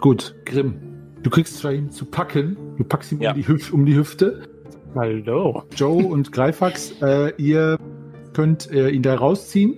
Gut, 0.00 0.34
Grimm. 0.46 0.74
Du 1.22 1.30
kriegst 1.30 1.60
Shahim 1.60 1.90
zu 1.90 2.04
packen. 2.04 2.56
Du 2.76 2.84
packst 2.84 3.12
ihm 3.12 3.20
Ja. 3.20 3.30
um, 3.32 3.36
die 3.36 3.48
Hüf 3.48 3.72
um 3.72 3.84
die 3.86 3.96
Hüfte. 3.96 4.42
Hallo. 4.94 5.64
Joe 5.76 6.04
und 6.06 6.32
Greifax, 6.32 6.94
äh, 7.02 7.32
ihr 7.36 7.78
könnt 8.32 8.70
äh, 8.70 8.88
ihn 8.90 9.02
da 9.02 9.14
rausziehen, 9.16 9.74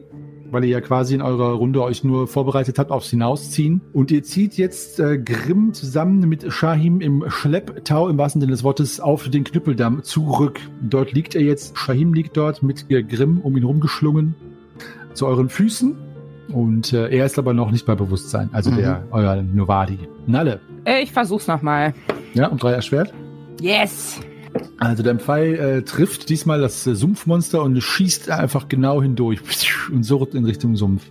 weil 0.50 0.64
ihr 0.64 0.70
ja 0.70 0.80
quasi 0.80 1.14
in 1.14 1.22
eurer 1.22 1.52
Runde 1.54 1.82
euch 1.82 2.04
nur 2.04 2.28
vorbereitet 2.28 2.78
habt 2.78 2.90
aufs 2.90 3.10
Hinausziehen. 3.10 3.80
Und 3.92 4.10
ihr 4.10 4.22
zieht 4.22 4.56
jetzt 4.56 5.00
äh, 5.00 5.18
Grimm 5.18 5.72
zusammen 5.72 6.28
mit 6.28 6.52
Shahim 6.52 7.00
im 7.00 7.24
Schlepptau, 7.28 8.08
im 8.08 8.18
wahrsten 8.18 8.40
Sinne 8.40 8.52
des 8.52 8.62
Wortes, 8.62 9.00
auf 9.00 9.28
den 9.28 9.44
Knüppeldamm 9.44 10.02
zurück. 10.04 10.60
Dort 10.82 11.12
liegt 11.12 11.34
er 11.34 11.42
jetzt, 11.42 11.76
Shahim 11.76 12.14
liegt 12.14 12.36
dort 12.36 12.62
mit 12.62 12.86
äh, 12.90 13.02
Grimm 13.02 13.40
um 13.40 13.56
ihn 13.56 13.64
rumgeschlungen 13.64 14.34
zu 15.14 15.26
euren 15.26 15.48
Füßen. 15.48 15.96
Und 16.52 16.92
äh, 16.92 17.08
er 17.08 17.26
ist 17.26 17.38
aber 17.38 17.54
noch 17.54 17.70
nicht 17.70 17.86
bei 17.86 17.94
Bewusstsein, 17.94 18.50
also 18.52 18.70
Mhm. 18.70 18.76
der, 18.76 19.04
euer 19.10 19.42
Novadi. 19.42 19.98
Nalle. 20.26 20.60
Äh, 20.84 21.02
ich 21.02 21.12
versuch's 21.12 21.46
nochmal. 21.46 21.94
Ja, 22.34 22.48
und 22.48 22.62
drei 22.62 22.72
erschwert. 22.72 23.12
Yes! 23.60 24.20
Also 24.78 25.02
dein 25.02 25.20
Pfeil 25.20 25.54
äh, 25.54 25.82
trifft 25.82 26.28
diesmal 26.28 26.60
das 26.60 26.86
äh, 26.86 26.94
Sumpfmonster 26.94 27.62
und 27.62 27.80
schießt 27.80 28.30
einfach 28.30 28.68
genau 28.68 29.02
hindurch 29.02 29.40
und 29.92 30.02
surrt 30.02 30.34
in 30.34 30.44
Richtung 30.44 30.76
Sumpf. 30.76 31.04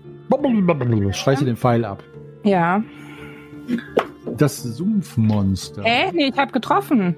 Streiche 1.13 1.45
den 1.45 1.57
Pfeil 1.57 1.85
ab. 1.85 2.03
Ja. 2.43 2.83
Das 4.37 4.61
Sumpfmonster. 4.61 5.83
Äh, 5.85 6.11
nee, 6.13 6.27
ich 6.27 6.37
habe 6.37 6.51
getroffen. 6.51 7.15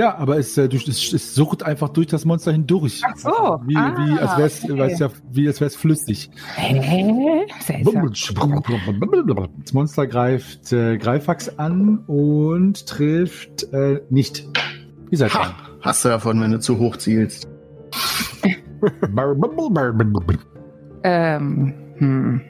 Ja, 0.00 0.16
aber 0.16 0.38
es, 0.38 0.56
äh, 0.56 0.66
durch- 0.66 0.88
es, 0.88 1.12
es 1.12 1.34
surrt 1.34 1.62
einfach 1.62 1.90
durch 1.90 2.06
das 2.06 2.24
Monster 2.24 2.52
hindurch. 2.52 3.02
Ach 3.04 3.14
so. 3.18 3.28
Wie, 3.66 3.76
Ah, 3.76 3.94
wie 3.98 4.18
als 4.18 4.36
wäre 4.38 4.46
es 4.48 4.64
okay. 4.64 4.96
ja, 4.98 5.10
wie 5.30 5.46
als 5.46 5.60
wär's 5.60 5.76
flüssig. 5.76 6.30
Hä? 6.56 7.46
Das 9.58 9.72
Monster 9.74 10.06
greift 10.06 10.72
äh, 10.72 10.96
Greifax 10.96 11.58
an 11.58 11.98
und 12.06 12.86
trifft 12.86 13.64
äh, 13.74 14.00
nicht. 14.08 14.48
Ihr 15.10 15.18
seid 15.18 15.34
dran. 15.34 15.48
Ha, 15.48 15.54
hast 15.82 16.02
du 16.04 16.08
davon, 16.08 16.40
wenn 16.40 16.52
du 16.52 16.60
zu 16.60 16.78
hoch 16.78 16.96
zielst. 16.96 17.46
Ähm, 21.02 21.74
hm. 21.96 22.40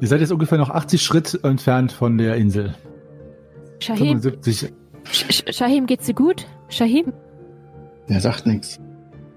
Ihr 0.00 0.08
seid 0.08 0.20
jetzt 0.20 0.32
ungefähr 0.32 0.58
noch 0.58 0.70
80 0.70 1.00
Schritt 1.02 1.38
entfernt 1.44 1.92
von 1.92 2.18
der 2.18 2.34
Insel. 2.36 2.74
Shahim, 3.78 4.20
75. 4.20 4.72
Sh 5.04 5.24
Sh- 5.30 5.52
Shahim, 5.52 5.86
geht's 5.86 6.06
dir 6.06 6.14
gut? 6.14 6.46
Shahim? 6.68 7.12
Der 8.08 8.20
sagt 8.20 8.46
nichts. 8.46 8.80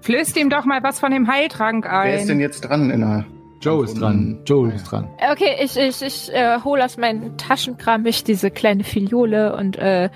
Flößt 0.02 0.36
ihm 0.38 0.48
doch 0.50 0.64
mal 0.64 0.82
was 0.82 0.98
von 1.00 1.10
dem 1.10 1.26
Heiltrank 1.28 1.84
Wer 1.84 2.16
ist 2.16 2.28
denn 2.28 2.38
ein. 2.38 2.40
jetzt 2.40 2.60
dran 2.62 2.90
in 2.90 3.00
der... 3.00 3.24
Joe 3.60 3.84
ist 3.84 4.00
dran. 4.00 4.38
Joe 4.46 4.72
ist 4.72 4.84
dran. 4.84 5.06
Okay, 5.32 5.56
ich, 5.62 5.76
ich, 5.76 6.00
ich 6.00 6.32
äh, 6.32 6.60
hole 6.64 6.82
aus 6.82 6.96
meinem 6.96 7.36
Taschenkram 7.36 8.02
mich 8.04 8.24
diese 8.24 8.50
kleine 8.50 8.84
Filiole 8.84 9.54
und 9.54 9.76
äh, 9.76 10.08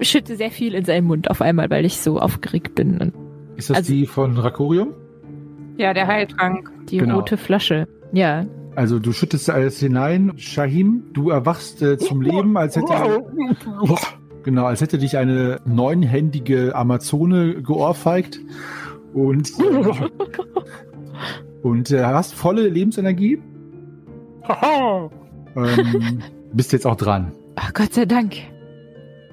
schütte 0.00 0.36
sehr 0.36 0.50
viel 0.50 0.74
in 0.74 0.86
seinen 0.86 1.06
Mund 1.06 1.28
auf 1.30 1.42
einmal, 1.42 1.68
weil 1.68 1.84
ich 1.84 1.98
so 1.98 2.18
aufgeregt 2.18 2.74
bin. 2.74 2.96
Und 2.98 3.12
Ist 3.56 3.68
das 3.68 3.76
Also- 3.78 3.92
die 3.92 4.06
von 4.06 4.38
Rakorium? 4.38 4.94
Ja, 5.76 5.92
der 5.92 6.06
Heiltrank. 6.06 6.70
die 6.88 6.98
Genau. 6.98 7.16
rote 7.16 7.36
Flasche. 7.36 7.86
Ja. 8.14 8.46
Also 8.76 8.98
du 8.98 9.12
schüttest 9.12 9.50
alles 9.50 9.78
hinein. 9.80 10.32
Shahim, 10.36 11.04
du 11.12 11.28
erwachst 11.28 11.82
äh, 11.82 11.98
zum 11.98 12.22
Leben, 12.22 12.56
als 12.56 12.76
hätte 12.76 12.86
Genau, 14.42 14.64
als 14.64 14.80
hätte 14.80 14.98
dich 14.98 15.16
eine 15.16 15.60
neunhändige 15.64 16.74
Amazone 16.74 17.62
geohrfeigt 17.62 18.40
und, 19.14 19.50
äh, 19.60 20.08
und 21.62 21.90
äh, 21.90 22.04
hast 22.04 22.34
volle 22.34 22.68
Lebensenergie. 22.68 23.40
ähm, 25.56 26.22
bist 26.52 26.72
jetzt 26.72 26.86
auch 26.86 26.96
dran. 26.96 27.32
Ach, 27.56 27.72
Gott 27.72 27.94
sei 27.94 28.06
Dank. 28.06 28.34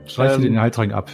Streich 0.05 0.31
dir 0.31 0.35
Ähm, 0.35 0.41
den 0.53 0.61
Heiltrank 0.61 0.93
ab. 0.93 1.09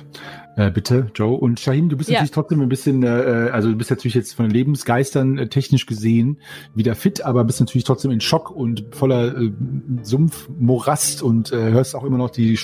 Äh, 0.58 0.72
bitte, 0.72 1.08
Joe. 1.14 1.38
Und 1.38 1.60
Shahim, 1.60 1.90
du 1.90 1.98
bist 1.98 2.10
Ja. 2.10 2.16
natürlich 2.16 2.32
trotzdem 2.32 2.62
ein 2.62 2.70
bisschen, 2.70 3.04
äh, 3.04 3.50
also 3.52 3.70
du 3.70 3.76
bist 3.76 3.90
natürlich 3.90 4.14
jetzt 4.16 4.34
von 4.34 4.46
den 4.46 4.54
Lebensgeistern 4.54 5.38
äh, 5.38 5.48
technisch 5.48 5.86
gesehen 5.86 6.38
wieder 6.74 6.96
fit, 6.96 7.26
aber 7.26 7.44
bist 7.44 7.60
natürlich 7.60 7.84
trotzdem 7.84 8.12
in 8.12 8.22
Schock 8.22 8.52
und 8.52 8.86
voller 8.92 9.38
äh, 9.38 9.52
Sumpfmorast 10.04 11.22
und 11.22 11.52
äh, 11.52 11.72
hörst 11.72 11.96
auch 11.96 12.04
immer 12.04 12.18
noch 12.18 12.30
die 12.30 12.58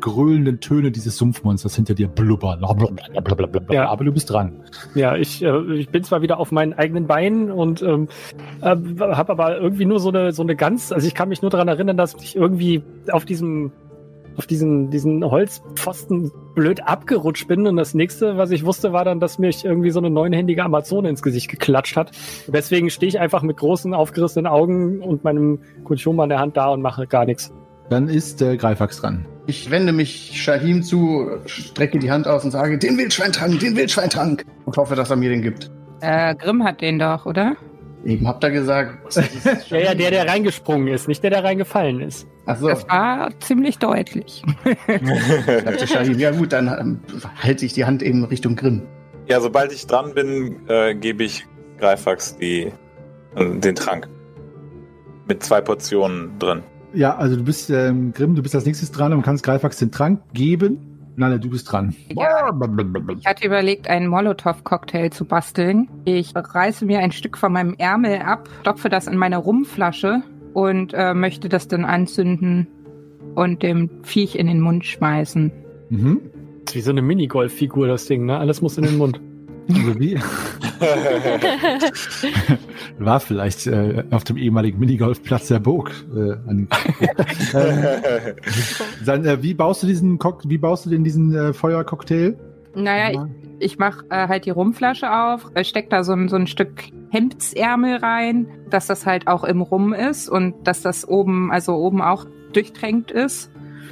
gröhlenden 0.00 0.60
Töne 0.60 0.90
dieses 0.90 1.16
Sumpfmonsters 1.16 1.76
hinter 1.76 1.94
dir 1.94 2.08
blubbern. 2.08 2.60
Blablabla. 2.60 3.74
Ja. 3.74 3.88
Aber 3.88 4.04
du 4.04 4.12
bist 4.12 4.30
dran. 4.30 4.60
Ja, 4.94 5.16
ich, 5.16 5.42
äh, 5.42 5.74
ich 5.74 5.88
bin 5.90 6.02
zwar 6.04 6.22
wieder 6.22 6.38
auf 6.38 6.50
meinen 6.50 6.72
eigenen 6.72 7.06
Beinen 7.06 7.50
und 7.50 7.82
ähm, 7.82 8.08
äh, 8.62 8.74
habe 8.98 9.30
aber 9.32 9.58
irgendwie 9.58 9.84
nur 9.84 10.00
so 10.00 10.08
eine 10.08 10.32
so 10.32 10.42
eine 10.42 10.56
ganz, 10.56 10.92
also 10.92 11.06
ich 11.06 11.14
kann 11.14 11.28
mich 11.28 11.42
nur 11.42 11.50
daran 11.50 11.68
erinnern, 11.68 11.96
dass 11.96 12.14
ich 12.20 12.36
irgendwie 12.36 12.82
auf 13.12 13.24
diesem 13.24 13.70
auf 14.38 14.46
diesen 14.46 14.90
diesen 14.90 15.24
Holzpfosten 15.24 16.30
blöd 16.54 16.82
abgerutscht 16.84 17.48
bin 17.48 17.66
und 17.66 17.76
das 17.76 17.92
nächste, 17.92 18.36
was 18.36 18.50
ich 18.52 18.64
wusste, 18.64 18.92
war 18.92 19.04
dann, 19.04 19.20
dass 19.20 19.38
mich 19.38 19.64
irgendwie 19.64 19.90
so 19.90 19.98
eine 19.98 20.10
neunhändige 20.10 20.64
Amazone 20.64 21.08
ins 21.08 21.22
Gesicht 21.22 21.50
geklatscht 21.50 21.96
hat. 21.96 22.12
Und 22.46 22.54
deswegen 22.54 22.88
stehe 22.88 23.08
ich 23.08 23.18
einfach 23.18 23.42
mit 23.42 23.56
großen 23.56 23.92
aufgerissenen 23.94 24.46
Augen 24.46 25.00
und 25.02 25.24
meinem 25.24 25.60
Kunchoma 25.84 26.22
in 26.22 26.30
der 26.30 26.38
Hand 26.38 26.56
da 26.56 26.68
und 26.68 26.80
mache 26.80 27.06
gar 27.06 27.24
nichts. 27.24 27.52
Dann 27.90 28.08
ist 28.08 28.40
äh, 28.42 28.56
Greifax 28.56 29.00
dran. 29.00 29.26
Ich 29.46 29.70
wende 29.70 29.92
mich 29.92 30.32
Shahim 30.34 30.82
zu, 30.82 31.26
strecke 31.46 31.98
die 31.98 32.10
Hand 32.10 32.28
aus 32.28 32.44
und 32.44 32.50
sage, 32.50 32.78
den 32.78 32.98
Wildschweintrank, 32.98 33.58
den 33.60 33.76
Wildschweintrank. 33.76 34.44
Und 34.66 34.76
hoffe, 34.76 34.94
dass 34.94 35.10
er 35.10 35.16
mir 35.16 35.30
den 35.30 35.42
gibt. 35.42 35.70
Äh, 36.00 36.34
Grimm 36.36 36.62
hat 36.64 36.80
den 36.80 36.98
doch, 36.98 37.26
oder? 37.26 37.56
Eben 38.04 38.26
habt 38.28 38.44
ihr 38.44 38.50
gesagt. 38.50 38.98
Ja, 39.70 39.78
ja, 39.78 39.94
der, 39.94 40.10
der 40.10 40.28
reingesprungen 40.28 40.88
ist, 40.88 41.08
nicht 41.08 41.22
der, 41.22 41.30
der 41.30 41.44
reingefallen 41.44 42.00
ist. 42.00 42.26
Ach 42.46 42.56
so, 42.56 42.68
Das 42.68 42.88
war 42.88 43.30
ziemlich 43.40 43.78
deutlich. 43.78 44.42
Ja 46.16 46.30
gut, 46.30 46.52
dann 46.52 46.68
ähm, 46.68 47.00
halte 47.42 47.66
ich 47.66 47.72
die 47.72 47.84
Hand 47.84 48.02
eben 48.02 48.24
Richtung 48.24 48.56
Grimm. 48.56 48.82
ja, 49.26 49.40
sobald 49.40 49.72
ich 49.72 49.86
dran 49.86 50.14
bin, 50.14 50.56
äh, 50.68 50.94
gebe 50.94 51.24
ich 51.24 51.46
Greifax 51.78 52.36
die, 52.38 52.72
äh, 53.36 53.54
den 53.58 53.74
Trank. 53.74 54.08
Mit 55.26 55.42
zwei 55.42 55.60
Portionen 55.60 56.38
drin. 56.38 56.62
Ja, 56.94 57.16
also 57.16 57.36
du 57.36 57.44
bist, 57.44 57.68
ähm, 57.68 58.12
Grimm, 58.14 58.34
du 58.34 58.42
bist 58.42 58.54
als 58.54 58.64
nächstes 58.64 58.90
dran 58.90 59.12
und 59.12 59.20
kannst 59.22 59.44
Greifax 59.44 59.76
den 59.76 59.92
Trank 59.92 60.22
geben. 60.32 60.87
Nein, 61.18 61.40
du 61.40 61.50
bist 61.50 61.70
dran. 61.70 61.96
Ja. 62.14 62.52
Ich 63.18 63.26
hatte 63.26 63.44
überlegt, 63.44 63.88
einen 63.88 64.06
Molotow-Cocktail 64.06 65.10
zu 65.10 65.24
basteln. 65.24 65.88
Ich 66.04 66.32
reiße 66.36 66.86
mir 66.86 67.00
ein 67.00 67.10
Stück 67.10 67.36
von 67.36 67.52
meinem 67.52 67.74
Ärmel 67.76 68.20
ab, 68.20 68.48
stopfe 68.60 68.88
das 68.88 69.08
in 69.08 69.16
meine 69.16 69.38
Rumflasche 69.38 70.22
und 70.54 70.94
äh, 70.94 71.14
möchte 71.14 71.48
das 71.48 71.66
dann 71.66 71.84
anzünden 71.84 72.68
und 73.34 73.64
dem 73.64 73.90
Viech 74.04 74.36
in 74.36 74.46
den 74.46 74.60
Mund 74.60 74.84
schmeißen. 74.84 75.50
Mhm. 75.90 76.20
Das 76.64 76.74
ist 76.74 76.76
wie 76.76 76.80
so 76.82 76.90
eine 76.92 77.02
Minigolf-Figur, 77.02 77.88
das 77.88 78.06
Ding, 78.06 78.24
ne? 78.24 78.38
Alles 78.38 78.62
muss 78.62 78.78
in 78.78 78.84
den 78.84 78.96
Mund. 78.96 79.20
Also 79.68 80.00
wie, 80.00 80.18
war 82.98 83.20
vielleicht 83.20 83.66
äh, 83.66 84.04
auf 84.10 84.24
dem 84.24 84.36
ehemaligen 84.38 84.78
Minigolfplatz 84.78 85.48
der 85.48 85.58
Burg. 85.60 85.92
Äh, 86.14 86.32
an, 86.48 86.68
dann, 89.04 89.24
äh, 89.26 89.42
wie 89.42 89.54
baust 89.54 89.82
du 89.82 89.86
diesen 89.86 90.18
Cock 90.18 90.42
wie 90.46 90.58
baust 90.58 90.86
du 90.86 90.90
denn 90.90 91.04
diesen 91.04 91.34
äh, 91.34 91.52
Feuercocktail? 91.52 92.36
Naja, 92.74 93.10
ich, 93.10 93.18
ich 93.72 93.78
mache 93.78 94.06
äh, 94.10 94.28
halt 94.28 94.46
die 94.46 94.50
Rumflasche 94.50 95.12
auf, 95.12 95.50
äh, 95.54 95.64
steck 95.64 95.90
da 95.90 96.04
so 96.04 96.12
ein, 96.12 96.28
so 96.28 96.36
ein 96.36 96.46
Stück 96.46 96.84
Hemdsärmel 97.10 97.96
rein, 97.96 98.46
dass 98.70 98.86
das 98.86 99.04
halt 99.04 99.26
auch 99.26 99.44
im 99.44 99.60
Rum 99.60 99.92
ist 99.92 100.28
und 100.28 100.54
dass 100.66 100.82
das 100.82 101.06
oben, 101.08 101.50
also 101.50 101.74
oben 101.74 102.00
auch 102.00 102.26
durchtränkt 102.52 103.10
ist 103.10 103.50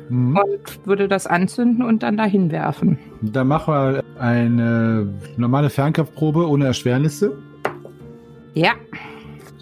Mhm. 0.08 0.36
und 0.36 0.86
würde 0.86 1.08
das 1.08 1.26
anzünden 1.26 1.84
und 1.84 2.02
dann 2.02 2.16
dahin 2.16 2.50
werfen. 2.50 2.98
Dann 3.22 3.48
mach 3.48 3.66
mal 3.66 4.02
eine 4.18 5.08
normale 5.36 5.70
Fernkampfprobe 5.70 6.48
ohne 6.48 6.66
Erschwernisse. 6.66 7.36
Ja, 8.54 8.72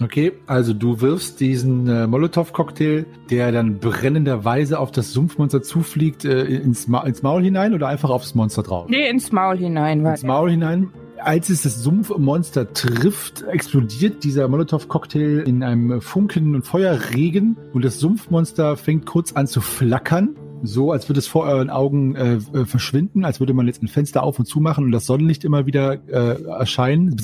Okay, 0.03 0.33
also 0.47 0.73
du 0.73 1.01
wirfst 1.01 1.39
diesen 1.41 1.87
äh, 1.89 2.07
Molotow-Cocktail, 2.07 3.07
der 3.31 3.53
dann 3.53 3.79
brennenderweise 3.79 4.79
auf 4.81 4.91
das 4.91 5.13
Sumpfmonster 5.13 5.63
zufliegt, 5.63 6.25
äh, 6.25 6.43
ins, 6.45 6.89
Ma 6.89 7.05
ins 7.05 7.23
Maul 7.23 7.43
hinein 7.43 7.75
oder 7.75 7.89
einfach 7.89 8.11
aufs 8.11 8.35
Monster 8.35 8.63
drauf? 8.63 8.89
nee, 8.89 9.09
ins 9.09 9.31
Maul 9.31 9.57
hinein. 9.59 10.05
Ins 10.05 10.25
Maul 10.25 10.51
hinein. 10.51 10.91
Als 11.19 11.49
es 11.49 11.63
das 11.63 11.83
Sumpfmonster 11.83 12.73
trifft, 12.73 13.43
explodiert 13.45 14.25
dieser 14.25 14.49
Molotow-Cocktail 14.49 15.45
in 15.47 15.63
einem 15.63 16.01
Funken- 16.01 16.55
und 16.55 16.67
Feuerregen 16.67 17.57
und 17.73 17.85
das 17.85 18.01
Sumpfmonster 18.01 18.77
fängt 18.77 19.07
kurz 19.07 19.33
an 19.33 19.47
zu 19.47 19.61
flackern. 19.61 20.37
So, 20.67 20.93
als 20.93 21.09
würde 21.09 21.19
es 21.19 21.27
vor 21.27 21.45
euren 21.45 21.71
Augen 21.71 22.15
äh, 22.17 22.35
äh, 22.35 22.65
verschwinden, 22.65 23.25
als 23.25 23.41
würde 23.41 23.55
man 23.55 23.67
jetzt 23.67 23.83
ein 23.83 23.89
Fenster 23.89 24.23
auf 24.23 24.39
und 24.39 24.47
zu 24.47 24.61
machen 24.61 24.85
und 24.85 24.93
das 24.93 25.07
Sonnenlicht 25.07 25.45
immer 25.45 25.67
wieder 25.67 25.99
äh, 26.09 26.43
erscheinen 26.45 27.17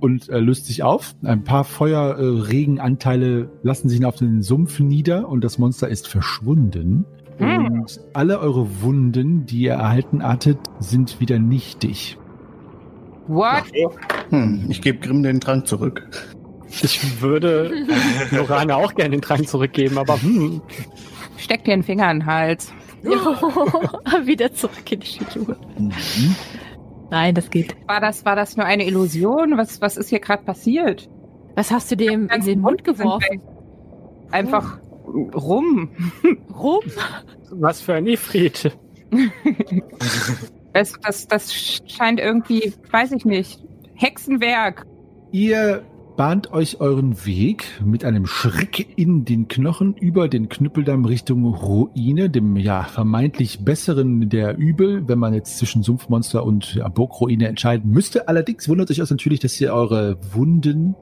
und 0.00 0.28
äh, 0.28 0.38
löst 0.38 0.66
sich 0.66 0.82
auf. 0.82 1.14
Ein 1.22 1.44
paar 1.44 1.64
Feuerregenanteile 1.64 3.50
lassen 3.62 3.88
sich 3.88 4.04
auf 4.04 4.16
den 4.16 4.42
Sumpf 4.42 4.80
nieder 4.80 5.28
und 5.28 5.42
das 5.42 5.58
Monster 5.58 5.88
ist 5.88 6.08
verschwunden. 6.08 7.04
Hm. 7.38 7.66
Und 7.66 8.00
alle 8.12 8.38
eure 8.40 8.82
Wunden, 8.82 9.46
die 9.46 9.62
ihr 9.62 9.72
erhalten 9.72 10.22
hattet, 10.22 10.58
sind 10.78 11.20
wieder 11.20 11.38
nichtig. 11.38 12.18
what? 13.26 13.64
Hm, 14.30 14.66
ich 14.68 14.82
gebe 14.82 14.98
Grimm 14.98 15.22
den 15.22 15.40
Trank 15.40 15.66
zurück. 15.66 16.06
Ich 16.82 17.20
würde 17.20 17.72
Lorana 18.30 18.76
auch 18.76 18.94
gerne 18.94 19.10
den 19.10 19.22
Trank 19.22 19.48
zurückgeben, 19.48 19.98
aber 19.98 20.22
hm, 20.22 20.60
Steck 21.40 21.64
dir 21.64 21.72
einen 21.72 21.82
Finger 21.82 22.10
in 22.10 22.20
den 22.20 22.26
Hals. 22.26 22.72
Wieder 23.02 24.52
zurück 24.52 24.92
in 24.92 25.00
die 25.00 25.06
Schule. 25.06 25.56
Mhm. 25.78 26.36
Nein, 27.10 27.34
das 27.34 27.50
geht. 27.50 27.74
War 27.88 28.00
das, 28.00 28.24
war 28.24 28.36
das 28.36 28.56
nur 28.56 28.66
eine 28.66 28.86
Illusion? 28.86 29.56
Was, 29.56 29.80
was 29.80 29.96
ist 29.96 30.10
hier 30.10 30.20
gerade 30.20 30.44
passiert? 30.44 31.08
Was 31.56 31.70
hast 31.70 31.90
du 31.90 31.96
dem 31.96 32.28
in 32.28 32.44
den 32.44 32.60
Mund 32.60 32.84
geworfen? 32.84 33.42
Einfach 34.30 34.78
rum. 35.34 35.90
Rum? 36.56 36.82
was 37.50 37.80
für 37.80 37.94
ein 37.94 38.06
Ifrit. 38.06 38.76
Das, 40.72 40.92
das, 41.02 41.26
das 41.26 41.52
scheint 41.52 42.20
irgendwie, 42.20 42.72
weiß 42.92 43.10
ich 43.10 43.24
nicht, 43.24 43.60
Hexenwerk. 43.94 44.86
Ihr 45.32 45.82
bahnt 46.16 46.52
euch 46.52 46.80
euren 46.80 47.24
Weg 47.24 47.80
mit 47.84 48.04
einem 48.04 48.26
Schreck 48.26 48.98
in 48.98 49.24
den 49.24 49.48
Knochen 49.48 49.94
über 49.94 50.28
den 50.28 50.48
Knüppeldamm 50.48 51.04
Richtung 51.04 51.44
Ruine, 51.46 52.30
dem 52.30 52.56
ja 52.56 52.82
vermeintlich 52.84 53.64
besseren 53.64 54.28
der 54.28 54.56
Übel, 54.56 55.08
wenn 55.08 55.18
man 55.18 55.34
jetzt 55.34 55.58
zwischen 55.58 55.82
Sumpfmonster 55.82 56.44
und 56.44 56.74
ja, 56.74 56.88
Burgruine 56.88 57.48
entscheiden 57.48 57.90
müsste. 57.90 58.28
Allerdings 58.28 58.68
wundert 58.68 58.90
euch 58.90 58.98
das 58.98 59.10
natürlich, 59.10 59.40
dass 59.40 59.60
ihr 59.60 59.72
eure 59.72 60.18
Wunden 60.32 60.94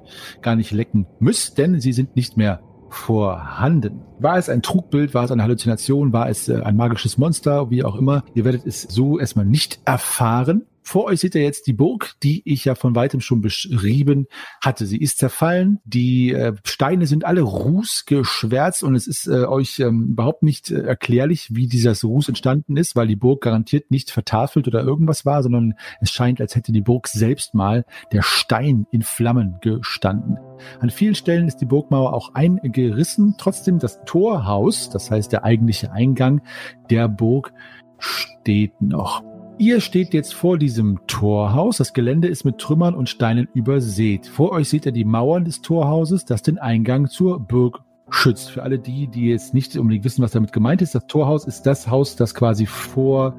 gar 0.43 0.57
nicht 0.57 0.71
lecken 0.71 1.07
müsst, 1.19 1.59
denn 1.59 1.81
sie 1.81 1.93
sind 1.93 2.17
nicht 2.17 2.37
mehr 2.37 2.61
vorhanden. 2.91 4.01
War 4.19 4.39
es 4.39 4.49
ein 4.49 4.63
Trugbild, 4.63 5.15
war 5.15 5.25
es 5.25 5.31
eine 5.31 5.43
Halluzination, 5.43 6.13
war 6.13 6.29
es 6.29 6.49
äh, 6.49 6.61
ein 6.63 6.77
magisches 6.77 7.19
Monster, 7.19 7.71
wie 7.71 7.85
auch 7.85 7.97
immer. 7.97 8.25
Ihr 8.35 8.45
werdet 8.45 8.67
es 8.67 8.83
so 8.83 9.19
erstmal 9.19 9.47
nicht 9.47 9.81
erfahren. 9.85 10.67
Vor 10.89 11.05
euch 11.05 11.21
seht 11.21 11.35
ihr 11.35 11.43
jetzt 11.43 11.67
die 11.67 11.75
Burg, 11.75 12.15
die 12.23 12.41
ich 12.47 12.65
ja 12.65 12.75
von 12.75 12.95
weitem 12.95 13.21
schon 13.21 13.43
beschrieben 13.43 14.27
hatte. 14.63 14.87
Sie 14.87 14.97
ist 14.97 15.19
zerfallen, 15.19 15.81
die 15.85 16.33
äh, 16.33 16.55
Steine 16.65 17.07
sind 17.07 17.27
alle 17.27 17.43
rußgeschwärzt 17.43 18.83
und 18.83 18.95
es 18.95 19.07
ist 19.07 19.27
äh, 19.27 19.45
euch 19.45 19.81
ähm, 19.81 20.13
überhaupt 20.13 20.43
nicht 20.43 20.71
äh, 20.71 20.81
erklärlich, 20.81 21.55
wie 21.55 21.67
dieses 21.67 22.05
Ruß 22.05 22.31
entstanden 22.31 22.79
ist, 22.79 22.97
weil 22.97 23.07
die 23.07 23.17
Burg 23.17 23.43
garantiert 23.43 23.91
nicht 23.91 24.11
vertafelt 24.11 24.67
oder 24.67 24.83
irgendwas 24.83 25.27
war, 25.27 25.43
sondern 25.43 25.75
es 26.01 26.11
scheint, 26.11 26.41
als 26.41 26.57
hätte 26.57 26.73
die 26.73 26.81
Burg 26.81 27.07
selbst 27.09 27.53
mal 27.53 27.85
der 28.11 28.23
Stein 28.23 28.87
in 28.91 29.03
Flammen 29.03 29.59
gestanden. 29.61 30.39
An 30.81 30.89
vielen 30.89 31.15
Stellen 31.15 31.49
ist 31.49 31.59
die 31.59 31.67
Burgmauer 31.67 32.15
auch 32.15 32.33
eingerissen. 32.33 33.35
Trotzdem 33.37 33.79
das 33.79 34.03
Torhaus, 34.07 34.89
das 34.89 35.11
heißt 35.11 35.33
der 35.33 35.45
eigentliche 35.45 35.93
Eingang 35.93 36.41
der 36.89 37.09
Burg, 37.09 37.53
steht 37.99 38.81
noch. 38.81 39.28
Ihr 39.61 39.81
steht 39.81 40.15
jetzt 40.15 40.35
vor 40.35 40.57
diesem 40.57 41.01
Torhaus. 41.09 41.79
Das 41.79 41.93
Gelände 41.93 42.29
ist 42.29 42.45
mit 42.45 42.59
Trümmern 42.59 42.95
und 42.95 43.09
Steinen 43.09 43.49
übersät. 43.55 44.29
Vor 44.29 44.53
euch 44.53 44.69
seht 44.69 44.87
ihr 44.87 44.93
die 44.93 45.05
Mauern 45.05 45.45
des 45.45 45.63
Torhauses, 45.63 46.25
das 46.25 46.43
den 46.43 46.59
Eingang 46.59 47.09
zur 47.09 47.41
Burg 47.41 47.81
schützt. 48.09 48.53
Für 48.53 48.63
alle 48.63 48.79
die, 48.79 49.09
die 49.09 49.27
jetzt 49.27 49.55
nicht 49.55 49.77
unbedingt 49.77 50.05
wissen, 50.05 50.23
was 50.23 50.31
damit 50.31 50.53
gemeint 50.53 50.81
ist, 50.81 50.95
das 50.95 51.09
Torhaus 51.09 51.45
ist 51.45 51.63
das 51.63 51.89
Haus, 51.89 52.15
das 52.15 52.37
quasi 52.37 52.67
vor 52.67 53.37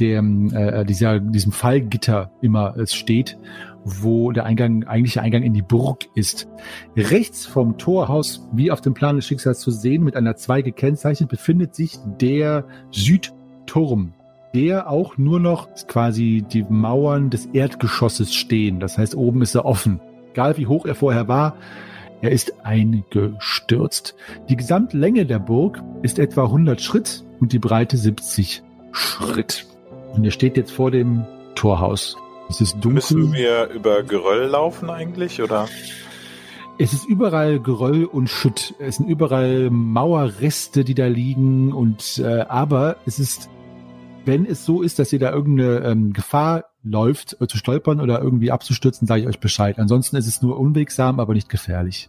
dem, 0.00 0.54
äh, 0.54 0.86
dieser, 0.86 1.20
diesem 1.20 1.52
Fallgitter 1.52 2.30
immer 2.40 2.74
es 2.78 2.94
steht, 2.94 3.38
wo 3.84 4.32
der 4.32 4.46
Eingang, 4.46 4.84
eigentliche 4.84 5.20
Eingang 5.20 5.42
in 5.42 5.52
die 5.52 5.60
Burg 5.60 6.06
ist. 6.14 6.48
Rechts 6.96 7.44
vom 7.44 7.76
Torhaus, 7.76 8.48
wie 8.52 8.70
auf 8.70 8.80
dem 8.80 8.94
Plan 8.94 9.16
des 9.16 9.26
Schicksals 9.26 9.60
zu 9.60 9.70
sehen, 9.70 10.02
mit 10.02 10.16
einer 10.16 10.34
2 10.34 10.62
gekennzeichnet, 10.62 11.28
befindet 11.28 11.74
sich 11.74 11.98
der 12.18 12.66
Turm, 13.66 14.14
der 14.54 14.90
auch 14.90 15.16
nur 15.16 15.40
noch 15.40 15.68
quasi 15.86 16.44
die 16.46 16.64
Mauern 16.68 17.30
des 17.30 17.46
Erdgeschosses 17.46 18.34
stehen. 18.34 18.80
Das 18.80 18.98
heißt, 18.98 19.14
oben 19.14 19.42
ist 19.42 19.54
er 19.54 19.64
offen. 19.64 20.00
Egal 20.32 20.56
wie 20.56 20.66
hoch 20.66 20.86
er 20.86 20.94
vorher 20.94 21.28
war, 21.28 21.56
er 22.20 22.30
ist 22.30 22.64
eingestürzt. 22.64 24.14
Die 24.48 24.56
Gesamtlänge 24.56 25.26
der 25.26 25.40
Burg 25.40 25.82
ist 26.02 26.18
etwa 26.18 26.44
100 26.44 26.80
Schritt 26.80 27.24
und 27.40 27.52
die 27.52 27.58
Breite 27.58 27.96
70 27.96 28.62
Schritt. 28.92 29.66
Und 30.14 30.24
ihr 30.24 30.30
steht 30.30 30.56
jetzt 30.56 30.70
vor 30.70 30.90
dem 30.90 31.24
Torhaus. 31.54 32.16
Es 32.48 32.60
ist 32.60 32.74
dunkel. 32.74 32.92
Müssen 32.92 33.32
wir 33.32 33.68
über 33.70 34.02
Geröll 34.02 34.46
laufen 34.46 34.90
eigentlich, 34.90 35.42
oder? 35.42 35.68
Es 36.78 36.92
ist 36.92 37.06
überall 37.06 37.60
Geröll 37.60 38.04
und 38.04 38.28
Schutt. 38.28 38.74
Es 38.78 38.96
sind 38.96 39.08
überall 39.08 39.70
Mauerreste, 39.70 40.84
die 40.84 40.94
da 40.94 41.06
liegen. 41.06 41.72
Und 41.72 42.22
äh, 42.24 42.40
aber 42.48 42.96
es 43.06 43.18
ist, 43.18 43.50
wenn 44.24 44.46
es 44.46 44.64
so 44.64 44.82
ist, 44.82 44.98
dass 44.98 45.12
ihr 45.12 45.18
da 45.18 45.30
irgendeine 45.30 45.80
ähm, 45.80 46.12
Gefahr 46.12 46.64
läuft, 46.82 47.36
äh, 47.40 47.46
zu 47.46 47.56
stolpern 47.56 48.00
oder 48.00 48.20
irgendwie 48.20 48.50
abzustürzen, 48.50 49.06
sage 49.06 49.22
ich 49.22 49.28
euch 49.28 49.40
Bescheid. 49.40 49.78
Ansonsten 49.78 50.16
ist 50.16 50.26
es 50.26 50.42
nur 50.42 50.58
unwegsam, 50.58 51.20
aber 51.20 51.34
nicht 51.34 51.48
gefährlich. 51.48 52.08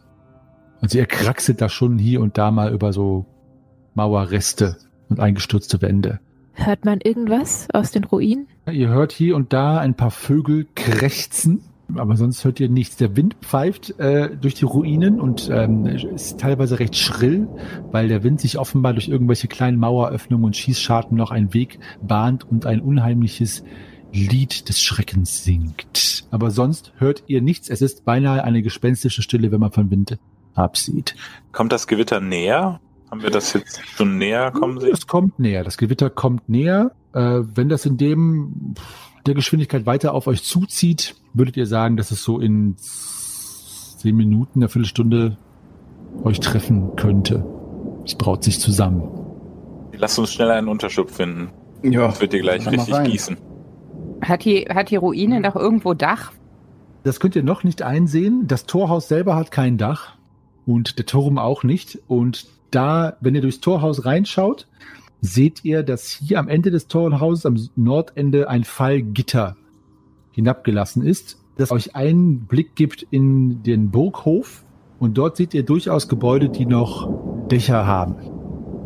Also 0.82 0.97
ihr 0.97 1.06
kraxelt 1.06 1.62
da 1.62 1.69
schon 1.69 1.97
hier 1.97 2.21
und 2.21 2.38
da 2.38 2.52
mal 2.52 2.73
über 2.73 2.91
so 2.91 3.26
Mauerreste 3.93 4.78
und 5.10 5.19
eingestürzte 5.19 5.82
Wände. 5.82 6.19
Hört 6.54 6.86
man 6.86 6.99
irgendwas 7.02 7.67
aus 7.73 7.91
den 7.91 8.04
Ruinen? 8.04 8.47
Ihr 8.71 8.89
hört 8.89 9.12
hier 9.12 9.36
und 9.36 9.54
da 9.54 9.80
ein 9.80 9.95
paar 9.95 10.12
Vögel 10.12 10.67
krächzen, 10.76 11.63
aber 11.96 12.15
sonst 12.15 12.43
hört 12.46 12.60
ihr 12.60 12.69
nichts. 12.69 12.96
Der 12.98 13.15
Wind 13.15 13.36
pfeift 13.41 14.00
äh, 14.00 14.36
durch 14.36 14.56
die 14.56 14.65
Ruinen 14.65 15.19
und 15.19 15.50
ähm, 15.52 15.86
ist 15.86 16.39
teilweise 16.39 16.80
recht 16.80 16.96
schrill, 16.96 17.48
weil 17.91 18.08
der 18.08 18.24
Wind 18.24 18.41
sich 18.41 18.58
offenbar 18.58 18.93
durch 18.93 19.08
irgendwelche 19.10 19.48
kleinen 19.48 19.78
Maueröffnungen 19.80 20.46
und 20.46 20.56
Schießscharten 20.56 21.17
noch 21.17 21.32
einen 21.32 21.54
Weg 21.54 21.80
bahnt 22.02 22.50
und 22.50 22.65
ein 22.65 22.82
unheimliches 22.82 23.63
Lied 24.12 24.69
des 24.69 24.82
Schreckens 24.82 25.43
singt. 25.43 26.26
Aber 26.32 26.52
sonst 26.52 26.93
hört 26.98 27.24
ihr 27.28 27.41
nichts. 27.41 27.69
Es 27.69 27.82
ist 27.82 28.06
beinahe 28.06 28.43
eine 28.43 28.62
gespenstische 28.62 29.22
Stille, 29.22 29.52
wenn 29.52 29.60
man 29.60 29.72
von 29.72 29.91
Wind 29.91 30.17
absieht. 30.56 31.15
Kommt 31.52 31.72
das 31.72 31.88
Gewitter 31.88 32.19
näher? 32.19 32.80
Haben 33.10 33.24
wir 33.24 33.30
das 33.30 33.54
jetzt 33.54 33.80
schon 33.86 34.17
näher 34.17 34.52
kommen 34.52 34.80
sehen? 34.80 34.91
Es 34.93 35.06
kommt 35.06 35.38
näher. 35.38 35.63
Das 35.63 35.78
Gewitter 35.78 36.10
kommt 36.10 36.50
näher. 36.50 36.91
Äh, 37.13 37.41
wenn 37.54 37.69
das 37.69 37.86
in 37.86 37.98
dem 37.98 38.76
der 39.25 39.33
Geschwindigkeit 39.33 39.86
weiter 39.86 40.13
auf 40.13 40.27
euch 40.27 40.43
zuzieht, 40.43 41.15
würdet 41.33 41.57
ihr 41.57 41.65
sagen, 41.65 41.97
dass 41.97 42.12
es 42.12 42.23
so 42.23 42.39
in 42.39 42.75
zehn 42.77 44.15
Minuten, 44.15 44.59
eine 44.59 44.69
Viertelstunde 44.69 45.38
euch 46.23 46.39
treffen 46.39 46.95
könnte. 46.95 47.45
Es 48.05 48.15
braut 48.15 48.43
sich 48.43 48.59
zusammen. 48.59 49.03
Lass 49.97 50.17
uns 50.19 50.33
schnell 50.33 50.51
einen 50.51 50.67
Unterschlupf 50.67 51.15
finden. 51.15 51.49
Ja, 51.83 52.07
Das 52.07 52.19
wird 52.21 52.33
dir 52.33 52.41
gleich 52.41 52.65
richtig 52.69 52.93
rein. 52.93 53.09
gießen. 53.09 53.38
Hat 54.21 54.45
die, 54.45 54.65
hat 54.69 54.89
die 54.89 54.95
Ruine 54.95 55.41
doch 55.41 55.55
irgendwo 55.55 55.93
Dach? 55.93 56.31
Das 57.03 57.19
könnt 57.19 57.36
ihr 57.36 57.43
noch 57.43 57.63
nicht 57.63 57.81
einsehen. 57.81 58.47
Das 58.47 58.65
Torhaus 58.65 59.07
selber 59.07 59.36
hat 59.36 59.51
kein 59.51 59.77
Dach 59.77 60.15
und 60.65 60.97
der 60.97 61.05
Turm 61.05 61.38
auch 61.38 61.63
nicht. 61.63 61.99
Und 62.07 62.47
da, 62.71 63.17
wenn 63.21 63.36
ihr 63.36 63.41
durchs 63.41 63.59
Torhaus 63.59 64.05
reinschaut, 64.05 64.67
seht 65.23 65.63
ihr, 65.63 65.83
dass 65.83 66.09
hier 66.09 66.38
am 66.38 66.49
Ende 66.49 66.69
des 66.69 66.88
Torhauses 66.88 67.45
am 67.45 67.57
Nordende 67.75 68.49
ein 68.49 68.65
Fallgitter 68.65 69.55
hinabgelassen 70.31 71.01
ist, 71.01 71.39
das 71.55 71.71
euch 71.71 71.95
einen 71.95 72.45
Blick 72.45 72.75
gibt 72.75 73.07
in 73.09 73.63
den 73.63 73.89
Burghof. 73.89 74.65
Und 74.99 75.17
dort 75.17 75.38
seht 75.38 75.53
ihr 75.53 75.63
durchaus 75.63 76.09
Gebäude, 76.09 76.49
die 76.49 76.65
noch 76.65 77.09
Dächer 77.47 77.88
haben. 77.88 78.15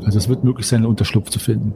Also 0.05 0.19
es 0.19 0.29
wird 0.29 0.43
möglich 0.43 0.67
sein, 0.67 0.77
einen 0.77 0.85
Unterschlupf 0.85 1.29
zu 1.31 1.39
finden. 1.39 1.73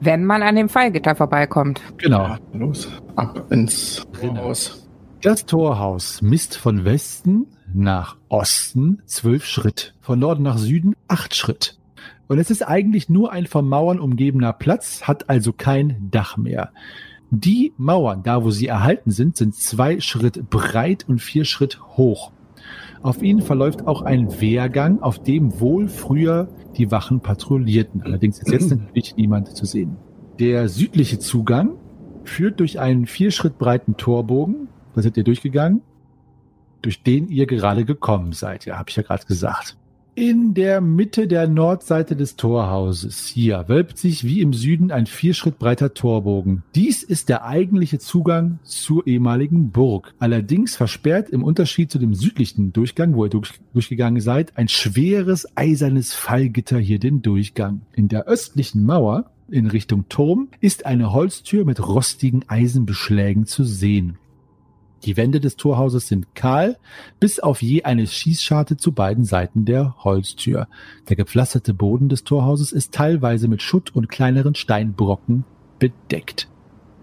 Wenn 0.00 0.24
man 0.24 0.42
an 0.42 0.54
dem 0.54 0.68
Fallgitter 0.68 1.16
vorbeikommt. 1.16 1.80
Genau. 1.98 2.28
Ja, 2.28 2.38
los, 2.52 2.88
ab 3.16 3.50
ins 3.50 4.06
Haus. 4.22 4.88
Das 5.20 5.46
Torhaus 5.46 6.22
misst 6.22 6.56
von 6.56 6.84
Westen 6.84 7.46
nach 7.74 8.16
Osten 8.28 9.02
zwölf 9.06 9.44
Schritt, 9.44 9.94
von 10.00 10.18
Norden 10.18 10.44
nach 10.44 10.58
Süden 10.58 10.94
acht 11.08 11.34
Schritt. 11.34 11.79
Und 12.30 12.38
es 12.38 12.48
ist 12.48 12.62
eigentlich 12.62 13.08
nur 13.08 13.32
ein 13.32 13.46
von 13.46 13.68
Mauern 13.68 13.98
umgebener 13.98 14.52
Platz, 14.52 15.02
hat 15.02 15.28
also 15.28 15.52
kein 15.52 16.10
Dach 16.12 16.36
mehr. 16.36 16.70
Die 17.32 17.72
Mauern, 17.76 18.22
da 18.22 18.44
wo 18.44 18.52
sie 18.52 18.68
erhalten 18.68 19.10
sind, 19.10 19.36
sind 19.36 19.56
zwei 19.56 19.98
Schritt 19.98 20.48
breit 20.48 21.04
und 21.08 21.20
vier 21.20 21.44
Schritt 21.44 21.80
hoch. 21.96 22.30
Auf 23.02 23.20
ihnen 23.20 23.42
verläuft 23.42 23.84
auch 23.84 24.02
ein 24.02 24.40
Wehrgang, 24.40 25.02
auf 25.02 25.20
dem 25.20 25.58
wohl 25.58 25.88
früher 25.88 26.46
die 26.76 26.92
Wachen 26.92 27.18
patrouillierten. 27.18 28.02
Allerdings 28.02 28.38
ist 28.38 28.52
jetzt 28.52 28.70
natürlich 28.70 29.16
niemand 29.16 29.48
zu 29.56 29.66
sehen. 29.66 29.96
Der 30.38 30.68
südliche 30.68 31.18
Zugang 31.18 31.78
führt 32.22 32.60
durch 32.60 32.78
einen 32.78 33.06
vier 33.06 33.32
Schritt 33.32 33.58
breiten 33.58 33.96
Torbogen. 33.96 34.68
Da 34.94 35.02
seid 35.02 35.16
ihr 35.16 35.24
durchgegangen, 35.24 35.82
durch 36.80 37.02
den 37.02 37.26
ihr 37.26 37.46
gerade 37.46 37.84
gekommen 37.84 38.30
seid. 38.30 38.66
Ja, 38.66 38.78
habe 38.78 38.88
ich 38.88 38.94
ja 38.94 39.02
gerade 39.02 39.26
gesagt. 39.26 39.76
In 40.16 40.54
der 40.54 40.80
Mitte 40.80 41.28
der 41.28 41.46
Nordseite 41.46 42.16
des 42.16 42.34
Torhauses 42.34 43.26
hier 43.26 43.66
wölbt 43.68 43.96
sich 43.96 44.24
wie 44.24 44.40
im 44.40 44.52
Süden 44.52 44.90
ein 44.90 45.06
vier 45.06 45.34
Schritt 45.34 45.58
breiter 45.60 45.94
Torbogen. 45.94 46.64
Dies 46.74 47.04
ist 47.04 47.28
der 47.28 47.44
eigentliche 47.44 48.00
Zugang 48.00 48.58
zur 48.64 49.06
ehemaligen 49.06 49.70
Burg. 49.70 50.12
Allerdings 50.18 50.74
versperrt 50.74 51.30
im 51.30 51.44
Unterschied 51.44 51.92
zu 51.92 51.98
dem 52.00 52.14
südlichen 52.14 52.72
Durchgang, 52.72 53.14
wo 53.14 53.24
ihr 53.24 53.30
durch, 53.30 53.52
durchgegangen 53.72 54.20
seid, 54.20 54.56
ein 54.56 54.68
schweres 54.68 55.46
eisernes 55.56 56.12
Fallgitter 56.12 56.78
hier 56.78 56.98
den 56.98 57.22
Durchgang. 57.22 57.82
In 57.94 58.08
der 58.08 58.26
östlichen 58.26 58.84
Mauer 58.84 59.30
in 59.48 59.66
Richtung 59.66 60.08
Turm 60.08 60.48
ist 60.60 60.86
eine 60.86 61.12
Holztür 61.12 61.64
mit 61.64 61.86
rostigen 61.86 62.44
Eisenbeschlägen 62.48 63.46
zu 63.46 63.64
sehen. 63.64 64.18
Die 65.04 65.16
Wände 65.16 65.40
des 65.40 65.56
Torhauses 65.56 66.08
sind 66.08 66.34
kahl, 66.34 66.76
bis 67.20 67.40
auf 67.40 67.62
je 67.62 67.84
eine 67.84 68.06
Schießscharte 68.06 68.76
zu 68.76 68.92
beiden 68.92 69.24
Seiten 69.24 69.64
der 69.64 69.94
Holztür. 70.04 70.68
Der 71.08 71.16
gepflasterte 71.16 71.72
Boden 71.72 72.08
des 72.08 72.24
Torhauses 72.24 72.72
ist 72.72 72.92
teilweise 72.92 73.48
mit 73.48 73.62
Schutt 73.62 73.94
und 73.94 74.08
kleineren 74.08 74.54
Steinbrocken 74.54 75.44
bedeckt. 75.78 76.48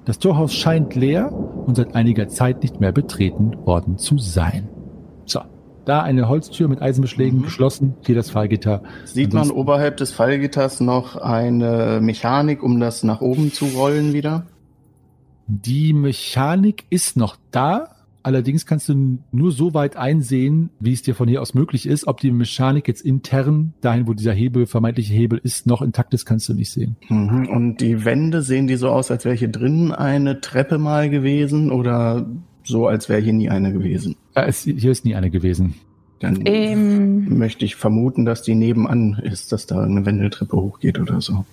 Das 0.06 0.20
Torhaus 0.20 0.54
scheint 0.54 0.96
leer 0.96 1.34
und 1.34 1.76
seit 1.76 1.96
einiger 1.96 2.28
Zeit 2.28 2.62
nicht 2.62 2.80
mehr 2.80 2.92
betreten 2.92 3.56
worden 3.66 3.98
zu 3.98 4.18
sein. 4.18 4.70
So, 5.26 5.42
da 5.84 6.02
eine 6.02 6.30
Holztür 6.30 6.68
mit 6.70 6.82
Eisenbeschlägen 6.82 7.40
Mhm. 7.40 7.44
geschlossen, 7.44 7.96
hier 8.06 8.16
das 8.16 8.30
Fallgitter. 8.30 8.84
Sieht 9.06 9.34
man 9.34 9.42
Ansonsten- 9.42 9.60
oberhalb 9.62 9.98
des 9.98 10.12
Fallgitters 10.12 10.80
noch 10.80 11.16
eine 11.18 12.00
Mechanik, 12.02 12.62
um 12.64 12.80
das 12.80 13.04
nach 13.04 13.22
oben 13.22 13.52
zu 13.52 13.66
rollen 13.66 14.14
wieder? 14.14 14.46
Die 15.48 15.94
Mechanik 15.94 16.86
ist 16.90 17.18
noch 17.18 17.38
da. 17.52 17.90
Allerdings 18.22 18.66
kannst 18.66 18.90
du 18.90 19.20
nur 19.32 19.52
so 19.54 19.74
weit 19.74 19.96
einsehen, 19.96 20.70
wie 20.82 20.92
es 20.92 21.02
dir 21.02 21.16
von 21.16 21.30
hier 21.30 21.42
aus 21.42 21.54
möglich 21.54 21.88
ist. 21.88 22.08
Ob 22.08 22.20
die 22.20 22.32
Mechanik 22.32 22.90
jetzt 22.90 23.02
intern, 23.02 23.74
dahin, 23.80 24.06
wo 24.06 24.14
dieser 24.14 24.34
Hebel, 24.34 24.66
vermeintliche 24.66 25.14
Hebel 25.14 25.40
ist, 25.42 25.66
noch 25.66 25.82
intakt 25.82 26.14
ist, 26.14 26.26
kannst 26.26 26.50
du 26.50 26.54
nicht 26.54 26.70
sehen. 26.70 26.98
Mhm. 27.08 27.48
Und 27.48 27.78
die 27.78 28.04
Wände 28.04 28.42
sehen 28.42 28.68
die 28.68 28.76
so 28.76 28.90
aus, 28.90 29.12
als 29.12 29.24
wäre 29.24 29.36
hier 29.36 29.48
drinnen 29.48 29.94
eine 29.94 30.42
Treppe 30.42 30.78
mal 30.78 31.10
gewesen 31.10 31.72
oder 31.72 32.28
so, 32.66 32.88
als 32.88 33.08
wäre 33.08 33.22
hier 33.22 33.32
nie 33.32 33.50
eine 33.50 33.72
gewesen? 33.72 34.18
Ja, 34.36 34.44
es, 34.44 34.64
hier 34.64 34.92
ist 34.92 35.06
nie 35.06 35.16
eine 35.16 35.30
gewesen. 35.30 35.76
Dann 36.20 36.42
Ähm, 36.46 37.38
möchte 37.38 37.64
ich 37.64 37.78
vermuten, 37.78 38.26
dass 38.26 38.42
die 38.42 38.56
nebenan 38.56 39.20
ist, 39.24 39.54
dass 39.54 39.68
da 39.68 39.82
eine 39.84 40.06
Wendeltreppe 40.06 40.58
hochgeht 40.58 41.00
oder 41.00 41.22
so. 41.22 41.46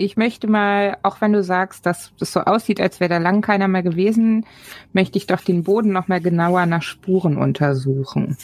Ich 0.00 0.16
möchte 0.16 0.46
mal, 0.46 0.96
auch 1.02 1.20
wenn 1.20 1.32
du 1.32 1.42
sagst, 1.42 1.86
dass 1.86 2.12
das 2.18 2.32
so 2.32 2.40
aussieht, 2.40 2.80
als 2.80 3.00
wäre 3.00 3.10
da 3.10 3.18
lang 3.18 3.42
keiner 3.42 3.68
mehr 3.68 3.82
gewesen, 3.82 4.46
möchte 4.92 5.18
ich 5.18 5.26
doch 5.26 5.40
den 5.40 5.62
Boden 5.64 5.92
noch 5.92 6.08
mal 6.08 6.20
genauer 6.20 6.66
nach 6.66 6.82
Spuren 6.82 7.36
untersuchen. 7.36 8.36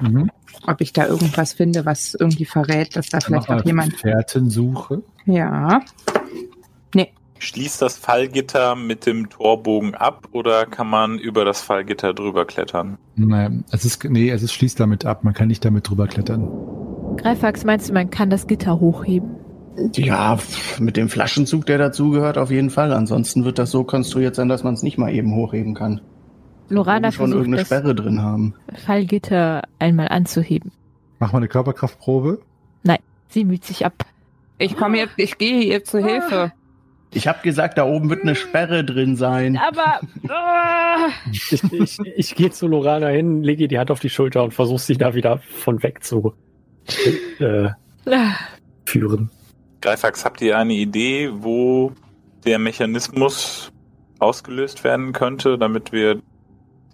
Mhm. 0.00 0.30
Ob 0.66 0.80
ich 0.80 0.92
da 0.92 1.06
irgendwas 1.06 1.54
finde, 1.54 1.86
was 1.86 2.14
irgendwie 2.14 2.44
verrät, 2.44 2.94
dass 2.94 3.08
da 3.08 3.20
vielleicht 3.20 3.48
auch 3.48 3.64
jemand. 3.64 3.96
Fährtensuche. 3.96 5.02
Ja. 5.24 5.80
Schließt 7.40 7.80
das 7.80 7.96
Fallgitter 7.96 8.74
mit 8.74 9.06
dem 9.06 9.30
Torbogen 9.30 9.94
ab 9.94 10.28
oder 10.32 10.66
kann 10.66 10.88
man 10.88 11.18
über 11.18 11.44
das 11.44 11.60
Fallgitter 11.60 12.12
drüber 12.12 12.44
klettern? 12.44 12.98
Nein, 13.14 13.64
es 13.70 13.84
ist, 13.84 14.02
nee, 14.04 14.28
es 14.30 14.42
ist, 14.42 14.52
schließt 14.52 14.80
damit 14.80 15.06
ab. 15.06 15.22
Man 15.22 15.34
kann 15.34 15.46
nicht 15.46 15.64
damit 15.64 15.88
drüber 15.88 16.08
klettern. 16.08 16.48
Greifax, 17.16 17.64
meinst 17.64 17.90
du, 17.90 17.92
man 17.92 18.10
kann 18.10 18.28
das 18.28 18.48
Gitter 18.48 18.80
hochheben? 18.80 19.37
Ja, 19.94 20.38
mit 20.78 20.96
dem 20.96 21.08
Flaschenzug, 21.08 21.66
der 21.66 21.78
dazugehört, 21.78 22.38
auf 22.38 22.50
jeden 22.50 22.70
Fall. 22.70 22.92
Ansonsten 22.92 23.44
wird 23.44 23.58
das 23.58 23.70
so 23.70 23.84
konstruiert 23.84 24.34
sein, 24.34 24.48
dass 24.48 24.64
man 24.64 24.74
es 24.74 24.82
nicht 24.82 24.98
mal 24.98 25.12
eben 25.12 25.34
hochheben 25.34 25.74
kann. 25.74 26.00
Lorana 26.68 27.12
schon 27.12 27.30
versucht 27.30 27.36
irgendeine 27.36 27.56
das 27.56 27.66
Sperre 27.66 27.94
drin 27.94 28.22
haben. 28.22 28.54
Fallgitter 28.84 29.62
einmal 29.78 30.08
anzuheben. 30.08 30.72
Mach 31.18 31.32
mal 31.32 31.38
eine 31.38 31.48
Körperkraftprobe. 31.48 32.40
Sie 33.28 33.44
müht 33.44 33.64
sich 33.64 33.84
ab. 33.84 34.04
Ich 34.58 34.76
komme 34.76 34.98
jetzt, 34.98 35.14
ich 35.16 35.38
gehe 35.38 35.62
ihr 35.62 35.84
zu 35.84 35.98
Hilfe. 35.98 36.52
Ich 37.14 37.26
habe 37.28 37.38
gesagt, 37.42 37.78
da 37.78 37.86
oben 37.86 38.10
wird 38.10 38.22
eine 38.22 38.34
Sperre 38.34 38.84
drin 38.84 39.16
sein. 39.16 39.56
Aber 39.58 40.00
ah, 40.28 41.08
Ich, 41.30 41.52
ich, 41.72 41.98
ich 42.16 42.34
gehe 42.34 42.50
zu 42.50 42.66
Lorana 42.66 43.08
hin, 43.08 43.42
lege 43.42 43.62
ihr 43.62 43.68
die 43.68 43.78
Hand 43.78 43.90
auf 43.90 44.00
die 44.00 44.10
Schulter 44.10 44.42
und 44.42 44.52
versuche 44.52 44.80
sie 44.80 44.96
da 44.96 45.14
wieder 45.14 45.38
von 45.38 45.82
weg 45.82 46.02
zu 46.02 46.34
äh, 47.38 47.68
ah. 48.10 48.34
führen. 48.84 49.30
Greifax, 49.80 50.24
habt 50.24 50.40
ihr 50.40 50.58
eine 50.58 50.74
Idee, 50.74 51.30
wo 51.32 51.92
der 52.44 52.58
Mechanismus 52.58 53.72
ausgelöst 54.18 54.84
werden 54.84 55.12
könnte, 55.12 55.58
damit 55.58 55.92
wir 55.92 56.20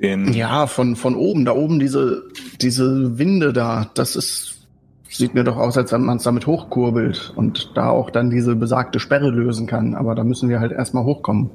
den. 0.01 0.33
Ja, 0.33 0.67
von, 0.67 0.97
von 0.97 1.15
oben, 1.15 1.45
da 1.45 1.53
oben 1.53 1.79
diese, 1.79 2.25
diese 2.61 3.19
Winde 3.19 3.53
da, 3.53 3.91
das 3.95 4.17
ist, 4.17 4.69
sieht 5.09 5.35
mir 5.35 5.45
doch 5.45 5.57
aus, 5.57 5.79
als 5.79 5.93
wenn 5.93 6.03
man 6.03 6.19
es 6.19 6.25
damit 6.25 6.47
hochkurbelt 6.47 7.33
und 7.37 7.73
da 7.75 7.91
auch 7.91 8.11
dann 8.11 8.31
diese 8.31 8.57
besagte 8.57 8.99
Sperre 8.99 9.31
lösen 9.31 9.67
kann. 9.67 9.95
Aber 9.95 10.15
da 10.15 10.25
müssen 10.25 10.49
wir 10.49 10.61
halt 10.61 10.73
erstmal 10.73 11.05
hochkommen. 11.05 11.51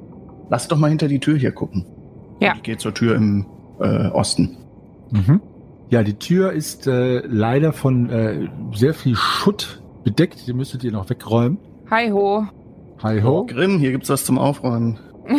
Lass 0.48 0.66
doch 0.66 0.78
mal 0.78 0.88
hinter 0.88 1.08
die 1.08 1.20
Tür 1.20 1.36
hier 1.36 1.52
gucken. 1.52 1.86
Ja. 2.40 2.54
Ich 2.56 2.62
gehe 2.62 2.78
zur 2.78 2.94
Tür 2.94 3.14
im 3.14 3.46
äh, 3.80 4.08
Osten. 4.08 4.56
Mhm. 5.10 5.40
Ja, 5.90 6.02
die 6.02 6.14
Tür 6.14 6.52
ist 6.52 6.86
äh, 6.86 7.18
leider 7.26 7.72
von 7.72 8.08
äh, 8.10 8.48
sehr 8.72 8.94
viel 8.94 9.14
Schutt 9.16 9.82
bedeckt. 10.04 10.46
Die 10.46 10.52
müsstet 10.52 10.84
ihr 10.84 10.92
noch 10.92 11.08
wegräumen. 11.10 11.58
Hi 11.90 12.10
ho. 12.10 12.44
Hi 13.02 13.20
ho. 13.22 13.46
Grimm, 13.46 13.78
hier 13.78 13.92
gibt's 13.92 14.08
was 14.08 14.24
zum 14.24 14.38
Aufräumen. 14.38 14.98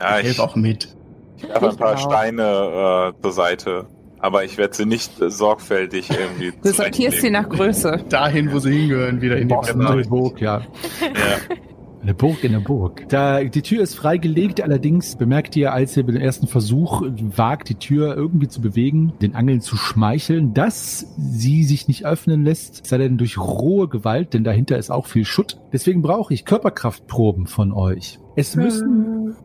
Ja, 0.00 0.16
Ich 0.18 0.22
ich, 0.22 0.26
helfe 0.28 0.42
auch 0.42 0.56
mit. 0.56 0.88
ich 1.36 1.48
habe 1.50 1.68
ein 1.70 1.76
paar 1.76 1.94
auch. 1.94 1.98
Steine 2.10 3.12
äh, 3.16 3.22
zur 3.22 3.32
Seite. 3.32 3.86
Aber 4.18 4.44
ich 4.44 4.56
werde 4.58 4.74
sie 4.74 4.86
nicht 4.86 5.20
äh, 5.20 5.30
sorgfältig 5.30 6.10
irgendwie. 6.10 6.52
Du 6.62 6.72
sortierst 6.72 7.20
sie 7.20 7.30
nach 7.30 7.48
Größe. 7.48 8.04
Dahin, 8.08 8.52
wo 8.52 8.58
sie 8.58 8.72
hingehören, 8.72 9.20
wieder 9.20 9.36
in 9.36 9.48
die 9.48 10.08
Burg, 10.08 10.40
ja. 10.40 10.62
Ja. 11.00 11.56
Eine 12.02 12.14
Burg 12.14 12.42
in 12.42 12.50
der 12.50 12.58
Burg. 12.58 13.08
Da, 13.10 13.44
die 13.44 13.62
Tür 13.62 13.80
ist 13.80 13.94
freigelegt, 13.94 14.60
allerdings 14.60 15.14
bemerkt 15.14 15.54
ihr, 15.54 15.72
als 15.72 15.96
ihr 15.96 16.04
bei 16.04 16.10
dem 16.10 16.20
ersten 16.20 16.48
Versuch 16.48 17.02
wagt, 17.02 17.68
die 17.68 17.76
Tür 17.76 18.16
irgendwie 18.16 18.48
zu 18.48 18.60
bewegen, 18.60 19.12
den 19.22 19.36
Angeln 19.36 19.60
zu 19.60 19.76
schmeicheln, 19.76 20.52
dass 20.52 21.06
sie 21.16 21.62
sich 21.62 21.86
nicht 21.86 22.04
öffnen 22.04 22.42
lässt, 22.42 22.86
sei 22.86 22.98
denn 22.98 23.18
durch 23.18 23.38
rohe 23.38 23.86
Gewalt, 23.86 24.34
denn 24.34 24.42
dahinter 24.42 24.78
ist 24.78 24.90
auch 24.90 25.06
viel 25.06 25.24
Schutt. 25.24 25.60
Deswegen 25.72 26.02
brauche 26.02 26.34
ich 26.34 26.44
Körperkraftproben 26.44 27.46
von 27.46 27.72
euch. 27.72 28.18
Es 28.34 28.56
müssen, 28.56 29.36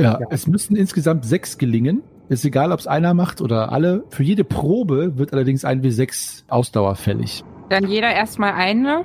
ja, 0.00 0.18
es 0.30 0.48
müssen 0.48 0.74
insgesamt 0.74 1.24
sechs 1.24 1.58
gelingen. 1.58 2.02
Ist 2.28 2.44
egal, 2.44 2.72
ob 2.72 2.80
es 2.80 2.88
einer 2.88 3.14
macht 3.14 3.40
oder 3.40 3.70
alle. 3.70 4.02
Für 4.08 4.24
jede 4.24 4.42
Probe 4.42 5.16
wird 5.16 5.32
allerdings 5.32 5.64
ein 5.64 5.82
W6 5.82 6.42
Ausdauer 6.48 6.96
fällig. 6.96 7.44
Dann 7.68 7.86
jeder 7.86 8.12
erstmal 8.12 8.54
eine. 8.54 9.04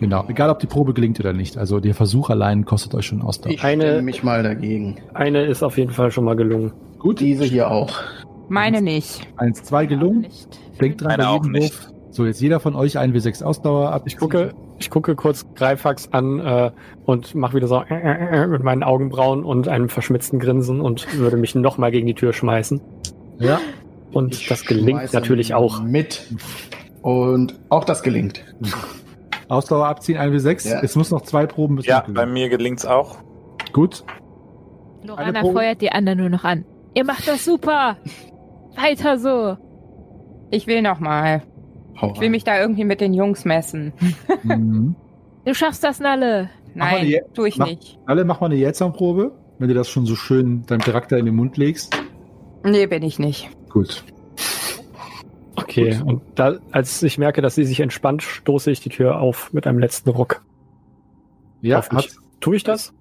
Genau, 0.00 0.24
egal 0.28 0.50
ob 0.50 0.58
die 0.58 0.66
Probe 0.66 0.92
gelingt 0.92 1.20
oder 1.20 1.32
nicht. 1.32 1.56
Also 1.56 1.80
der 1.80 1.94
Versuch 1.94 2.30
allein 2.30 2.64
kostet 2.64 2.94
euch 2.94 3.06
schon 3.06 3.22
Ausdauer. 3.22 3.52
Ich 3.52 3.62
Eine- 3.62 3.82
stelle 3.82 4.02
mich 4.02 4.22
mal 4.22 4.42
dagegen. 4.42 4.96
Eine 5.14 5.44
ist 5.44 5.62
auf 5.62 5.78
jeden 5.78 5.92
Fall 5.92 6.10
schon 6.10 6.24
mal 6.24 6.34
gelungen. 6.36 6.72
Gut, 6.98 7.20
diese 7.20 7.44
hier 7.44 7.70
auch. 7.70 8.00
Meine 8.48 8.82
nicht. 8.82 9.20
Eins, 9.36 9.62
zwei 9.62 9.86
gelungen. 9.86 10.20
Nicht. 10.22 10.48
Denkt 10.80 11.00
dran, 11.00 11.08
Meine 11.08 11.22
bei 11.24 11.28
auch 11.28 11.44
jedem. 11.44 11.62
Wurf. 11.62 11.88
So, 12.10 12.26
jetzt 12.26 12.40
jeder 12.40 12.60
von 12.60 12.76
euch 12.76 12.98
ein 12.98 13.12
W6 13.12 13.42
Ausdauer 13.42 13.90
ab. 13.92 14.02
Ich 14.06 14.16
gucke, 14.16 14.52
ich 14.78 14.88
gucke 14.90 15.16
kurz 15.16 15.46
Greifax 15.56 16.08
an 16.12 16.38
äh, 16.38 16.70
und 17.06 17.34
mache 17.34 17.56
wieder 17.56 17.66
so 17.66 17.82
äh, 17.82 17.94
äh, 17.94 18.42
äh, 18.42 18.46
mit 18.46 18.62
meinen 18.62 18.82
Augenbrauen 18.84 19.44
und 19.44 19.66
einem 19.68 19.88
verschmitzten 19.88 20.38
Grinsen 20.38 20.80
und 20.80 21.18
würde 21.18 21.36
mich 21.36 21.54
nochmal 21.56 21.90
gegen 21.90 22.06
die 22.06 22.14
Tür 22.14 22.32
schmeißen. 22.32 22.80
Ja. 23.40 23.60
Und 24.12 24.34
Ich 24.34 24.46
das 24.46 24.64
gelingt 24.64 25.12
natürlich 25.12 25.54
auch. 25.54 25.82
Mit. 25.82 26.22
Und 27.02 27.58
auch 27.68 27.84
das 27.84 28.02
gelingt. 28.02 28.44
Ausdauer 29.54 29.86
abziehen, 29.86 30.18
ein 30.18 30.32
W6. 30.32 30.68
Ja. 30.68 30.80
Es 30.82 30.96
muss 30.96 31.10
noch 31.10 31.22
zwei 31.22 31.46
Proben 31.46 31.76
müssen 31.76 31.88
ja, 31.88 32.04
bei 32.08 32.26
mir 32.26 32.48
gelingt's 32.48 32.84
auch. 32.86 33.18
Gut. 33.72 34.04
Lorana 35.02 35.42
feuert 35.42 35.80
die 35.80 35.90
anderen 35.92 36.18
nur 36.18 36.28
noch 36.30 36.44
an. 36.44 36.64
Ihr 36.94 37.04
macht 37.04 37.26
das 37.28 37.44
super! 37.44 37.96
Weiter 38.76 39.18
so! 39.18 39.56
Ich 40.50 40.66
will 40.66 40.82
noch 40.82 41.00
mal. 41.00 41.42
Hau 42.00 42.12
Ich 42.14 42.20
will 42.20 42.30
mich 42.30 42.44
da 42.44 42.58
irgendwie 42.60 42.84
mit 42.84 43.00
den 43.00 43.14
Jungs 43.14 43.44
messen. 43.44 43.92
mhm. 44.42 44.94
Du 45.44 45.54
schaffst 45.54 45.84
das, 45.84 46.00
Nalle! 46.00 46.48
Nein, 46.74 47.04
die- 47.06 47.20
tu 47.34 47.44
ich 47.44 47.56
mach- 47.58 47.66
nicht. 47.66 47.98
Alle, 48.06 48.24
mach 48.24 48.40
mal 48.40 48.46
eine 48.46 48.56
Jetson-Probe, 48.56 49.32
wenn 49.58 49.68
du 49.68 49.74
das 49.74 49.88
schon 49.88 50.06
so 50.06 50.16
schön 50.16 50.64
deinem 50.66 50.80
Charakter 50.80 51.18
in 51.18 51.26
den 51.26 51.36
Mund 51.36 51.56
legst. 51.56 51.94
Nee, 52.64 52.86
bin 52.86 53.02
ich 53.02 53.18
nicht. 53.18 53.50
Gut. 53.70 54.04
Okay, 55.56 56.00
und 56.04 56.22
da, 56.34 56.58
als 56.72 57.02
ich 57.02 57.18
merke, 57.18 57.42
dass 57.42 57.54
sie 57.54 57.64
sich 57.64 57.80
entspannt, 57.80 58.22
stoße 58.22 58.70
ich 58.70 58.80
die 58.80 58.88
Tür 58.88 59.20
auf 59.20 59.52
mit 59.52 59.66
einem 59.66 59.78
letzten 59.78 60.10
Ruck. 60.10 60.42
Ja, 61.60 61.82
hat, 61.88 62.08
Tue 62.40 62.56
ich 62.56 62.64
das? 62.64 62.92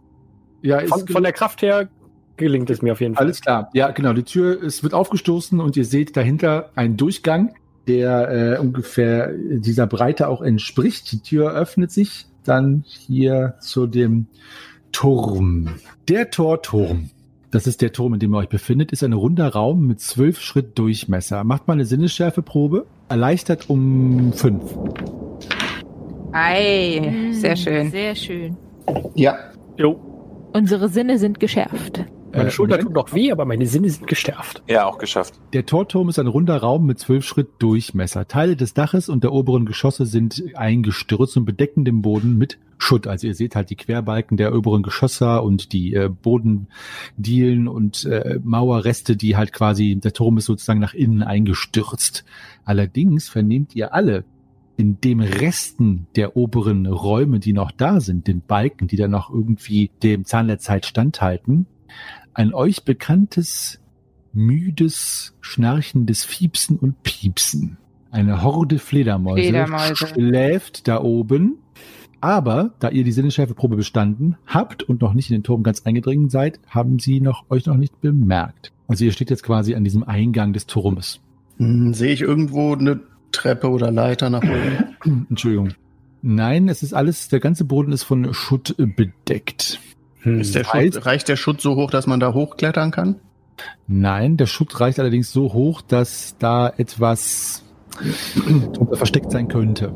ja 0.61 0.79
Von, 0.87 1.07
von 1.07 1.23
der 1.23 1.33
Kraft 1.33 1.61
her 1.61 1.89
gelingt 2.37 2.69
es 2.69 2.81
mir 2.81 2.93
auf 2.93 3.01
jeden 3.01 3.15
Fall. 3.15 3.25
Alles 3.25 3.41
klar. 3.41 3.69
Ja, 3.73 3.91
genau. 3.91 4.13
Die 4.13 4.23
Tür, 4.23 4.61
es 4.63 4.83
wird 4.83 4.93
aufgestoßen 4.93 5.59
und 5.59 5.75
ihr 5.77 5.85
seht 5.85 6.15
dahinter 6.15 6.71
einen 6.75 6.97
Durchgang, 6.97 7.55
der 7.87 8.55
äh, 8.55 8.59
ungefähr 8.59 9.33
dieser 9.33 9.87
Breite 9.87 10.27
auch 10.27 10.41
entspricht. 10.41 11.11
Die 11.11 11.19
Tür 11.19 11.53
öffnet 11.53 11.91
sich 11.91 12.27
dann 12.43 12.83
hier 12.85 13.55
zu 13.59 13.87
dem 13.87 14.27
Turm. 14.91 15.75
Der 16.07 16.29
Torturm. 16.29 17.09
Das 17.53 17.67
ist 17.67 17.83
der 17.83 17.91
Turm, 17.91 18.15
in 18.15 18.19
dem 18.19 18.33
ihr 18.33 18.39
euch 18.39 18.49
befindet, 18.49 18.91
ist 18.91 19.03
ein 19.03 19.13
runder 19.13 19.47
Raum 19.49 19.85
mit 19.85 20.01
zwölf 20.01 20.41
Schritt 20.41 20.79
Durchmesser. 20.79 21.43
Macht 21.43 21.67
mal 21.67 21.73
eine 21.75 21.85
Sinnesschärfeprobe. 21.85 22.87
Erleichtert 23.09 23.69
um 23.69 24.33
fünf. 24.33 24.63
Ei, 26.31 27.29
sehr 27.31 27.53
Mm, 27.53 27.55
schön. 27.57 27.91
Sehr 27.91 28.15
schön. 28.15 28.57
Ja, 29.13 29.37
Jo, 29.77 29.99
Unsere 30.53 30.89
Sinne 30.89 31.19
sind 31.19 31.39
geschärft. 31.39 32.03
Meine 32.33 32.49
Äh, 32.49 32.51
Schulter 32.51 32.79
tut 32.79 32.93
noch 32.93 33.13
weh, 33.13 33.31
aber 33.31 33.45
meine 33.45 33.65
Sinne 33.65 33.89
sind 33.89 34.07
gestärkt. 34.07 34.63
Ja, 34.67 34.85
auch 34.85 34.97
geschafft. 34.97 35.39
Der 35.53 35.65
Torturm 35.65 36.09
ist 36.09 36.19
ein 36.19 36.27
runder 36.27 36.57
Raum 36.57 36.85
mit 36.85 36.99
zwölf 36.99 37.25
Schritt 37.25 37.49
Durchmesser. 37.59 38.27
Teile 38.27 38.55
des 38.55 38.73
Daches 38.73 39.09
und 39.09 39.23
der 39.23 39.31
oberen 39.31 39.65
Geschosse 39.65 40.05
sind 40.05 40.43
eingestürzt 40.55 41.37
und 41.37 41.45
bedecken 41.45 41.85
den 41.85 42.01
Boden 42.01 42.37
mit 42.37 42.57
Schutt. 42.77 43.07
Also 43.07 43.27
ihr 43.27 43.35
seht 43.35 43.55
halt 43.55 43.69
die 43.69 43.75
Querbalken 43.75 44.35
der 44.35 44.53
oberen 44.53 44.83
Geschosse 44.83 45.41
und 45.41 45.71
die 45.71 45.93
äh, 45.93 46.09
Bodendielen 46.09 47.67
und 47.67 48.05
äh, 48.05 48.39
Mauerreste, 48.43 49.15
die 49.15 49.37
halt 49.37 49.53
quasi, 49.53 49.95
der 49.95 50.13
Turm 50.13 50.37
ist 50.37 50.45
sozusagen 50.45 50.79
nach 50.79 50.93
innen 50.93 51.23
eingestürzt. 51.23 52.25
Allerdings 52.65 53.29
vernehmt 53.29 53.75
ihr 53.75 53.93
alle 53.93 54.25
in 54.75 54.99
dem 54.99 55.19
Resten 55.19 56.07
der 56.15 56.35
oberen 56.35 56.87
Räume, 56.87 57.39
die 57.39 57.53
noch 57.53 57.71
da 57.71 57.99
sind, 57.99 58.27
den 58.27 58.41
Balken, 58.41 58.87
die 58.87 58.97
dann 58.97 59.11
noch 59.11 59.29
irgendwie 59.29 59.91
dem 60.01 60.25
Zahn 60.25 60.47
der 60.47 60.57
Zeit 60.57 60.85
standhalten, 60.85 61.67
ein 62.33 62.53
euch 62.53 62.83
bekanntes 62.83 63.79
müdes, 64.33 65.35
schnarchendes 65.41 66.23
Fiepsen 66.23 66.77
und 66.77 67.03
Piepsen. 67.03 67.77
Eine 68.11 68.43
Horde 68.43 68.79
Fledermäuse, 68.79 69.41
Fledermäuse. 69.41 70.07
schläft 70.07 70.87
da 70.87 71.01
oben. 71.01 71.57
Aber 72.21 72.71
da 72.79 72.89
ihr 72.89 73.03
die 73.03 73.11
Sinnesschärfeprobe 73.11 73.75
bestanden 73.75 74.37
habt 74.45 74.81
und 74.83 75.01
noch 75.01 75.13
nicht 75.13 75.29
in 75.29 75.37
den 75.37 75.43
Turm 75.43 75.61
ganz 75.61 75.81
eingedrungen 75.81 76.29
seid, 76.29 76.59
haben 76.67 76.99
sie 76.99 77.19
noch, 77.19 77.43
euch 77.49 77.65
noch 77.65 77.75
nicht 77.75 77.99
bemerkt. 77.99 78.71
Also 78.87 79.03
ihr 79.03 79.11
steht 79.11 79.29
jetzt 79.29 79.43
quasi 79.43 79.75
an 79.75 79.83
diesem 79.83 80.03
Eingang 80.03 80.53
des 80.53 80.65
Turmes. 80.65 81.19
hm, 81.57 81.93
sehe 81.93 82.13
ich 82.13 82.21
irgendwo 82.21 82.73
eine 82.73 83.01
Treppe 83.33 83.69
oder 83.69 83.91
Leiter 83.91 84.29
nach 84.29 84.43
oben? 84.43 85.25
Entschuldigung. 85.29 85.73
Nein, 86.21 86.69
es 86.69 86.83
ist 86.83 86.93
alles, 86.93 87.27
der 87.27 87.41
ganze 87.41 87.65
Boden 87.65 87.91
ist 87.91 88.03
von 88.03 88.33
Schutt 88.33 88.75
bedeckt. 88.77 89.81
Hm. 90.23 90.39
Ist 90.39 90.55
der 90.55 90.63
Schutt, 90.63 91.05
reicht 91.05 91.27
der 91.27 91.35
Schutt 91.35 91.61
so 91.61 91.75
hoch, 91.75 91.91
dass 91.91 92.07
man 92.07 92.19
da 92.19 92.33
hochklettern 92.33 92.91
kann? 92.91 93.15
Nein, 93.87 94.37
der 94.37 94.47
Schutt 94.47 94.79
reicht 94.79 94.99
allerdings 94.99 95.31
so 95.31 95.53
hoch, 95.53 95.81
dass 95.81 96.35
da 96.39 96.73
etwas 96.77 97.63
versteckt 98.93 99.31
sein 99.31 99.47
könnte. 99.47 99.93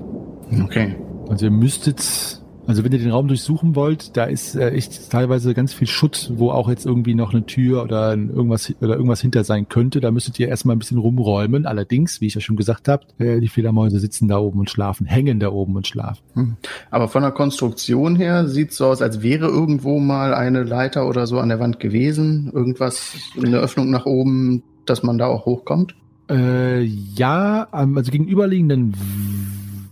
Okay. 0.64 0.96
Also 1.30 1.46
ihr 1.46 1.52
müsstet, 1.52 2.42
also 2.68 2.84
wenn 2.84 2.91
ihr 2.91 2.99
den 2.99 3.11
Raum 3.11 3.30
durchsuchen 3.30 3.76
wollt, 3.76 4.18
da 4.18 4.26
ist 4.26 4.55
äh, 4.55 4.72
echt 4.72 5.09
teilweise 5.09 5.53
ganz 5.53 5.74
viel 5.74 5.88
Schutt, 5.88 6.32
wo 6.36 6.51
auch 6.51 6.70
jetzt 6.70 6.86
irgendwie 6.86 7.15
noch 7.15 7.34
eine 7.34 7.45
Tür 7.45 7.82
oder 7.82 8.11
irgendwas 8.11 8.74
oder 8.82 8.95
irgendwas 8.95 9.22
hinter 9.22 9.45
sein 9.45 9.70
könnte. 9.70 10.01
Da 10.01 10.11
müsstet 10.11 10.38
ihr 10.38 10.49
erstmal 10.49 10.76
ein 10.76 10.80
bisschen 10.80 10.97
rumräumen. 10.97 11.65
Allerdings, 11.65 12.20
wie 12.20 12.28
ich 12.28 12.36
ja 12.36 12.41
schon 12.41 12.57
gesagt 12.57 12.89
habe, 12.89 13.05
äh, 13.20 13.39
die 13.39 13.47
Fledermäuse 13.47 13.99
sitzen 13.99 14.28
da 14.28 14.38
oben 14.38 14.59
und 14.59 14.70
schlafen, 14.70 15.05
hängen 15.05 15.39
da 15.39 15.49
oben 15.49 15.78
und 15.78 15.88
schlafen. 15.88 16.57
Aber 16.91 17.07
von 17.07 17.22
der 17.22 17.32
Konstruktion 17.32 18.18
her 18.18 18.47
sieht 18.47 18.72
es 18.72 18.78
so 18.78 18.88
aus, 18.88 19.01
als 19.01 19.22
wäre 19.22 19.47
irgendwo 19.47 19.99
mal 19.99 20.34
eine 20.34 20.63
Leiter 20.63 21.07
oder 21.07 21.26
so 21.26 21.39
an 21.39 21.47
der 21.47 21.61
Wand 21.61 21.80
gewesen. 21.80 22.51
Irgendwas, 22.53 23.15
eine 23.41 23.59
Öffnung 23.59 23.89
nach 23.89 24.05
oben, 24.05 24.63
dass 24.86 25.03
man 25.03 25.18
da 25.18 25.28
auch 25.28 25.45
hochkommt. 25.45 25.95
Äh, 26.30 26.84
ja, 26.84 27.68
also 27.72 28.11
gegenüberliegenden 28.11 28.93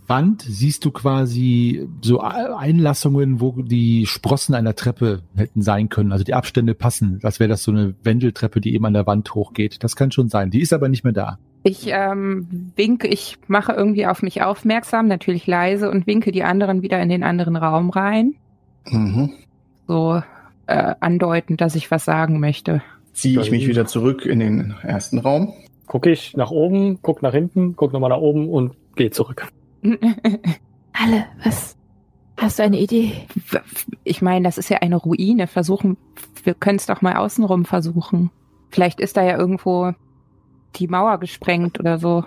Wand 0.08 0.42
siehst 0.42 0.84
du 0.84 0.90
quasi 0.90 1.88
so 2.02 2.20
Einlassungen, 2.20 3.40
wo 3.40 3.62
die 3.62 4.06
Sprossen 4.06 4.54
einer 4.54 4.74
Treppe 4.74 5.22
hätten 5.34 5.62
sein 5.62 5.88
können. 5.88 6.12
Also 6.12 6.24
die 6.24 6.34
Abstände 6.34 6.74
passen. 6.74 7.18
Das 7.22 7.40
wäre 7.40 7.48
das 7.48 7.62
so 7.62 7.72
eine 7.72 7.94
Wendeltreppe, 8.02 8.60
die 8.60 8.74
eben 8.74 8.84
an 8.84 8.94
der 8.94 9.06
Wand 9.06 9.34
hochgeht. 9.34 9.82
Das 9.82 9.96
kann 9.96 10.12
schon 10.12 10.28
sein. 10.28 10.50
Die 10.50 10.60
ist 10.60 10.72
aber 10.72 10.88
nicht 10.88 11.04
mehr 11.04 11.12
da. 11.12 11.38
Ich 11.62 11.88
ähm, 11.88 12.72
winke, 12.76 13.08
ich 13.08 13.38
mache 13.48 13.72
irgendwie 13.72 14.06
auf 14.06 14.22
mich 14.22 14.42
aufmerksam, 14.42 15.08
natürlich 15.08 15.48
leise 15.48 15.90
und 15.90 16.06
winke 16.06 16.30
die 16.30 16.44
anderen 16.44 16.82
wieder 16.82 17.02
in 17.02 17.08
den 17.08 17.24
anderen 17.24 17.56
Raum 17.56 17.90
rein. 17.90 18.34
Mhm. 18.88 19.32
So 19.88 20.22
äh, 20.66 20.94
andeutend, 21.00 21.60
dass 21.60 21.74
ich 21.74 21.90
was 21.90 22.04
sagen 22.04 22.38
möchte. 22.38 22.82
Ziehe 23.12 23.40
ich 23.40 23.50
mich 23.50 23.66
wieder 23.66 23.86
zurück 23.86 24.26
in 24.26 24.38
den 24.38 24.74
ersten 24.82 25.18
Raum. 25.18 25.54
Gucke 25.86 26.10
ich 26.10 26.36
nach 26.36 26.50
oben, 26.50 27.00
guck 27.02 27.22
nach 27.22 27.32
hinten, 27.32 27.74
guck 27.74 27.92
nochmal 27.92 28.10
nach 28.10 28.18
oben 28.18 28.48
und 28.48 28.74
gehe 28.94 29.10
zurück. 29.10 29.48
Alle, 30.92 31.26
was? 31.44 31.76
Hast 32.36 32.58
du 32.58 32.62
eine 32.62 32.78
Idee? 32.78 33.12
Ich 34.04 34.20
meine, 34.20 34.44
das 34.44 34.58
ist 34.58 34.68
ja 34.68 34.78
eine 34.78 34.96
Ruine. 34.96 35.46
Versuchen, 35.46 35.96
wir 36.44 36.54
können 36.54 36.76
es 36.76 36.86
doch 36.86 37.02
mal 37.02 37.16
außenrum 37.16 37.64
versuchen. 37.64 38.30
Vielleicht 38.70 39.00
ist 39.00 39.16
da 39.16 39.22
ja 39.22 39.38
irgendwo 39.38 39.92
die 40.76 40.88
Mauer 40.88 41.18
gesprengt 41.18 41.80
oder 41.80 41.98
so. 41.98 42.24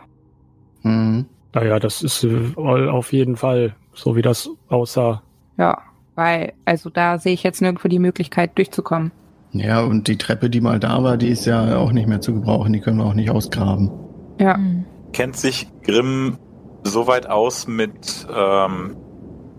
Mhm. 0.82 1.26
Naja, 1.54 1.80
das 1.80 2.02
ist 2.02 2.24
äh, 2.24 2.56
auf 2.58 3.12
jeden 3.14 3.36
Fall 3.36 3.76
so, 3.94 4.16
wie 4.16 4.22
das 4.22 4.50
aussah. 4.68 5.22
Ja, 5.58 5.80
weil, 6.16 6.54
also 6.66 6.90
da 6.90 7.18
sehe 7.18 7.34
ich 7.34 7.44
jetzt 7.44 7.62
nirgendwo 7.62 7.88
die 7.88 8.00
Möglichkeit 8.00 8.58
durchzukommen. 8.58 9.12
Ja, 9.52 9.82
und 9.82 10.08
die 10.08 10.18
Treppe, 10.18 10.50
die 10.50 10.62
mal 10.62 10.80
da 10.80 11.04
war, 11.04 11.18
die 11.18 11.30
ist 11.30 11.46
ja 11.46 11.78
auch 11.78 11.92
nicht 11.92 12.08
mehr 12.08 12.22
zu 12.22 12.34
gebrauchen. 12.34 12.72
Die 12.72 12.82
können 12.82 12.98
wir 12.98 13.06
auch 13.06 13.16
nicht 13.16 13.32
ausgraben. 13.32 13.92
Ja. 14.40 14.56
Hm. 14.56 14.86
Kennt 15.12 15.38
sich 15.38 15.68
Grimm 15.82 16.38
so 16.84 17.08
weit 17.08 17.28
aus 17.28 17.68
mit, 17.68 18.28
ähm, 18.34 18.96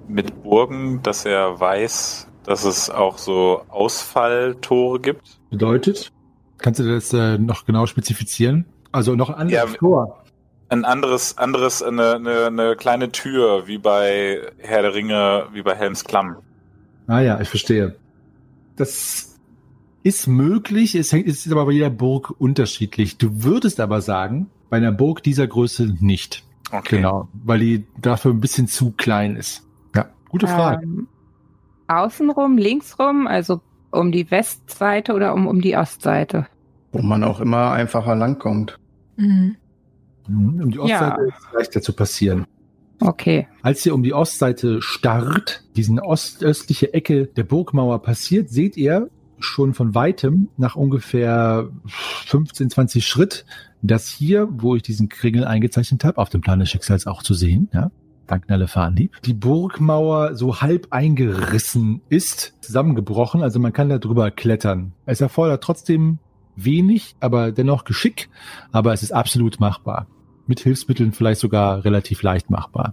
mit 0.08 0.42
Burgen, 0.42 1.02
dass 1.02 1.24
er 1.24 1.60
weiß, 1.60 2.28
dass 2.44 2.64
es 2.64 2.90
auch 2.90 3.18
so 3.18 3.62
Ausfalltore 3.68 5.00
gibt? 5.00 5.38
Bedeutet, 5.50 6.12
kannst 6.58 6.80
du 6.80 6.84
das 6.84 7.12
äh, 7.12 7.38
noch 7.38 7.64
genau 7.64 7.86
spezifizieren? 7.86 8.66
Also 8.92 9.14
noch 9.14 9.30
ein 9.30 9.36
anderes 9.36 9.72
Ja, 9.72 9.78
Tor. 9.78 10.24
Ein 10.68 10.84
anderes, 10.84 11.36
anderes, 11.36 11.82
eine, 11.82 12.14
eine, 12.14 12.46
eine 12.46 12.76
kleine 12.76 13.10
Tür, 13.10 13.66
wie 13.66 13.78
bei 13.78 14.40
Herr 14.58 14.82
der 14.82 14.94
Ringe, 14.94 15.46
wie 15.52 15.62
bei 15.62 15.74
Helms 15.74 16.04
Klamm. 16.04 16.36
Ah 17.06 17.20
ja, 17.20 17.40
ich 17.40 17.48
verstehe. 17.48 17.96
Das 18.76 19.36
ist 20.02 20.26
möglich, 20.28 20.94
es 20.94 21.12
hängt, 21.12 21.26
es 21.26 21.44
ist 21.44 21.52
aber 21.52 21.66
bei 21.66 21.72
jeder 21.72 21.90
Burg 21.90 22.34
unterschiedlich. 22.38 23.18
Du 23.18 23.42
würdest 23.42 23.80
aber 23.80 24.00
sagen, 24.00 24.48
bei 24.70 24.76
einer 24.76 24.92
Burg 24.92 25.22
dieser 25.22 25.46
Größe 25.46 25.96
nicht. 26.00 26.44
Okay. 26.72 26.96
Genau, 26.96 27.28
weil 27.32 27.58
die 27.58 27.86
dafür 28.00 28.32
ein 28.32 28.40
bisschen 28.40 28.66
zu 28.66 28.92
klein 28.92 29.36
ist. 29.36 29.66
Ja, 29.94 30.06
gute 30.28 30.46
Frage. 30.46 30.84
Ähm, 30.84 31.08
außenrum, 31.88 32.58
linksrum, 32.58 33.26
also 33.26 33.60
um 33.90 34.12
die 34.12 34.30
Westseite 34.30 35.14
oder 35.14 35.34
um, 35.34 35.46
um 35.46 35.60
die 35.60 35.76
Ostseite? 35.76 36.46
Wo 36.92 37.02
man 37.02 37.24
auch 37.24 37.40
immer 37.40 37.72
einfacher 37.72 38.14
langkommt. 38.14 38.78
Mhm. 39.16 39.56
Mhm, 40.28 40.62
Um 40.62 40.70
die 40.70 40.78
ja. 40.78 40.84
Ostseite 40.84 41.22
ist 41.22 41.34
es 41.38 41.52
leichter 41.52 41.82
zu 41.82 41.92
passieren. 41.92 42.46
Okay. 43.00 43.48
Als 43.62 43.84
ihr 43.86 43.94
um 43.94 44.02
die 44.02 44.12
Ostseite 44.12 44.82
starrt, 44.82 45.64
diesen 45.74 45.98
ostöstliche 45.98 46.92
Ecke 46.92 47.26
der 47.26 47.44
Burgmauer 47.44 48.02
passiert, 48.02 48.50
seht 48.50 48.76
ihr 48.76 49.08
schon 49.40 49.74
von 49.74 49.94
weitem 49.94 50.48
nach 50.56 50.76
ungefähr 50.76 51.70
15, 51.86 52.70
20 52.70 53.06
Schritt, 53.06 53.44
dass 53.82 54.08
hier, 54.08 54.48
wo 54.50 54.76
ich 54.76 54.82
diesen 54.82 55.08
Kringel 55.08 55.44
eingezeichnet 55.44 56.04
habe, 56.04 56.18
auf 56.18 56.28
dem 56.28 56.40
Plan 56.40 56.60
des 56.60 56.70
Schicksals 56.70 57.06
auch 57.06 57.22
zu 57.22 57.34
sehen, 57.34 57.68
ja, 57.72 57.90
dank 58.26 58.48
Nalle 58.48 58.68
Fahnlieb, 58.68 59.20
die 59.22 59.34
Burgmauer 59.34 60.36
so 60.36 60.60
halb 60.60 60.88
eingerissen 60.90 62.00
ist, 62.08 62.54
zusammengebrochen, 62.60 63.42
also 63.42 63.58
man 63.58 63.72
kann 63.72 63.88
da 63.88 63.98
drüber 63.98 64.30
klettern. 64.30 64.92
Es 65.06 65.20
erfordert 65.20 65.64
trotzdem 65.64 66.18
wenig, 66.56 67.16
aber 67.20 67.52
dennoch 67.52 67.84
Geschick, 67.84 68.28
aber 68.70 68.92
es 68.92 69.02
ist 69.02 69.12
absolut 69.12 69.60
machbar 69.60 70.06
mit 70.50 70.60
Hilfsmitteln 70.60 71.12
vielleicht 71.12 71.40
sogar 71.40 71.84
relativ 71.84 72.22
leicht 72.22 72.50
machbar. 72.50 72.92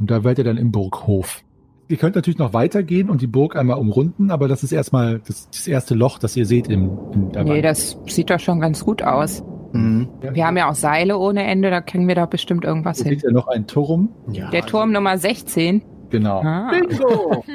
Und 0.00 0.10
da 0.10 0.24
werdet 0.24 0.38
ihr 0.38 0.44
dann 0.44 0.56
im 0.56 0.72
Burghof. 0.72 1.44
Ihr 1.88 1.96
könnt 1.96 2.14
natürlich 2.16 2.38
noch 2.38 2.52
weitergehen 2.52 3.08
und 3.08 3.22
die 3.22 3.26
Burg 3.26 3.56
einmal 3.56 3.78
umrunden, 3.78 4.30
aber 4.30 4.46
das 4.46 4.62
ist 4.62 4.72
erstmal 4.72 5.20
das, 5.26 5.48
das 5.50 5.66
erste 5.66 5.94
Loch, 5.94 6.18
das 6.18 6.36
ihr 6.36 6.44
seht 6.46 6.68
im, 6.68 6.90
in 7.14 7.32
der 7.32 7.44
Nee, 7.44 7.50
Wand. 7.56 7.64
das 7.64 7.98
sieht 8.06 8.28
doch 8.30 8.38
schon 8.40 8.60
ganz 8.60 8.84
gut 8.84 9.02
aus. 9.02 9.42
Mhm. 9.72 10.08
Wir 10.32 10.46
haben 10.46 10.56
ja 10.58 10.68
auch 10.70 10.74
Seile 10.74 11.16
ohne 11.18 11.44
Ende, 11.44 11.70
da 11.70 11.80
kriegen 11.80 12.06
wir 12.06 12.14
doch 12.14 12.26
bestimmt 12.28 12.64
irgendwas 12.64 12.98
Hier 12.98 13.10
hin. 13.10 13.18
seht 13.18 13.24
ihr 13.30 13.32
noch 13.34 13.48
einen 13.48 13.66
Turm. 13.66 14.10
Ja, 14.30 14.50
Der 14.50 14.66
Turm 14.66 14.92
Nummer 14.92 15.16
16. 15.18 15.82
Genau. 16.10 16.40
Ah. 16.42 16.70
Bingo! 16.72 17.44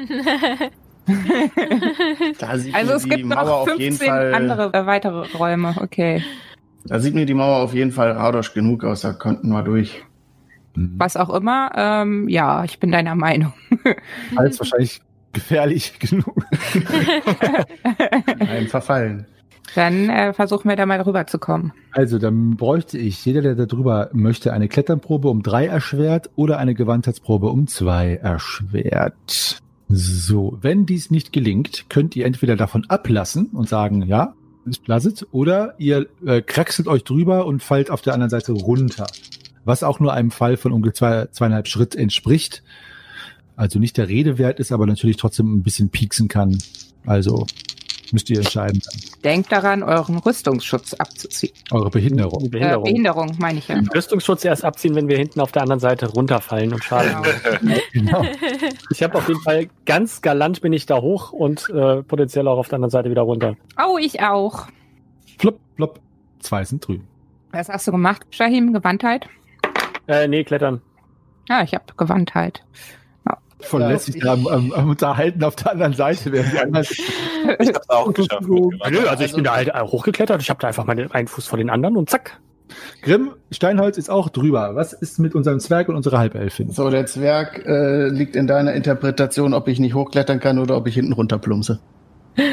Da 2.38 2.56
sieht 2.56 2.74
Also 2.74 2.90
mir 2.92 2.96
es 2.96 3.02
die 3.02 3.08
gibt 3.10 3.26
Mauer 3.26 3.44
noch 3.44 3.50
auf 3.60 3.68
jeden 3.78 3.96
15 3.96 4.08
Fall. 4.08 4.34
andere 4.34 4.72
äh, 4.72 4.86
weitere 4.86 5.26
Räume. 5.36 5.74
Okay. 5.80 6.22
Da 6.86 6.98
sieht 6.98 7.14
mir 7.14 7.26
die 7.26 7.34
Mauer 7.34 7.56
auf 7.62 7.74
jeden 7.74 7.92
Fall 7.92 8.12
Radosch 8.12 8.54
genug 8.54 8.84
aus. 8.84 9.02
Da 9.02 9.12
könnten 9.12 9.50
wir 9.50 9.62
durch. 9.62 10.02
Was 10.74 11.16
auch 11.16 11.30
immer. 11.30 11.70
Ähm, 11.74 12.28
ja, 12.28 12.64
ich 12.64 12.80
bin 12.80 12.90
deiner 12.90 13.14
Meinung. 13.14 13.52
Alles 14.36 14.58
wahrscheinlich 14.58 15.00
gefährlich 15.32 15.98
genug. 15.98 16.44
Ein 18.40 18.68
Verfallen. 18.68 19.26
Dann 19.74 20.08
äh, 20.08 20.32
versuchen 20.32 20.68
wir 20.68 20.76
da 20.76 20.86
mal 20.86 21.00
rüberzukommen. 21.00 21.72
Also, 21.92 22.18
dann 22.18 22.56
bräuchte 22.56 22.96
ich, 22.98 23.24
jeder, 23.24 23.42
der 23.42 23.54
da 23.54 23.66
drüber 23.66 24.10
möchte, 24.12 24.52
eine 24.52 24.68
Kletternprobe 24.68 25.28
um 25.28 25.42
drei 25.42 25.66
erschwert 25.66 26.30
oder 26.36 26.58
eine 26.58 26.74
Gewandtheitsprobe 26.74 27.48
um 27.48 27.66
zwei 27.66 28.16
erschwert. 28.16 29.60
So, 29.88 30.58
wenn 30.60 30.86
dies 30.86 31.10
nicht 31.10 31.32
gelingt, 31.32 31.86
könnt 31.88 32.14
ihr 32.14 32.26
entweder 32.26 32.56
davon 32.56 32.84
ablassen 32.88 33.46
und 33.52 33.68
sagen, 33.68 34.02
ja, 34.02 34.34
ist 34.64 34.86
lasset, 34.86 35.26
oder 35.32 35.74
ihr 35.78 36.06
äh, 36.24 36.40
kraxelt 36.40 36.88
euch 36.88 37.04
drüber 37.04 37.46
und 37.46 37.62
fallt 37.62 37.90
auf 37.90 38.02
der 38.02 38.14
anderen 38.14 38.30
Seite 38.30 38.52
runter. 38.52 39.06
Was 39.64 39.82
auch 39.82 40.00
nur 40.00 40.12
einem 40.12 40.30
Fall 40.30 40.56
von 40.56 40.72
ungefähr 40.72 41.26
zwei, 41.26 41.32
zweieinhalb 41.32 41.68
Schritt 41.68 41.94
entspricht. 41.94 42.62
Also 43.56 43.78
nicht 43.78 43.96
der 43.96 44.08
Rede 44.08 44.38
wert 44.38 44.58
ist, 44.60 44.72
aber 44.72 44.86
natürlich 44.86 45.16
trotzdem 45.16 45.54
ein 45.54 45.62
bisschen 45.62 45.88
pieksen 45.88 46.28
kann. 46.28 46.58
Also 47.06 47.46
müsst 48.12 48.30
ihr 48.30 48.38
entscheiden. 48.38 48.80
Denkt 49.22 49.52
daran, 49.52 49.82
euren 49.82 50.18
Rüstungsschutz 50.18 50.94
abzuziehen. 50.94 51.52
Eure 51.70 51.90
Behinderung. 51.90 52.46
Äh, 52.46 52.48
Behinderung. 52.48 52.84
Behinderung 52.84 53.36
meine 53.38 53.58
ich 53.58 53.68
ja. 53.68 53.80
Rüstungsschutz 53.94 54.44
erst 54.44 54.64
abziehen, 54.64 54.94
wenn 54.94 55.08
wir 55.08 55.16
hinten 55.18 55.40
auf 55.40 55.52
der 55.52 55.62
anderen 55.62 55.80
Seite 55.80 56.06
runterfallen 56.06 56.72
und 56.72 56.82
Schaden. 56.82 57.16
Genau. 57.60 57.76
Genau. 57.92 58.24
Ich 58.90 59.02
habe 59.02 59.16
auf 59.18 59.26
jeden 59.28 59.40
Fall 59.40 59.68
ganz 59.86 60.22
galant 60.22 60.60
bin 60.60 60.72
ich 60.72 60.86
da 60.86 61.00
hoch 61.00 61.32
und 61.32 61.68
äh, 61.70 62.02
potenziell 62.02 62.46
auch 62.46 62.58
auf 62.58 62.68
der 62.68 62.76
anderen 62.76 62.90
Seite 62.90 63.10
wieder 63.10 63.22
runter. 63.22 63.56
Oh, 63.76 63.98
ich 63.98 64.20
auch. 64.22 64.68
Flop, 65.38 65.58
flop. 65.74 66.00
Zwei 66.38 66.64
sind 66.64 66.86
drüben. 66.86 67.06
Was 67.50 67.68
hast 67.68 67.86
du 67.86 67.92
gemacht, 67.92 68.22
Shahim? 68.30 68.72
Gewandtheit? 68.72 69.28
Äh, 70.06 70.28
nee, 70.28 70.44
klettern. 70.44 70.80
Ja, 71.48 71.62
ich 71.62 71.74
habe 71.74 71.84
Gewandtheit. 71.96 72.62
Voll 73.64 73.80
Ja, 73.80 73.88
lässig 73.88 74.20
da 74.20 74.32
am, 74.34 74.46
am, 74.46 74.72
am 74.72 74.90
Unterhalten 74.90 75.42
auf 75.42 75.56
der 75.56 75.72
anderen 75.72 75.94
Seite, 75.94 76.32
während 76.32 76.52
die 76.52 76.58
anderen. 76.58 76.86
Ich 77.58 77.68
hab's 77.68 77.90
auch 77.90 78.12
geschafft. 78.12 78.42
Nö, 78.48 79.06
also 79.06 79.24
ich 79.24 79.34
bin 79.34 79.44
da 79.44 79.54
halt 79.54 79.68
äh, 79.68 79.80
hochgeklettert. 79.80 80.40
Ich 80.40 80.48
habe 80.48 80.60
da 80.60 80.68
einfach 80.68 80.86
meinen 80.86 81.10
einen 81.12 81.28
Fuß 81.28 81.46
vor 81.46 81.58
den 81.58 81.68
anderen 81.68 81.96
und 81.96 82.08
zack. 82.08 82.40
Grimm, 83.02 83.32
Steinholz 83.50 83.98
ist 83.98 84.08
auch 84.08 84.30
drüber. 84.30 84.74
Was 84.74 84.94
ist 84.94 85.18
mit 85.18 85.34
unserem 85.34 85.60
Zwerg 85.60 85.88
und 85.90 85.96
unserer 85.96 86.18
Halbelfin? 86.18 86.70
So, 86.70 86.88
der 86.88 87.04
Zwerg 87.04 87.64
äh, 87.66 88.08
liegt 88.08 88.34
in 88.34 88.46
deiner 88.46 88.72
Interpretation, 88.72 89.52
ob 89.52 89.68
ich 89.68 89.78
nicht 89.78 89.94
hochklettern 89.94 90.40
kann 90.40 90.58
oder 90.58 90.76
ob 90.76 90.86
ich 90.86 90.94
hinten 90.94 91.12
runterplumse. 91.12 91.80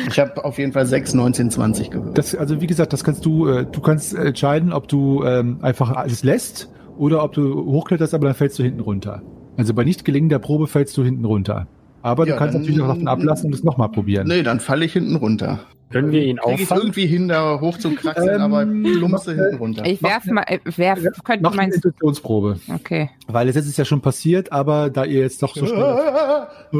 Ich 0.10 0.20
habe 0.20 0.43
auf 0.43 0.60
jeden 0.60 0.74
Fall 0.74 0.86
6, 0.86 1.14
19, 1.14 1.52
20 1.52 1.89
gewürfelt. 1.89 2.38
Also 2.38 2.62
wie 2.62 2.68
gesagt, 2.68 2.91
das 2.91 3.04
kannst 3.04 3.26
du, 3.26 3.47
äh, 3.47 3.66
du 3.66 3.80
kannst 3.80 4.14
entscheiden, 4.14 4.74
ob 4.74 4.89
du 4.89 5.24
ähm, 5.24 5.60
einfach 5.62 5.91
alles 5.91 6.24
lässt 6.24 6.70
oder 6.98 7.24
ob 7.24 7.34
du 7.34 7.66
hochkletterst, 7.66 8.14
aber 8.14 8.28
dann 8.28 8.36
fällst 8.36 8.58
du 8.60 8.64
hinten 8.64 8.80
runter. 8.82 9.22
Also 9.58 9.74
bei 9.74 9.84
nicht 9.84 10.06
gelingender 10.06 10.39
Probe 10.39 10.68
fällst 10.68 10.96
du 10.98 11.04
hinten 11.04 11.26
runter. 11.26 11.68
Aber 12.04 12.26
Ja, 12.26 12.34
du 12.34 12.39
kannst 12.39 12.56
dann- 12.56 12.62
natürlich 12.62 12.82
auch 12.82 12.88
davon 12.88 13.08
ablassen 13.08 13.48
und 13.48 13.54
es 13.56 13.64
nochmal 13.64 13.89
probieren. 13.89 14.28
Nee, 14.28 14.44
dann 14.44 14.60
falle 14.60 14.86
ich 14.86 14.94
hinten 14.94 15.16
runter. 15.18 15.60
Können 15.92 16.12
wir 16.14 16.24
ihn 16.24 16.39
auffangen? 16.39 16.84
irgendwie 16.84 17.06
hin, 17.06 17.28
da 17.28 17.60
hoch 17.60 17.78
zu 17.78 17.94
kraxeln, 17.94 18.36
Ähm, 18.36 18.42
aber 18.42 18.66
plumpse 18.66 19.36
mach- 19.36 19.44
hinten 19.44 19.58
runter. 19.58 19.86
Ich 19.86 20.02
werf 20.02 20.24
mal, 20.26 20.44
äh, 20.48 20.60
werf, 20.78 21.00
könnte 21.26 21.44
Mach 21.44 21.52
eine 21.52 21.58
meinst 21.64 21.76
Intuitionsprobe. 21.84 22.60
Okay. 22.74 23.10
Weil 23.28 23.50
es 23.50 23.58
ist 23.58 23.78
ja 23.78 23.84
schon 23.84 24.00
passiert, 24.00 24.54
aber 24.54 24.89
da 24.89 25.04
ihr 25.04 25.20
jetzt 25.20 25.44
doch 25.44 25.54
so 25.54 25.66
schnell. 25.66 26.48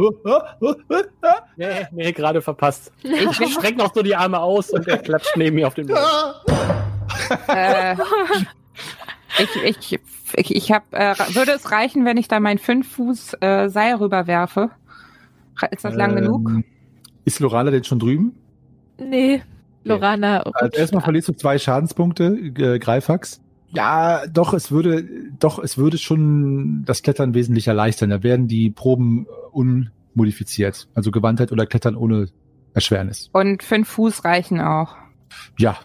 Nee, 1.58 1.66
nee, 1.92 2.12
gerade 2.14 2.42
verpasst. 2.42 2.92
Ich 3.04 3.54
strecke 3.54 3.78
noch 3.78 3.94
so 3.94 4.02
die 4.02 4.16
Arme 4.16 4.40
aus 4.40 4.70
und 4.72 4.88
er 4.88 4.98
klatscht 4.98 5.36
neben 5.36 5.58
mir 5.58 5.68
auf 5.68 5.74
den 5.74 5.88
Boden. 5.88 6.00
äh, 7.48 7.96
ich 9.40 9.56
ich, 9.64 10.00
ich, 10.36 10.56
ich 10.56 10.72
hab, 10.72 10.94
äh, 10.94 11.16
würde 11.34 11.52
es 11.52 11.72
reichen, 11.72 12.06
wenn 12.06 12.18
ich 12.18 12.28
da 12.28 12.40
mein 12.40 12.58
5 12.58 12.90
Fuß 12.90 13.38
äh, 13.42 13.70
Seil 13.70 13.96
rüberwerfe? 13.96 14.72
Ist 15.72 15.86
das 15.86 15.96
lang 15.96 16.18
Ähm, 16.18 16.24
genug? 16.24 16.64
Ist 17.26 17.40
Lorana 17.40 17.72
denn 17.72 17.84
schon 17.84 18.00
drüben? 18.00 18.34
Nee, 19.00 19.42
Lorana. 19.84 20.40
Also 20.42 20.66
rutscht 20.66 20.78
erstmal 20.78 21.00
ab. 21.00 21.06
verlierst 21.06 21.28
du 21.30 21.34
zwei 21.34 21.58
Schadenspunkte, 21.58 22.26
äh, 22.26 22.80
Greifax. 22.80 23.42
Ja, 23.74 24.28
doch, 24.28 24.54
es 24.54 24.72
würde, 24.72 25.06
doch, 25.40 25.60
es 25.60 25.78
würde 25.78 25.98
schon 25.98 26.84
das 26.86 27.04
Klettern 27.04 27.34
wesentlich 27.34 27.68
erleichtern. 27.68 28.10
Da 28.10 28.22
werden 28.24 28.48
die 28.48 28.70
Proben 28.70 29.26
äh, 29.26 29.88
unmodifiziert. 30.14 30.88
Also 30.94 31.12
Gewandtheit 31.12 31.52
oder 31.52 31.66
Klettern 31.66 31.96
ohne 31.96 32.28
Erschwernis. 32.74 33.30
Und 33.34 33.64
5 33.64 33.88
Fuß 33.88 34.26
reichen 34.26 34.60
auch. 34.60 34.96
Ja, 35.58 35.78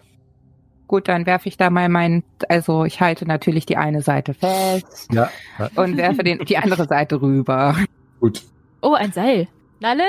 Gut, 0.87 1.07
dann 1.09 1.25
werfe 1.25 1.49
ich 1.49 1.57
da 1.57 1.69
mal 1.69 1.89
meinen, 1.89 2.23
also 2.47 2.85
ich 2.85 3.01
halte 3.01 3.25
natürlich 3.25 3.65
die 3.65 3.75
eine 3.77 4.01
Seite 4.01 4.33
fest 4.33 5.09
ja, 5.11 5.29
ja. 5.59 5.69
und 5.75 5.97
werfe 5.97 6.23
den, 6.23 6.39
die 6.45 6.57
andere 6.57 6.85
Seite 6.87 7.21
rüber. 7.21 7.75
gut. 8.21 8.43
Oh, 8.81 8.93
ein 8.93 9.11
Seil. 9.11 9.47
Nalle? 9.79 10.05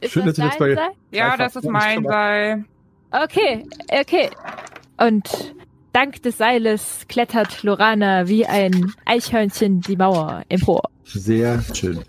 Ist 0.00 0.12
Schön, 0.12 0.26
das 0.26 0.36
dass 0.36 0.50
dein 0.50 0.58
bei- 0.58 0.74
Seil? 0.74 0.90
Ja, 1.10 1.36
das 1.36 1.56
ist 1.56 1.68
mein. 1.68 2.04
Seil. 2.04 2.64
Okay, 3.10 3.64
okay. 4.00 4.30
Und 4.98 5.54
dank 5.92 6.22
des 6.22 6.38
Seiles 6.38 7.06
klettert 7.08 7.62
Lorana 7.62 8.28
wie 8.28 8.46
ein 8.46 8.92
Eichhörnchen 9.06 9.80
die 9.80 9.96
Mauer 9.96 10.42
empor. 10.48 10.82
Sehr 11.04 11.60
schön. 11.74 12.00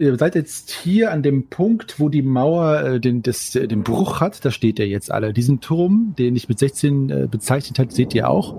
Ihr 0.00 0.16
seid 0.16 0.34
jetzt 0.34 0.70
hier 0.70 1.12
an 1.12 1.22
dem 1.22 1.48
Punkt, 1.48 2.00
wo 2.00 2.08
die 2.08 2.22
Mauer 2.22 2.82
äh, 2.82 3.00
den, 3.00 3.20
das, 3.20 3.54
äh, 3.54 3.68
den 3.68 3.82
Bruch 3.82 4.22
hat. 4.22 4.42
Da 4.42 4.50
steht 4.50 4.78
ihr 4.78 4.88
jetzt 4.88 5.12
alle. 5.12 5.34
Diesen 5.34 5.60
Turm, 5.60 6.14
den 6.18 6.34
ich 6.36 6.48
mit 6.48 6.58
16 6.58 7.10
äh, 7.10 7.28
bezeichnet 7.30 7.78
hat, 7.78 7.92
seht 7.92 8.14
ihr 8.14 8.30
auch. 8.30 8.56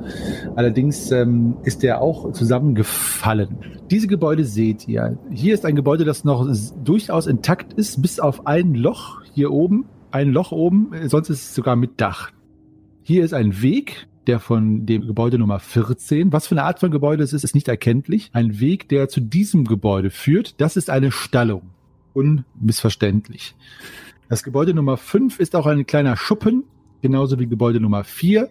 Allerdings 0.56 1.10
ähm, 1.10 1.58
ist 1.64 1.82
der 1.82 2.00
auch 2.00 2.32
zusammengefallen. 2.32 3.58
Diese 3.90 4.06
Gebäude 4.06 4.46
seht 4.46 4.88
ihr. 4.88 5.18
Hier 5.32 5.56
ist 5.56 5.66
ein 5.66 5.76
Gebäude, 5.76 6.06
das 6.06 6.24
noch 6.24 6.48
durchaus 6.84 7.26
intakt 7.26 7.74
ist, 7.74 8.04
bis 8.04 8.20
auf 8.20 8.46
ein 8.46 8.76
Loch 8.76 9.24
hier 9.34 9.52
oben. 9.52 9.86
Ein 10.12 10.32
Loch 10.34 10.52
oben, 10.52 10.94
äh, 10.94 11.10
sonst 11.10 11.32
ist 11.32 11.42
es 11.42 11.56
sogar 11.56 11.76
mit 11.76 12.00
Dach. 12.00 12.30
Hier 13.02 13.26
ist 13.26 13.34
ein 13.34 13.64
Weg, 13.64 14.08
der 14.28 14.40
von 14.40 14.86
dem 14.86 15.08
Gebäude 15.08 15.38
Nummer 15.38 15.60
14, 15.60 16.32
was 16.32 16.48
für 16.48 16.56
eine 16.56 16.64
Art 16.64 16.80
von 16.80 16.92
Gebäude 16.92 17.24
es 17.24 17.34
ist, 17.34 17.44
ist 17.44 17.56
nicht 17.56 17.68
erkenntlich. 17.68 18.30
Ein 18.34 18.60
Weg, 18.60 18.90
der 18.90 19.10
zu 19.10 19.20
diesem 19.20 19.66
Gebäude 19.66 20.10
führt, 20.10 20.60
das 20.62 20.78
ist 20.78 20.90
eine 20.90 21.12
Stallung. 21.12 21.70
Unmissverständlich. 22.14 23.56
Das 24.30 24.44
Gebäude 24.44 24.74
Nummer 24.74 24.98
5 24.98 25.40
ist 25.40 25.56
auch 25.56 25.66
ein 25.66 25.86
kleiner 25.86 26.16
Schuppen, 26.16 26.64
genauso 27.02 27.40
wie 27.40 27.48
Gebäude 27.48 27.80
Nummer 27.80 28.04
4. 28.04 28.50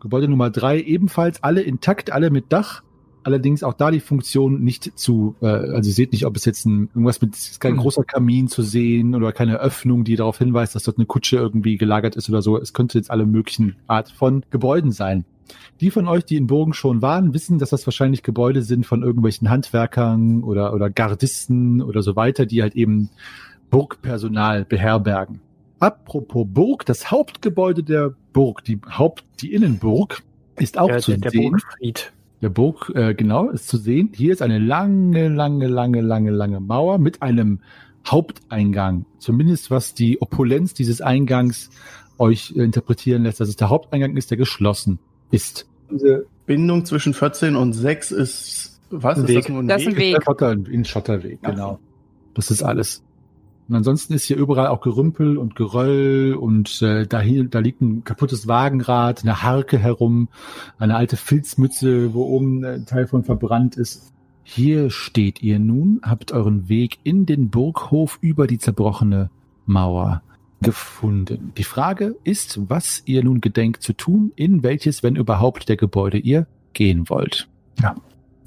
Gebäude 0.00 0.28
Nummer 0.28 0.50
3 0.50 0.80
ebenfalls, 0.82 1.42
alle 1.42 1.62
intakt, 1.62 2.12
alle 2.12 2.30
mit 2.30 2.52
Dach. 2.52 2.82
Allerdings 3.22 3.62
auch 3.62 3.74
da 3.74 3.90
die 3.90 4.00
Funktion 4.00 4.62
nicht 4.62 4.98
zu, 4.98 5.34
äh, 5.42 5.46
also 5.46 5.88
ihr 5.90 5.94
seht 5.94 6.12
nicht, 6.12 6.24
ob 6.26 6.36
es 6.36 6.44
jetzt 6.44 6.64
ein, 6.64 6.88
irgendwas 6.94 7.20
mit, 7.20 7.36
ist 7.36 7.60
kein 7.60 7.74
Mhm. 7.74 7.78
großer 7.78 8.04
Kamin 8.04 8.48
zu 8.48 8.62
sehen 8.62 9.14
oder 9.14 9.32
keine 9.32 9.58
Öffnung, 9.58 10.04
die 10.04 10.16
darauf 10.16 10.38
hinweist, 10.38 10.74
dass 10.74 10.84
dort 10.84 10.96
eine 10.98 11.06
Kutsche 11.06 11.36
irgendwie 11.36 11.76
gelagert 11.76 12.16
ist 12.16 12.28
oder 12.30 12.40
so. 12.42 12.58
Es 12.58 12.72
könnte 12.72 12.96
jetzt 12.98 13.10
alle 13.10 13.26
möglichen 13.26 13.76
Art 13.86 14.10
von 14.10 14.44
Gebäuden 14.50 14.92
sein. 14.92 15.24
Die 15.80 15.90
von 15.90 16.06
euch, 16.06 16.24
die 16.24 16.36
in 16.36 16.46
Burgen 16.46 16.72
schon 16.72 17.02
waren, 17.02 17.34
wissen, 17.34 17.58
dass 17.58 17.70
das 17.70 17.86
wahrscheinlich 17.86 18.22
Gebäude 18.22 18.62
sind 18.62 18.86
von 18.86 19.02
irgendwelchen 19.02 19.50
Handwerkern 19.50 20.42
oder, 20.44 20.72
oder 20.72 20.90
Gardisten 20.90 21.82
oder 21.82 22.02
so 22.02 22.16
weiter, 22.16 22.46
die 22.46 22.62
halt 22.62 22.76
eben 22.76 23.10
Burgpersonal 23.70 24.64
beherbergen. 24.64 25.40
Apropos 25.78 26.46
Burg, 26.48 26.84
das 26.86 27.10
Hauptgebäude 27.10 27.82
der 27.82 28.14
Burg, 28.32 28.64
die 28.64 28.78
Haupt, 28.90 29.24
die 29.40 29.52
Innenburg, 29.52 30.22
ist 30.58 30.78
auch 30.78 30.88
der, 30.88 30.98
zu 31.00 31.12
der, 31.12 31.20
der 31.20 31.30
sehen. 31.30 31.50
Burgfried. 31.52 32.12
Der 32.42 32.48
Burg, 32.48 32.90
äh, 32.94 33.14
genau, 33.14 33.50
ist 33.50 33.68
zu 33.68 33.76
sehen. 33.76 34.10
Hier 34.14 34.32
ist 34.32 34.40
eine 34.42 34.58
lange, 34.58 35.28
lange, 35.28 35.66
lange, 35.66 36.00
lange, 36.00 36.30
lange 36.30 36.60
Mauer 36.60 36.98
mit 36.98 37.20
einem 37.22 37.60
Haupteingang. 38.06 39.04
Zumindest 39.18 39.70
was 39.70 39.92
die 39.94 40.20
Opulenz 40.22 40.72
dieses 40.72 41.00
Eingangs 41.02 41.70
euch 42.18 42.54
äh, 42.56 42.62
interpretieren 42.62 43.24
lässt, 43.24 43.40
dass 43.40 43.48
es 43.48 43.56
der 43.56 43.68
Haupteingang 43.68 44.16
ist, 44.16 44.30
der 44.30 44.38
geschlossen 44.38 44.98
ist. 45.30 45.66
Diese 45.90 46.26
Bindung 46.46 46.84
zwischen 46.84 47.14
14 47.14 47.56
und 47.56 47.72
6 47.74 48.12
ist, 48.12 48.80
was 48.90 49.18
Ein 49.18 49.24
ist 49.24 49.28
Weg. 49.28 49.38
das 49.42 49.48
nur 49.48 49.62
ein 49.62 49.68
Das 49.68 49.82
ist 49.82 49.88
ein 49.88 49.96
Weg. 49.96 50.22
Schotter, 50.24 50.52
in 50.52 50.84
Schotterweg, 50.84 51.42
genau. 51.42 51.78
Das 52.34 52.50
ist 52.50 52.62
alles. 52.62 53.02
Und 53.70 53.76
ansonsten 53.76 54.14
ist 54.14 54.24
hier 54.24 54.36
überall 54.36 54.66
auch 54.66 54.80
Gerümpel 54.80 55.36
und 55.38 55.54
Geröll 55.54 56.34
und 56.34 56.82
äh, 56.82 57.06
da, 57.06 57.22
da 57.22 57.58
liegt 57.60 57.80
ein 57.80 58.02
kaputtes 58.02 58.48
Wagenrad, 58.48 59.22
eine 59.22 59.44
Harke 59.44 59.78
herum, 59.78 60.26
eine 60.80 60.96
alte 60.96 61.16
Filzmütze, 61.16 62.12
wo 62.12 62.24
oben 62.24 62.64
ein 62.64 62.84
Teil 62.84 63.06
von 63.06 63.22
verbrannt 63.22 63.76
ist. 63.76 64.12
Hier 64.42 64.90
steht 64.90 65.40
ihr 65.40 65.60
nun, 65.60 66.00
habt 66.02 66.32
euren 66.32 66.68
Weg 66.68 66.98
in 67.04 67.26
den 67.26 67.48
Burghof 67.50 68.18
über 68.20 68.48
die 68.48 68.58
zerbrochene 68.58 69.30
Mauer 69.66 70.22
gefunden. 70.60 71.52
Die 71.56 71.62
Frage 71.62 72.16
ist, 72.24 72.58
was 72.68 73.04
ihr 73.06 73.22
nun 73.22 73.40
gedenkt 73.40 73.84
zu 73.84 73.92
tun, 73.92 74.32
in 74.34 74.64
welches, 74.64 75.04
wenn 75.04 75.14
überhaupt, 75.14 75.68
der 75.68 75.76
Gebäude 75.76 76.18
ihr 76.18 76.48
gehen 76.72 77.08
wollt. 77.08 77.48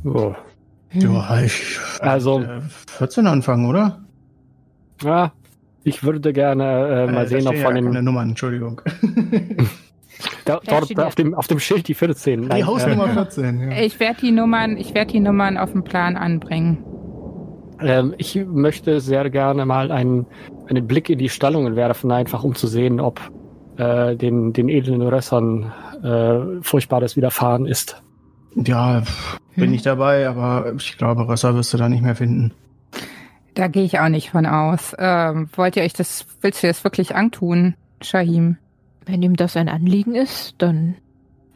Oh. 0.04 0.36
Ja, 0.92 1.42
ich 1.42 1.78
Also- 2.02 2.42
äh, 2.42 2.60
14 2.88 3.26
anfangen, 3.26 3.68
oder? 3.68 4.04
Ja, 5.04 5.32
ich 5.84 6.04
würde 6.04 6.34
gerne 6.34 7.08
äh, 7.08 7.12
mal 7.12 7.24
Äh, 7.26 7.28
sehen, 7.28 7.48
ob 7.48 7.56
von 7.58 7.76
ja 7.76 7.82
dem, 7.82 8.04
Nummern, 8.04 8.30
Entschuldigung. 8.30 8.82
da, 10.46 10.60
dort 10.66 10.98
auf 11.00 11.16
dem, 11.16 11.34
auf 11.34 11.48
dem 11.48 11.60
Schild 11.60 11.88
die 11.88 11.94
14. 11.94 12.44
Die 12.44 12.48
Nein, 12.48 12.66
Hausnummer 12.68 13.06
äh, 13.10 13.14
14, 13.14 13.72
ja. 13.72 13.82
Ich 13.82 14.00
werde 14.00 14.22
die 14.22 14.32
Nummern, 14.32 14.78
ich 14.78 14.94
werde 14.94 15.12
die 15.12 15.20
Nummern 15.20 15.58
auf 15.58 15.72
dem 15.72 15.84
Plan 15.84 16.16
anbringen. 16.16 16.78
ähm, 17.82 18.14
ich 18.18 18.36
möchte 18.46 19.00
sehr 19.00 19.30
gerne 19.30 19.66
mal 19.66 19.92
einen, 19.92 20.26
einen 20.68 20.88
Blick 20.88 21.10
in 21.10 21.18
die 21.20 21.30
Stallungen 21.30 21.76
werfen, 21.76 22.12
einfach 22.12 22.44
um 22.44 22.56
zu 22.56 22.68
sehen, 22.68 23.00
ob 23.00 23.20
äh, 23.78 24.16
den, 24.16 24.54
den 24.54 24.70
edlen 24.70 25.02
Rössern 25.02 25.72
äh, 26.04 26.62
Furchtbares 26.62 27.18
widerfahren 27.18 27.66
ist. 27.66 28.02
Ja, 28.56 29.02
bin 29.56 29.74
ich 29.74 29.82
dabei, 29.82 30.28
aber 30.30 30.74
ich 30.78 30.98
glaube, 30.98 31.28
Rösser 31.28 31.56
wirst 31.56 31.74
du 31.74 31.78
da 31.78 31.90
nicht 31.90 32.04
mehr 32.04 32.16
finden. 32.16 32.54
Da 33.54 33.68
gehe 33.68 33.84
ich 33.84 34.00
auch 34.00 34.10
nicht 34.10 34.32
von 34.32 34.46
aus. 34.46 34.96
Ähm, 34.98 35.48
wollt 35.56 35.76
ihr 35.76 35.84
euch 35.84 35.94
das, 35.94 36.26
willst 36.42 36.64
du 36.64 36.68
das 36.68 36.84
wirklich 36.84 37.16
antun, 37.16 37.76
Shahim? 38.02 38.58
Wenn 39.06 39.22
ihm 39.22 39.36
das 39.36 39.58
ein 39.58 39.70
Anliegen 39.70 40.16
ist, 40.16 40.56
dann 40.58 40.96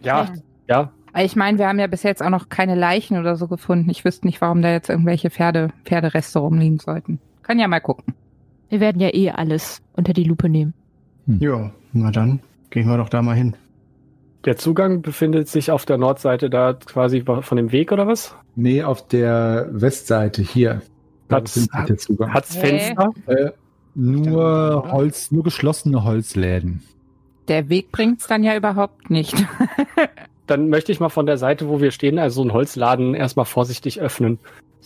Ja, 0.01 0.29
ja. 0.67 0.91
Weil 1.13 1.25
Ich 1.25 1.35
meine, 1.35 1.57
wir 1.57 1.67
haben 1.67 1.79
ja 1.79 1.87
bis 1.87 2.03
jetzt 2.03 2.21
auch 2.21 2.29
noch 2.29 2.49
keine 2.49 2.75
Leichen 2.75 3.17
oder 3.17 3.35
so 3.35 3.47
gefunden. 3.47 3.89
Ich 3.89 4.05
wüsste 4.05 4.27
nicht, 4.27 4.41
warum 4.41 4.61
da 4.61 4.71
jetzt 4.71 4.89
irgendwelche 4.89 5.31
Pferde, 5.31 5.69
Pferdereste 5.85 6.39
rumliegen 6.39 6.77
sollten. 6.77 7.19
Kann 7.41 7.57
ja 7.57 7.67
mal 7.67 7.79
gucken. 7.79 8.13
wir 8.69 8.79
werden 8.79 9.01
ja 9.01 9.13
eh 9.13 9.31
alles 9.31 9.81
unter 9.93 10.13
die 10.13 10.25
Lupe 10.25 10.49
nehmen. 10.49 10.73
Ja, 11.25 11.71
na 11.93 12.11
dann 12.11 12.41
gehen 12.69 12.87
wir 12.87 12.97
doch 12.97 13.09
da 13.09 13.21
mal 13.21 13.35
hin. 13.35 13.55
Der 14.45 14.57
Zugang 14.57 15.01
befindet 15.01 15.47
sich 15.47 15.71
auf 15.71 15.85
der 15.85 15.97
Nordseite 15.97 16.49
da 16.49 16.73
quasi 16.73 17.23
von 17.23 17.57
dem 17.57 17.71
Weg 17.71 17.91
oder 17.91 18.07
was? 18.07 18.35
Nee, 18.55 18.83
auf 18.83 19.07
der 19.07 19.67
Westseite 19.71 20.41
hier. 20.41 20.81
Hat's 21.29 22.55
Hä? 22.55 22.59
Fenster? 22.59 23.09
Äh, 23.27 23.51
nur? 23.95 24.91
Holz, 24.91 25.31
nur 25.31 25.43
geschlossene 25.43 26.03
Holzläden. 26.03 26.83
Der 27.47 27.69
Weg 27.69 27.91
bringt's 27.91 28.27
dann 28.27 28.43
ja 28.43 28.55
überhaupt 28.55 29.09
nicht. 29.09 29.35
Dann 30.47 30.69
möchte 30.69 30.91
ich 30.91 30.99
mal 30.99 31.09
von 31.09 31.25
der 31.25 31.37
Seite, 31.37 31.67
wo 31.67 31.81
wir 31.81 31.91
stehen, 31.91 32.19
also 32.19 32.35
so 32.35 32.41
einen 32.41 32.53
Holzladen 32.53 33.13
erstmal 33.13 33.45
vorsichtig 33.45 33.99
öffnen 33.99 34.39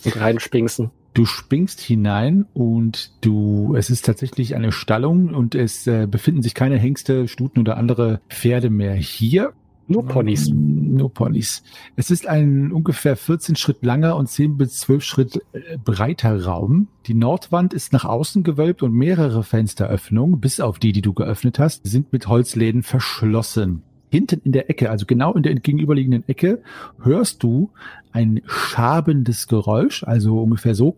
und 0.04 0.20
reinspinksen. 0.20 0.90
Du 1.14 1.26
springst 1.26 1.80
hinein 1.80 2.46
und 2.54 3.12
du, 3.20 3.74
es 3.76 3.90
ist 3.90 4.06
tatsächlich 4.06 4.56
eine 4.56 4.72
Stallung 4.72 5.34
und 5.34 5.54
es 5.54 5.86
äh, 5.86 6.06
befinden 6.06 6.42
sich 6.42 6.54
keine 6.54 6.78
Hengste, 6.78 7.28
Stuten 7.28 7.60
oder 7.60 7.76
andere 7.76 8.20
Pferde 8.28 8.70
mehr 8.70 8.94
hier. 8.94 9.52
Nur 9.88 10.06
Ponys. 10.06 10.50
Ponys. 10.98 11.62
Es 11.96 12.10
ist 12.10 12.26
ein 12.26 12.72
ungefähr 12.72 13.16
14 13.16 13.56
Schritt 13.56 13.84
langer 13.84 14.16
und 14.16 14.28
10 14.28 14.56
bis 14.56 14.78
12 14.78 15.04
Schritt 15.04 15.42
äh, 15.52 15.78
breiter 15.78 16.44
Raum. 16.44 16.88
Die 17.06 17.14
Nordwand 17.14 17.74
ist 17.74 17.92
nach 17.92 18.04
außen 18.04 18.42
gewölbt 18.42 18.82
und 18.82 18.92
mehrere 18.92 19.42
Fensteröffnungen, 19.42 20.40
bis 20.40 20.60
auf 20.60 20.78
die, 20.78 20.92
die 20.92 21.02
du 21.02 21.12
geöffnet 21.12 21.58
hast, 21.58 21.86
sind 21.86 22.12
mit 22.12 22.28
Holzläden 22.28 22.82
verschlossen. 22.82 23.82
Hinten 24.10 24.42
in 24.44 24.52
der 24.52 24.68
Ecke, 24.68 24.90
also 24.90 25.06
genau 25.06 25.32
in 25.32 25.42
der 25.42 25.54
gegenüberliegenden 25.54 26.28
Ecke, 26.28 26.62
hörst 27.00 27.42
du 27.42 27.70
ein 28.12 28.42
schabendes 28.46 29.48
Geräusch, 29.48 30.04
also 30.04 30.42
ungefähr 30.42 30.74
so. 30.74 30.96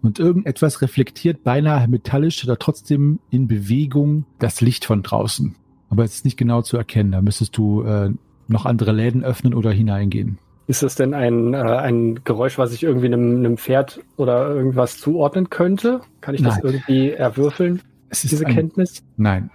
Und 0.00 0.18
irgendetwas 0.18 0.80
reflektiert 0.80 1.42
beinahe 1.42 1.88
metallisch 1.88 2.44
oder 2.44 2.58
trotzdem 2.58 3.18
in 3.30 3.48
Bewegung 3.48 4.26
das 4.38 4.60
Licht 4.60 4.84
von 4.84 5.02
draußen. 5.02 5.56
Aber 5.90 6.04
es 6.04 6.14
ist 6.16 6.24
nicht 6.24 6.36
genau 6.36 6.62
zu 6.62 6.76
erkennen. 6.76 7.12
Da 7.12 7.22
müsstest 7.22 7.56
du 7.56 7.82
äh, 7.82 8.10
noch 8.46 8.66
andere 8.66 8.92
Läden 8.92 9.24
öffnen 9.24 9.54
oder 9.54 9.70
hineingehen. 9.70 10.38
Ist 10.66 10.82
es 10.82 10.96
denn 10.96 11.14
ein, 11.14 11.54
äh, 11.54 11.58
ein 11.58 12.22
Geräusch, 12.24 12.58
was 12.58 12.72
ich 12.74 12.82
irgendwie 12.82 13.06
einem, 13.06 13.38
einem 13.38 13.56
Pferd 13.56 14.00
oder 14.16 14.50
irgendwas 14.50 14.98
zuordnen 14.98 15.48
könnte? 15.48 16.02
Kann 16.20 16.34
ich 16.34 16.42
das 16.42 16.56
Nein. 16.56 16.64
irgendwie 16.64 17.10
erwürfeln, 17.10 17.80
Es 18.10 18.24
ist 18.24 18.32
diese 18.32 18.46
ein, 18.46 18.54
Kenntnis? 18.54 19.02
Nein, 19.16 19.50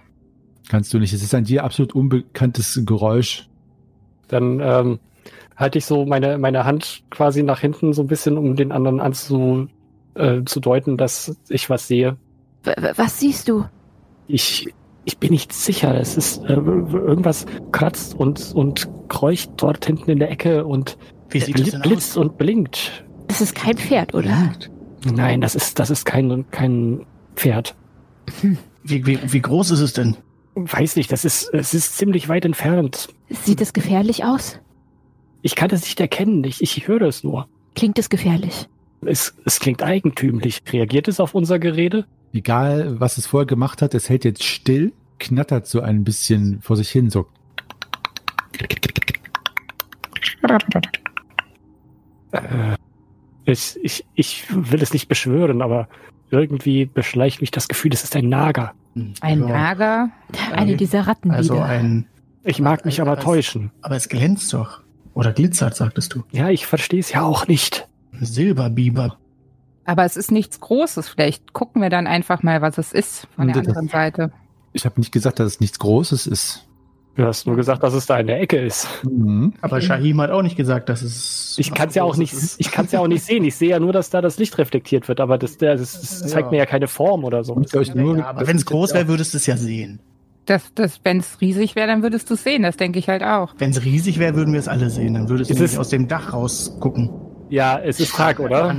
kannst 0.68 0.92
du 0.92 0.98
nicht. 0.98 1.12
Es 1.12 1.22
ist 1.22 1.34
ein 1.34 1.44
dir 1.44 1.62
absolut 1.62 1.94
unbekanntes 1.94 2.80
Geräusch. 2.84 3.48
Dann 4.26 4.58
ähm, 4.60 4.98
halte 5.56 5.78
ich 5.78 5.84
so 5.84 6.04
meine, 6.04 6.36
meine 6.38 6.64
Hand 6.64 7.04
quasi 7.10 7.44
nach 7.44 7.60
hinten 7.60 7.92
so 7.92 8.02
ein 8.02 8.08
bisschen, 8.08 8.36
um 8.36 8.56
den 8.56 8.72
anderen 8.72 8.98
anzu, 9.00 9.68
äh, 10.14 10.40
dass 10.96 11.36
ich 11.48 11.70
was 11.70 11.86
sehe. 11.86 12.16
W- 12.64 12.92
was 12.96 13.20
siehst 13.20 13.48
du? 13.48 13.66
Ich, 14.26 14.74
ich 15.04 15.18
bin 15.18 15.30
nicht 15.30 15.52
sicher. 15.52 15.98
Es 15.98 16.16
ist 16.16 16.42
äh, 16.44 16.54
irgendwas 16.54 17.46
kratzt 17.72 18.14
und, 18.14 18.52
und 18.54 18.88
kreucht 19.08 19.50
dort 19.56 19.84
hinten 19.84 20.10
in 20.10 20.18
der 20.18 20.30
Ecke 20.30 20.64
und 20.64 20.96
Wie 21.30 21.40
sieht 21.40 21.58
denn 21.58 21.80
blitzt 21.82 22.12
aus? 22.12 22.24
und 22.24 22.38
blinkt. 22.38 23.04
Das 23.28 23.40
ist 23.40 23.54
kein 23.54 23.76
Pferd, 23.76 24.14
oder? 24.14 24.52
Nein, 25.04 25.40
das 25.40 25.54
ist, 25.54 25.78
das 25.78 25.90
ist 25.90 26.04
kein, 26.04 26.44
kein 26.50 27.04
Pferd. 27.36 27.74
Wie, 28.82 29.06
wie, 29.06 29.18
wie 29.32 29.40
groß 29.40 29.70
ist 29.72 29.80
es 29.80 29.92
denn? 29.92 30.16
Weiß 30.54 30.96
nicht, 30.96 31.10
das 31.10 31.24
ist, 31.24 31.52
es 31.52 31.74
ist 31.74 31.98
ziemlich 31.98 32.28
weit 32.28 32.44
entfernt. 32.44 33.08
Sieht 33.28 33.60
es 33.60 33.72
gefährlich 33.72 34.24
aus? 34.24 34.60
Ich 35.42 35.56
kann 35.56 35.70
es 35.70 35.82
nicht 35.82 36.00
erkennen. 36.00 36.44
Ich, 36.44 36.62
ich 36.62 36.86
höre 36.86 37.02
es 37.02 37.24
nur. 37.24 37.48
Klingt 37.74 37.98
es 37.98 38.08
gefährlich? 38.08 38.68
Es, 39.04 39.34
es 39.44 39.58
klingt 39.58 39.82
eigentümlich. 39.82 40.62
Reagiert 40.72 41.08
es 41.08 41.20
auf 41.20 41.34
unser 41.34 41.58
Gerede? 41.58 42.06
Egal, 42.34 42.98
was 43.00 43.16
es 43.16 43.26
vorher 43.28 43.46
gemacht 43.46 43.80
hat, 43.80 43.94
es 43.94 44.08
hält 44.10 44.24
jetzt 44.24 44.42
still 44.44 44.92
knattert 45.20 45.66
so 45.68 45.80
ein 45.80 46.02
bisschen 46.04 46.60
vor 46.60 46.76
sich 46.76 46.90
hin, 46.90 47.08
so. 47.08 47.26
Äh, 52.32 52.40
ich, 53.44 53.78
ich, 53.82 54.04
ich 54.14 54.44
will 54.50 54.82
es 54.82 54.92
nicht 54.92 55.08
beschwören, 55.08 55.62
aber 55.62 55.88
irgendwie 56.30 56.86
beschleicht 56.86 57.40
mich 57.40 57.50
das 57.50 57.68
Gefühl, 57.68 57.92
es 57.92 58.02
ist 58.04 58.16
ein 58.16 58.28
Nager. 58.28 58.72
Ein 59.20 59.40
Ja. 59.40 59.46
Nager. 59.48 60.10
Eine 60.52 60.76
dieser 60.76 61.06
Ratten 61.06 61.30
Also 61.30 61.54
wieder. 61.54 61.64
ein. 61.66 62.06
Ich 62.42 62.60
mag 62.60 62.84
mich 62.84 63.00
aber 63.00 63.12
Aber 63.12 63.18
es- 63.20 63.24
täuschen. 63.24 63.70
Aber 63.82 63.96
es 63.96 64.08
glänzt 64.08 64.52
doch. 64.52 64.80
Oder 65.14 65.32
glitzert, 65.32 65.76
sagtest 65.76 66.14
du. 66.14 66.24
Ja, 66.32 66.50
ich 66.50 66.66
verstehe 66.66 67.00
es 67.00 67.12
ja 67.12 67.22
auch 67.22 67.46
nicht. 67.46 67.88
Silberbiber. 68.20 69.18
Aber 69.84 70.04
es 70.04 70.16
ist 70.16 70.30
nichts 70.30 70.60
Großes. 70.60 71.08
Vielleicht 71.08 71.52
gucken 71.52 71.82
wir 71.82 71.90
dann 71.90 72.06
einfach 72.06 72.42
mal, 72.42 72.62
was 72.62 72.78
es 72.78 72.92
ist 72.92 73.26
von 73.36 73.46
der 73.48 73.56
das- 73.56 73.68
anderen 73.68 73.88
Seite. 73.88 74.32
Ich 74.72 74.84
habe 74.84 74.98
nicht 75.00 75.12
gesagt, 75.12 75.38
dass 75.38 75.46
es 75.46 75.60
nichts 75.60 75.78
Großes 75.78 76.26
ist. 76.26 76.66
Du 77.16 77.24
hast 77.24 77.46
nur 77.46 77.54
gesagt, 77.54 77.84
dass 77.84 77.94
es 77.94 78.06
da 78.06 78.18
in 78.18 78.26
der 78.26 78.40
Ecke 78.40 78.56
ist. 78.58 78.88
Mhm. 79.04 79.52
Aber 79.60 79.80
Shahim 79.80 80.20
hat 80.20 80.30
auch 80.32 80.42
nicht 80.42 80.56
gesagt, 80.56 80.88
dass 80.88 81.00
es. 81.00 81.54
Ich 81.58 81.72
kann 81.72 81.88
es 81.90 81.94
ja 81.94 82.02
auch 82.02 82.16
nicht, 82.16 82.32
ist. 82.32 82.56
ich 82.58 82.72
kann 82.72 82.86
es 82.86 82.92
ja 82.92 82.98
auch 82.98 83.06
nicht 83.06 83.22
sehen. 83.24 83.44
Ich 83.44 83.54
sehe 83.54 83.68
ja 83.70 83.78
nur, 83.78 83.92
dass 83.92 84.10
da 84.10 84.20
das 84.20 84.36
Licht 84.38 84.58
reflektiert 84.58 85.06
wird, 85.06 85.20
aber 85.20 85.38
das, 85.38 85.56
das, 85.58 85.78
das 85.80 86.20
zeigt 86.28 86.46
Ja. 86.46 86.50
mir 86.50 86.56
ja 86.56 86.66
keine 86.66 86.88
Form 86.88 87.22
oder 87.22 87.44
so. 87.44 87.54
Nur, 87.94 88.16
Ja, 88.18 88.26
aber 88.26 88.48
wenn 88.48 88.56
es 88.56 88.66
groß 88.66 88.94
wäre, 88.94 89.06
würdest 89.06 89.32
du 89.32 89.36
es 89.38 89.46
ja 89.46 89.56
sehen. 89.56 90.00
Das, 90.46 90.64
das, 90.74 90.98
Wenn 91.04 91.18
es 91.20 91.40
riesig 91.40 91.76
wäre, 91.76 91.86
dann 91.86 92.02
würdest 92.02 92.28
du 92.30 92.34
es 92.34 92.42
sehen. 92.42 92.64
Das 92.64 92.76
denke 92.76 92.98
ich 92.98 93.08
halt 93.08 93.22
auch. 93.22 93.54
Wenn 93.58 93.70
es 93.70 93.84
riesig 93.84 94.18
wäre, 94.18 94.34
würden 94.34 94.52
wir 94.52 94.58
es 94.60 94.66
alle 94.68 94.90
sehen. 94.90 95.14
Dann 95.14 95.28
würdest 95.28 95.50
du 95.50 95.62
Es 95.62 95.78
aus 95.78 95.90
dem 95.90 96.08
Dach 96.08 96.32
rausgucken. 96.32 97.10
Ja, 97.48 97.78
es 97.78 98.00
ist 98.00 98.14
Tag, 98.16 98.40
oder? 98.40 98.74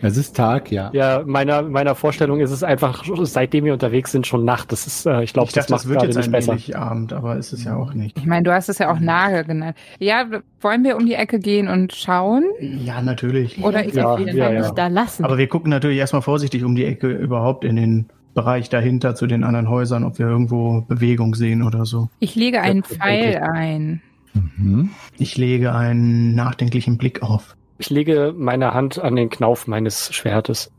Es 0.00 0.16
ist 0.16 0.36
Tag, 0.36 0.70
ja. 0.70 0.90
Ja, 0.92 1.22
meiner, 1.26 1.62
meiner 1.62 1.94
Vorstellung 1.94 2.40
ist 2.40 2.50
es 2.50 2.62
einfach, 2.62 3.04
seitdem 3.22 3.64
wir 3.64 3.72
unterwegs 3.72 4.12
sind, 4.12 4.26
schon 4.26 4.44
Nacht. 4.44 4.70
Das 4.72 4.86
ist, 4.86 5.06
äh, 5.06 5.22
ich 5.22 5.32
glaube, 5.32 5.50
das 5.52 5.66
das 5.66 5.88
wird 5.88 5.98
gerade 5.98 6.06
jetzt 6.08 6.16
nicht 6.16 6.26
ein 6.26 6.32
besser. 6.32 6.52
wenig 6.52 6.76
Abend, 6.76 7.12
aber 7.12 7.36
ist 7.36 7.52
es 7.52 7.64
ja 7.64 7.76
auch 7.76 7.94
nicht. 7.94 8.16
Ich 8.16 8.26
meine, 8.26 8.44
du 8.44 8.52
hast 8.52 8.68
es 8.68 8.78
ja 8.78 8.92
auch 8.92 9.00
Nagel 9.00 9.44
genannt. 9.44 9.76
Ja, 9.98 10.26
wollen 10.60 10.84
wir 10.84 10.96
um 10.96 11.06
die 11.06 11.14
Ecke 11.14 11.38
gehen 11.40 11.68
und 11.68 11.92
schauen? 11.94 12.44
Ja, 12.60 13.02
natürlich. 13.02 13.62
Oder 13.62 13.84
ich 13.86 13.94
Ja, 13.94 14.12
auf 14.12 14.18
jeden 14.20 14.36
ja, 14.36 14.44
Fall 14.44 14.54
ja. 14.54 14.60
nicht 14.60 14.78
da 14.78 14.86
lassen. 14.86 15.24
Aber 15.24 15.38
wir 15.38 15.48
gucken 15.48 15.70
natürlich 15.70 15.98
erstmal 15.98 16.22
vorsichtig 16.22 16.64
um 16.64 16.76
die 16.76 16.84
Ecke 16.84 17.08
überhaupt 17.08 17.64
in 17.64 17.76
den 17.76 18.06
Bereich 18.34 18.68
dahinter 18.68 19.16
zu 19.16 19.26
den 19.26 19.42
anderen 19.42 19.68
Häusern, 19.68 20.04
ob 20.04 20.18
wir 20.20 20.26
irgendwo 20.28 20.82
Bewegung 20.82 21.34
sehen 21.34 21.62
oder 21.62 21.84
so. 21.84 22.08
Ich 22.20 22.36
lege 22.36 22.60
einen 22.60 22.84
Ja, 22.88 22.96
Pfeil 22.96 23.36
ein. 23.52 24.02
Mhm. 24.34 24.90
Ich 25.18 25.36
lege 25.36 25.74
einen 25.74 26.36
nachdenklichen 26.36 26.98
Blick 26.98 27.22
auf. 27.22 27.56
Ich 27.78 27.90
lege 27.90 28.34
meine 28.36 28.74
Hand 28.74 28.98
an 28.98 29.16
den 29.16 29.30
Knauf 29.30 29.66
meines 29.66 30.12
Schwertes. 30.12 30.70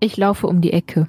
ich 0.00 0.16
laufe 0.16 0.46
um 0.46 0.60
die 0.60 0.72
Ecke. 0.72 1.08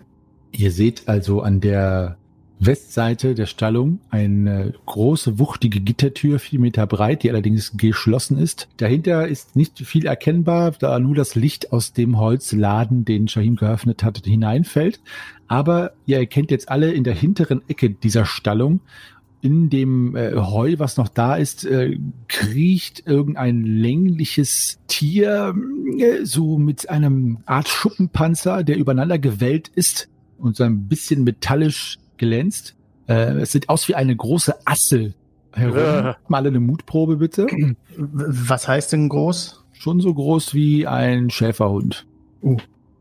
Ihr 0.51 0.71
seht 0.71 1.07
also 1.07 1.41
an 1.41 1.59
der 1.59 2.17
Westseite 2.59 3.35
der 3.35 3.47
Stallung 3.47 3.99
eine 4.09 4.73
große, 4.85 5.37
wuchtige 5.39 5.81
Gittertür, 5.81 6.39
vier 6.39 6.59
Meter 6.59 6.87
breit, 6.87 7.23
die 7.23 7.29
allerdings 7.29 7.75
geschlossen 7.75 8.37
ist. 8.37 8.69
Dahinter 8.77 9.27
ist 9.27 9.55
nicht 9.57 9.79
viel 9.79 10.05
erkennbar, 10.05 10.71
da 10.71 10.97
nur 10.99 11.15
das 11.15 11.35
Licht 11.35 11.73
aus 11.73 11.91
dem 11.91 12.17
Holzladen, 12.17 13.03
den 13.03 13.27
Shahim 13.27 13.57
geöffnet 13.57 14.03
hat, 14.03 14.23
hineinfällt. 14.23 15.01
Aber 15.47 15.91
ihr 16.05 16.17
erkennt 16.17 16.51
jetzt 16.51 16.69
alle 16.69 16.93
in 16.93 17.03
der 17.03 17.15
hinteren 17.15 17.61
Ecke 17.67 17.89
dieser 17.89 18.25
Stallung, 18.25 18.79
in 19.45 19.69
dem 19.69 20.15
äh, 20.15 20.33
Heu, 20.35 20.73
was 20.79 20.97
noch 20.97 21.07
da 21.07 21.35
ist, 21.35 21.65
äh, 21.65 21.99
kriecht 22.27 23.03
irgendein 23.05 23.61
längliches 23.63 24.79
Tier, 24.87 25.53
äh, 25.99 26.25
so 26.25 26.57
mit 26.57 26.89
einem 26.89 27.37
Art 27.45 27.67
Schuppenpanzer, 27.67 28.63
der 28.63 28.77
übereinander 28.77 29.19
gewellt 29.19 29.67
ist 29.75 30.09
und 30.39 30.55
so 30.55 30.63
ein 30.63 30.87
bisschen 30.87 31.23
metallisch 31.23 31.99
glänzt. 32.17 32.75
Äh, 33.07 33.33
es 33.39 33.51
sieht 33.51 33.69
aus 33.69 33.87
wie 33.87 33.93
eine 33.93 34.15
große 34.15 34.55
Assel 34.65 35.13
herum. 35.53 35.77
Äh. 36.07 36.13
Mal 36.27 36.47
eine 36.47 36.59
Mutprobe 36.59 37.17
bitte. 37.17 37.45
Was 37.95 38.67
heißt 38.67 38.93
denn 38.93 39.09
groß? 39.09 39.63
Schon 39.73 39.99
so 40.01 40.11
groß 40.11 40.55
wie 40.55 40.87
ein 40.87 41.29
Schäferhund. 41.29 42.07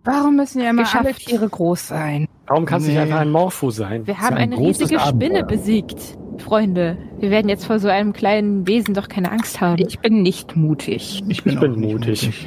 Warum 0.04 0.36
müssen 0.36 0.60
ja 0.60 0.68
immer 0.68 0.82
Geschafft. 0.82 1.06
alle 1.06 1.14
Tiere 1.14 1.48
groß 1.48 1.88
sein? 1.88 2.28
Warum 2.46 2.66
kann 2.66 2.82
es 2.82 2.86
nicht 2.86 2.96
Nee. 2.96 3.00
einfach 3.02 3.20
ein 3.20 3.30
Morpho 3.30 3.70
sein? 3.70 4.06
Wir 4.06 4.18
haben 4.18 4.36
ein 4.36 4.52
eine 4.52 4.58
riesige 4.58 5.00
Spinne 5.00 5.38
Abenteuer. 5.40 5.42
besiegt. 5.46 6.18
Freunde, 6.38 6.98
wir 7.18 7.30
werden 7.30 7.48
jetzt 7.48 7.64
vor 7.66 7.78
so 7.78 7.88
einem 7.88 8.12
kleinen 8.12 8.66
Wesen 8.66 8.94
doch 8.94 9.08
keine 9.08 9.30
Angst 9.30 9.60
haben. 9.60 9.82
Ich 9.86 9.98
bin 9.98 10.22
nicht 10.22 10.56
mutig. 10.56 11.22
Ich 11.28 11.42
bin, 11.42 11.54
Ich 11.54 11.60
bin 11.60 11.72
nicht 11.72 11.92
mutig. 11.92 12.46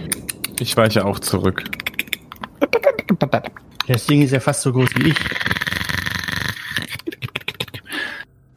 Ich 0.59 0.75
weiche 0.77 1.05
auch 1.05 1.19
zurück. 1.19 1.63
Das 3.88 4.05
Ding 4.05 4.21
ist 4.21 4.31
ja 4.31 4.39
fast 4.39 4.61
so 4.61 4.73
groß 4.73 4.89
wie 4.95 5.09
ich. 5.09 5.17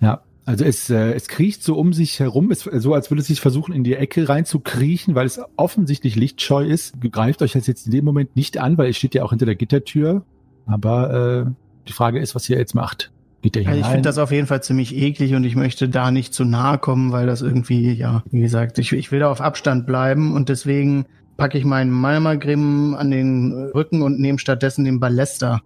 Ja, 0.01 0.23
also 0.45 0.65
es, 0.65 0.91
äh, 0.91 1.13
es 1.13 1.29
kriecht 1.29 1.63
so 1.63 1.77
um 1.77 1.93
sich 1.93 2.19
herum, 2.19 2.51
es, 2.51 2.63
so 2.63 2.95
als 2.95 3.11
würde 3.11 3.21
es 3.21 3.29
sich 3.29 3.41
versuchen, 3.41 3.75
in 3.75 3.85
die 3.85 3.95
Ecke 3.95 4.29
reinzukriechen, 4.29 5.15
weil 5.15 5.27
es 5.27 5.41
offensichtlich 5.57 6.17
lichtscheu 6.17 6.65
ist. 6.65 6.95
Greift 7.13 7.43
euch 7.43 7.53
das 7.53 7.67
jetzt 7.67 7.87
in 7.87 7.93
dem 7.93 8.05
Moment 8.05 8.35
nicht 8.35 8.59
an, 8.59 8.79
weil 8.79 8.91
es 8.91 8.97
steht 8.97 9.15
ja 9.15 9.23
auch 9.23 9.31
hinter 9.31 9.47
der 9.47 9.57
Gittertür. 9.57 10.25
Aber 10.67 11.47
äh, 11.47 11.51
die 11.87 11.93
Frage 11.93 12.19
ist, 12.19 12.35
was 12.35 12.49
ihr 12.49 12.59
jetzt 12.59 12.75
macht. 12.75 13.11
Geht 13.43 13.57
ihr 13.57 13.67
Also 13.67 13.81
ich 13.81 13.87
finde 13.87 14.03
das 14.03 14.19
auf 14.19 14.33
jeden 14.33 14.47
Fall 14.47 14.63
ziemlich 14.63 14.95
eklig 14.95 15.35
und 15.35 15.45
ich 15.45 15.57
möchte 15.57 15.89
da 15.89 16.11
nicht 16.11 16.35
zu 16.35 16.45
nahe 16.45 16.79
kommen, 16.79 17.13
weil 17.13 17.27
das 17.27 17.43
irgendwie, 17.43 17.93
ja, 17.93 18.23
wie 18.31 18.41
gesagt, 18.41 18.79
ich, 18.79 18.93
ich 18.93 19.11
will 19.13 19.21
da 19.21 19.31
auf 19.31 19.41
Abstand 19.41 19.87
bleiben 19.87 20.35
und 20.35 20.49
deswegen 20.49 21.07
packe 21.37 21.57
ich 21.57 21.65
meinen 21.65 21.91
Malmagrim 21.91 22.95
an 22.95 23.11
den 23.11 23.71
Rücken 23.75 24.03
und 24.03 24.21
nehme 24.21 24.39
stattdessen 24.39 24.85
den 24.85 25.01
Ballester 25.01 25.63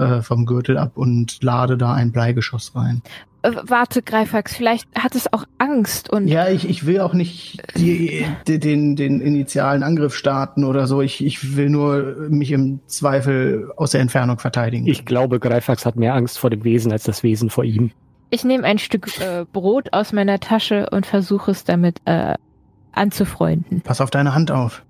äh, 0.00 0.22
vom 0.22 0.46
Gürtel 0.46 0.78
ab 0.78 0.92
und 0.96 1.42
lade 1.42 1.76
da 1.76 1.92
ein 1.92 2.10
Bleigeschoss 2.10 2.74
rein. 2.74 3.02
Äh, 3.42 3.52
warte, 3.62 4.02
Greifax, 4.02 4.54
vielleicht 4.54 4.88
hat 4.94 5.14
es 5.14 5.32
auch 5.32 5.44
Angst 5.58 6.10
und 6.10 6.28
Ja, 6.28 6.48
ich, 6.48 6.68
ich 6.68 6.84
will 6.84 7.00
auch 7.00 7.14
nicht 7.14 7.62
die, 7.76 8.26
die, 8.46 8.58
den, 8.58 8.96
den 8.96 9.20
initialen 9.20 9.82
Angriff 9.82 10.14
starten 10.14 10.64
oder 10.64 10.86
so. 10.86 11.00
Ich, 11.00 11.24
ich 11.24 11.56
will 11.56 11.70
nur 11.70 12.16
mich 12.28 12.52
im 12.52 12.80
Zweifel 12.86 13.70
aus 13.76 13.92
der 13.92 14.00
Entfernung 14.00 14.38
verteidigen. 14.38 14.86
Ich 14.86 15.04
glaube, 15.04 15.40
Greifax 15.40 15.86
hat 15.86 15.96
mehr 15.96 16.14
Angst 16.14 16.38
vor 16.38 16.50
dem 16.50 16.64
Wesen 16.64 16.92
als 16.92 17.04
das 17.04 17.22
Wesen 17.22 17.48
vor 17.48 17.64
ihm. 17.64 17.92
ich 18.30 18.44
nehme 18.44 18.64
ein 18.64 18.78
Stück 18.78 19.18
äh, 19.20 19.44
Brot 19.50 19.92
aus 19.92 20.12
meiner 20.12 20.38
Tasche 20.38 20.88
und 20.90 21.06
versuche 21.06 21.50
es 21.50 21.64
damit 21.64 22.00
äh, 22.04 22.34
anzufreunden. 22.92 23.80
Pass 23.80 24.00
auf 24.00 24.10
deine 24.10 24.34
Hand 24.34 24.50
auf. 24.50 24.82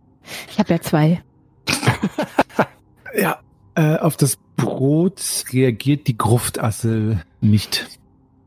Ich 0.51 0.59
habe 0.59 0.71
ja 0.73 0.81
zwei. 0.81 1.23
ja, 3.17 3.39
äh, 3.75 3.97
auf 3.97 4.17
das 4.17 4.39
Brot 4.61 5.21
reagiert 5.53 6.07
die 6.07 6.17
Gruftassel 6.19 7.23
nicht. 7.41 7.87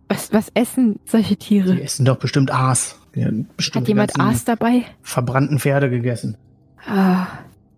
Was, 0.10 0.32
was 0.34 0.50
essen 0.54 1.00
solche 1.06 1.36
Die 1.36 1.36
Tiere? 1.38 1.82
essen 1.82 2.06
doch 2.06 2.18
bestimmt 2.18 2.52
Aas. 2.54 3.00
Die 3.16 3.26
Hat 3.26 3.88
jemand 3.88 4.16
die 4.16 4.20
Aas 4.20 4.44
dabei? 4.46 4.84
verbrannten 5.02 5.60
Pferde 5.60 5.90
gegessen. 5.90 6.38
Ah, 6.86 7.28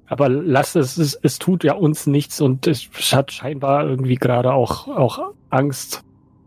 Aber 0.08 0.30
lasst 0.30 0.76
es, 0.76 0.98
es, 0.98 1.14
es 1.22 1.40
tut 1.40 1.64
ja 1.64 1.74
uns 1.74 2.08
nichts 2.08 2.42
und 2.42 2.68
es 2.68 2.88
hat 3.12 3.32
scheinbar 3.32 3.86
irgendwie 3.88 4.16
gerade 4.16 4.54
auch, 4.54 4.88
auch 4.88 5.34
Angst. 5.50 6.04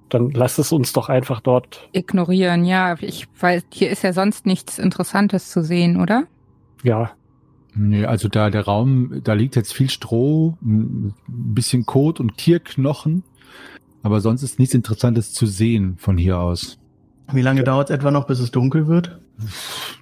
Dann 0.08 0.30
lasst 0.30 0.58
es 0.58 0.72
uns 0.72 0.94
doch 0.94 1.08
einfach 1.10 1.40
dort, 1.40 1.86
Ignorieren, 1.92 2.64
ja. 2.64 2.96
Ich 3.00 3.26
weiß, 3.38 3.64
hier 3.70 3.90
ist 3.90 4.02
ja 4.02 4.14
sonst 4.14 4.46
nichts 4.46 4.78
Interessantes 4.78 5.50
zu 5.50 5.62
sehen, 5.62 6.00
oder? 6.00 6.24
ja, 6.82 7.10
Nee, 7.74 8.04
also 8.04 8.28
da 8.28 8.50
der 8.50 8.64
Raum, 8.64 9.20
da 9.22 9.34
liegt 9.34 9.56
jetzt 9.56 9.72
viel 9.72 9.90
Stroh, 9.90 10.56
ein 10.62 11.14
bisschen 11.26 11.86
Kot 11.86 12.20
und 12.20 12.36
Tierknochen, 12.36 13.22
aber 14.02 14.20
sonst 14.20 14.42
ist 14.42 14.58
nichts 14.58 14.74
Interessantes 14.74 15.32
zu 15.32 15.46
sehen 15.46 15.96
von 15.98 16.16
hier 16.16 16.38
aus. 16.38 16.78
Wie 17.32 17.42
lange 17.42 17.62
dauert 17.62 17.90
es 17.90 17.96
etwa 17.96 18.10
noch, 18.10 18.26
bis 18.26 18.40
es 18.40 18.50
dunkel 18.50 18.86
wird? 18.88 19.20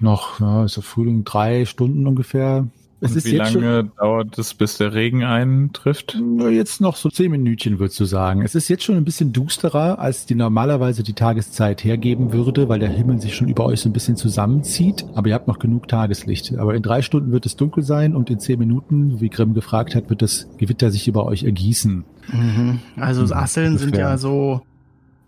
Noch, 0.00 0.40
ja, 0.40 0.64
ist 0.64 0.76
der 0.76 0.82
Frühling 0.82 1.24
drei 1.24 1.64
Stunden 1.64 2.06
ungefähr. 2.06 2.68
Es 3.00 3.10
Und 3.10 3.16
ist 3.18 3.26
wie 3.26 3.36
jetzt 3.36 3.52
lange 3.54 3.90
dauert 3.98 4.38
es, 4.38 4.54
bis 4.54 4.78
der 4.78 4.94
Regen 4.94 5.22
eintrifft? 5.22 6.16
jetzt 6.50 6.80
noch 6.80 6.96
so 6.96 7.10
zehn 7.10 7.30
Minütchen, 7.30 7.78
würdest 7.78 8.00
du 8.00 8.06
sagen. 8.06 8.40
Es 8.42 8.54
ist 8.54 8.68
jetzt 8.68 8.84
schon 8.84 8.96
ein 8.96 9.04
bisschen 9.04 9.34
dusterer, 9.34 9.98
als 9.98 10.24
die 10.24 10.34
normalerweise 10.34 11.02
die 11.02 11.12
Tageszeit 11.12 11.84
hergeben 11.84 12.32
würde, 12.32 12.70
weil 12.70 12.78
der 12.78 12.88
Himmel 12.88 13.20
sich 13.20 13.34
schon 13.36 13.48
über 13.48 13.66
euch 13.66 13.80
so 13.80 13.90
ein 13.90 13.92
bisschen 13.92 14.16
zusammenzieht. 14.16 15.04
Aber 15.14 15.28
ihr 15.28 15.34
habt 15.34 15.46
noch 15.46 15.58
genug 15.58 15.88
Tageslicht. 15.88 16.56
Aber 16.56 16.74
in 16.74 16.82
drei 16.82 17.02
Stunden 17.02 17.32
wird 17.32 17.44
es 17.44 17.56
dunkel 17.56 17.82
sein 17.82 18.16
und 18.16 18.30
in 18.30 18.40
zehn 18.40 18.58
Minuten, 18.58 19.20
wie 19.20 19.28
Grimm 19.28 19.52
gefragt 19.52 19.94
hat, 19.94 20.08
wird 20.08 20.22
das 20.22 20.48
Gewitter 20.56 20.90
sich 20.90 21.06
über 21.06 21.26
euch 21.26 21.44
ergießen. 21.44 22.04
Mhm. 22.32 22.80
Also 22.96 23.22
Mhm, 23.24 23.32
Asseln 23.32 23.78
sind 23.78 23.96
ja 23.96 24.16
so, 24.16 24.62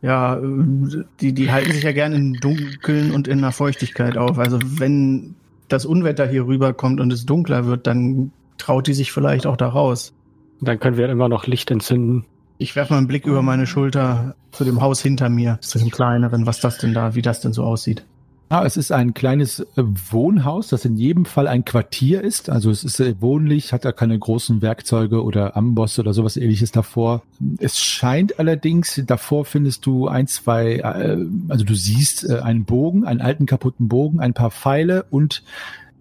ja, 0.00 0.36
äh, 0.38 1.04
die, 1.20 1.32
die 1.34 1.50
halten 1.50 1.72
sich 1.72 1.82
ja 1.82 1.92
gerne 1.92 2.16
im 2.16 2.34
Dunkeln 2.34 3.10
und 3.12 3.28
in 3.28 3.40
der 3.40 3.52
Feuchtigkeit 3.52 4.16
auf. 4.16 4.38
Also 4.38 4.58
wenn 4.62 5.34
das 5.68 5.86
Unwetter 5.86 6.26
hier 6.26 6.46
rüberkommt 6.46 7.00
und 7.00 7.12
es 7.12 7.26
dunkler 7.26 7.66
wird, 7.66 7.86
dann 7.86 8.32
traut 8.56 8.86
die 8.86 8.94
sich 8.94 9.12
vielleicht 9.12 9.46
auch 9.46 9.56
da 9.56 9.68
raus. 9.68 10.12
dann 10.60 10.80
können 10.80 10.96
wir 10.96 11.08
immer 11.08 11.28
noch 11.28 11.46
Licht 11.46 11.70
entzünden. 11.70 12.24
Ich 12.58 12.74
werfe 12.74 12.92
mal 12.92 12.98
einen 12.98 13.06
Blick 13.06 13.26
über 13.26 13.42
meine 13.42 13.66
Schulter 13.66 14.34
zu 14.50 14.64
dem 14.64 14.80
Haus 14.80 15.00
hinter 15.00 15.28
mir, 15.28 15.58
zu 15.60 15.78
dem 15.78 15.90
kleineren, 15.90 16.46
was 16.46 16.58
das 16.58 16.78
denn 16.78 16.92
da, 16.92 17.14
wie 17.14 17.22
das 17.22 17.40
denn 17.40 17.52
so 17.52 17.62
aussieht. 17.62 18.04
Ah, 18.50 18.64
es 18.64 18.78
ist 18.78 18.92
ein 18.92 19.12
kleines 19.12 19.60
äh, 19.60 19.66
Wohnhaus, 20.10 20.68
das 20.68 20.86
in 20.86 20.96
jedem 20.96 21.26
Fall 21.26 21.46
ein 21.46 21.66
Quartier 21.66 22.22
ist. 22.22 22.48
Also 22.48 22.70
es 22.70 22.82
ist 22.82 22.98
äh, 22.98 23.14
wohnlich, 23.20 23.74
hat 23.74 23.84
da 23.84 23.92
keine 23.92 24.18
großen 24.18 24.62
Werkzeuge 24.62 25.22
oder 25.22 25.54
Ambosse 25.54 26.00
oder 26.00 26.14
sowas 26.14 26.38
ähnliches 26.38 26.72
davor. 26.72 27.22
Es 27.58 27.78
scheint 27.78 28.38
allerdings, 28.38 29.02
davor 29.06 29.44
findest 29.44 29.84
du 29.84 30.08
ein, 30.08 30.26
zwei, 30.28 30.76
äh, 30.76 31.18
also 31.48 31.64
du 31.66 31.74
siehst 31.74 32.28
einen 32.30 32.64
Bogen, 32.64 33.04
einen 33.04 33.20
alten 33.20 33.44
kaputten 33.44 33.88
Bogen, 33.88 34.18
ein 34.20 34.32
paar 34.32 34.50
Pfeile 34.50 35.04
und 35.10 35.42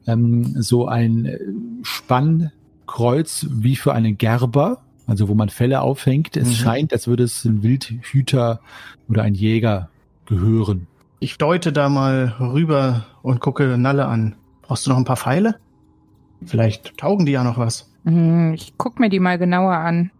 ähm, 0.07 0.55
so 0.61 0.87
ein 0.87 1.37
Spannkreuz 1.83 3.47
wie 3.49 3.75
für 3.75 3.93
einen 3.93 4.17
Gerber, 4.17 4.79
also 5.05 5.27
wo 5.27 5.33
man 5.35 5.49
Felle 5.49 5.81
aufhängt. 5.81 6.37
Es 6.37 6.47
Mhm. 6.47 6.53
scheint, 6.53 6.93
als 6.93 7.07
würde 7.07 7.23
es 7.23 7.43
ein 7.45 7.61
Wildhüter 7.63 8.61
oder 9.09 9.23
ein 9.23 9.33
Jäger 9.35 9.89
gehören. 10.25 10.87
Ich 11.19 11.37
deute 11.37 11.73
da 11.73 11.89
mal 11.89 12.35
rüber 12.39 13.05
und 13.23 13.39
gucke 13.39 13.77
Nalle 13.77 14.05
an. 14.07 14.35
Brauchst 14.61 14.85
du 14.85 14.91
noch 14.91 14.97
ein 14.97 15.05
paar 15.05 15.17
Pfeile? 15.17 15.55
Vielleicht 16.45 16.97
taugen 16.97 17.25
die 17.25 17.31
ja 17.31 17.43
noch 17.43 17.57
was. 17.57 17.91
Hm, 18.05 18.53
Ich 18.53 18.73
guck 18.77 18.99
mir 18.99 19.09
die 19.09 19.19
mal 19.19 19.37
genauer 19.39 19.73
an. 19.73 20.11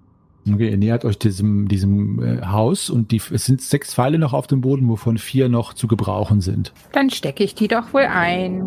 Okay, 0.52 0.70
ihr 0.72 0.78
nähert 0.78 1.04
euch 1.04 1.20
diesem, 1.20 1.68
diesem 1.68 2.24
äh, 2.24 2.41
Haus 2.45 2.89
und 2.89 3.12
die, 3.12 3.18
es 3.32 3.45
sind 3.45 3.62
sechs 3.62 3.93
Pfeile 3.93 4.18
noch 4.18 4.32
auf 4.34 4.48
dem 4.48 4.62
Boden, 4.62 4.88
wovon 4.88 5.18
vier 5.18 5.50
noch 5.50 5.74
zu 5.74 5.88
gebrauchen 5.88 6.39
sind. 6.39 6.74
Dann 6.93 7.10
stecke 7.10 7.43
ich 7.43 7.54
die 7.54 7.68
doch 7.68 7.93
wohl 7.93 8.04
ein. 8.06 8.60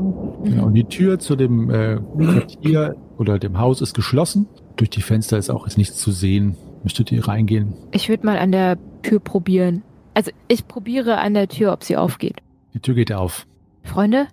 Genau, 0.44 0.66
und 0.66 0.74
die 0.74 0.84
Tür 0.84 1.18
zu 1.18 1.36
dem 1.36 1.70
äh, 1.70 1.96
Quartier 2.18 2.96
oder 3.16 3.38
dem 3.38 3.58
Haus 3.58 3.80
ist 3.80 3.94
geschlossen. 3.94 4.46
Durch 4.76 4.90
die 4.90 5.00
Fenster 5.02 5.38
ist 5.38 5.48
auch 5.48 5.66
jetzt 5.66 5.78
nichts 5.78 5.96
zu 5.96 6.12
sehen. 6.12 6.54
Möchtet 6.82 7.10
ihr 7.12 7.26
reingehen? 7.26 7.72
Ich 7.92 8.08
würde 8.10 8.26
mal 8.26 8.38
an 8.38 8.52
der 8.52 8.76
Tür 9.02 9.18
probieren. 9.20 9.82
Also 10.20 10.32
ich 10.48 10.68
probiere 10.68 11.16
an 11.16 11.32
der 11.32 11.48
Tür, 11.48 11.72
ob 11.72 11.82
sie 11.82 11.96
aufgeht. 11.96 12.42
Die 12.74 12.80
Tür 12.80 12.94
geht 12.94 13.10
auf. 13.10 13.46
Freunde, 13.84 14.28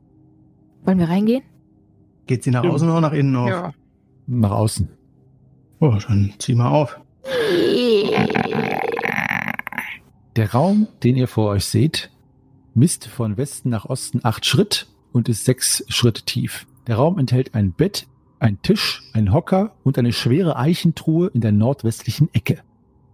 wollen 0.84 1.00
wir 1.00 1.08
reingehen? 1.08 1.44
Geht 2.26 2.44
sie 2.44 2.52
nach 2.52 2.66
außen 2.66 2.90
oder 2.90 3.00
nach 3.00 3.14
innen 3.14 3.34
auf? 3.38 3.48
Ja. 3.48 3.72
Nach 4.26 4.52
außen. 4.52 4.90
Oh, 5.80 5.98
dann 6.06 6.34
zieh 6.40 6.56
mal 6.56 6.72
auf. 6.72 7.00
Der 10.36 10.52
Raum, 10.52 10.90
den 11.04 11.16
ihr 11.16 11.30
vor 11.30 11.52
euch 11.52 11.64
seht, 11.64 12.12
misst 12.74 13.08
von 13.08 13.38
Westen 13.38 13.70
nach 13.70 13.86
Osten 13.86 14.20
acht 14.24 14.46
Schritt 14.46 14.88
und 15.14 15.30
ist 15.30 15.46
sechs 15.46 15.86
Schritt 15.88 16.26
tief. 16.26 16.68
Der 16.88 16.98
Raum 16.98 17.18
enthält 17.18 17.56
ein 17.56 17.72
Bett, 17.72 18.08
ein 18.40 18.62
Tisch, 18.62 19.04
ein 19.14 19.32
Hocker 19.32 19.72
und 19.86 19.98
eine 19.98 20.12
schwere 20.12 20.58
Eichentruhe 20.58 21.32
in 21.34 21.40
der 21.40 21.54
nordwestlichen 21.54 22.28
Ecke. 22.34 22.60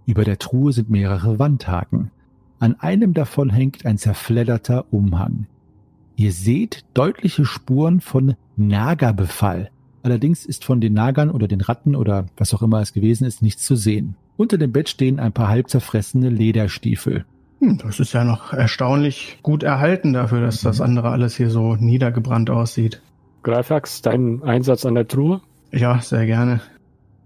Über 0.07 0.24
der 0.24 0.39
Truhe 0.39 0.74
sind 0.74 0.89
mehrere 0.89 1.38
Wandhaken. 1.38 2.09
An 2.64 2.80
einem 2.80 3.14
davon 3.14 3.49
hängt 3.49 3.86
ein 3.86 3.97
zerfledderter 3.97 4.86
Umhang. 4.89 5.47
Ihr 6.16 6.32
seht 6.32 6.86
deutliche 6.93 7.43
Spuren 7.43 7.99
von 7.99 8.36
Nagerbefall. 8.55 9.70
Allerdings 10.01 10.45
ist 10.45 10.64
von 10.64 10.80
den 10.80 10.93
Nagern 10.93 11.30
oder 11.30 11.49
den 11.49 11.59
Ratten 11.59 11.93
oder 11.93 12.28
was 12.38 12.53
auch 12.53 12.61
immer 12.61 12.80
es 12.80 12.93
gewesen 12.93 13.26
ist 13.26 13.41
nichts 13.41 13.66
zu 13.66 13.76
sehen. 13.76 14.16
Unter 14.38 14.57
dem 14.57 14.72
Bett 14.72 14.88
stehen 14.88 15.20
ein 15.20 15.34
paar 15.34 15.49
halb 15.49 15.70
zerfressene 15.70 16.30
Lederstiefel. 16.30 17.26
Hm, 17.59 17.80
das 17.80 17.99
ist 17.99 18.14
ja 18.14 18.24
noch 18.24 18.53
erstaunlich 18.53 19.39
gut 19.43 19.64
erhalten 19.64 20.14
dafür, 20.14 20.39
dass 20.39 20.61
das 20.61 20.80
andere 20.80 21.09
alles 21.09 21.36
hier 21.36 21.49
so 21.49 21.76
niedergebrannt 21.76 22.49
aussieht. 22.49 23.01
Greifax, 23.43 24.01
dein 24.01 24.41
Einsatz 24.41 24.86
an 24.86 24.95
der 24.95 25.09
Truhe? 25.09 25.41
Ja, 25.74 25.99
sehr 25.99 26.26
gerne. 26.26 26.61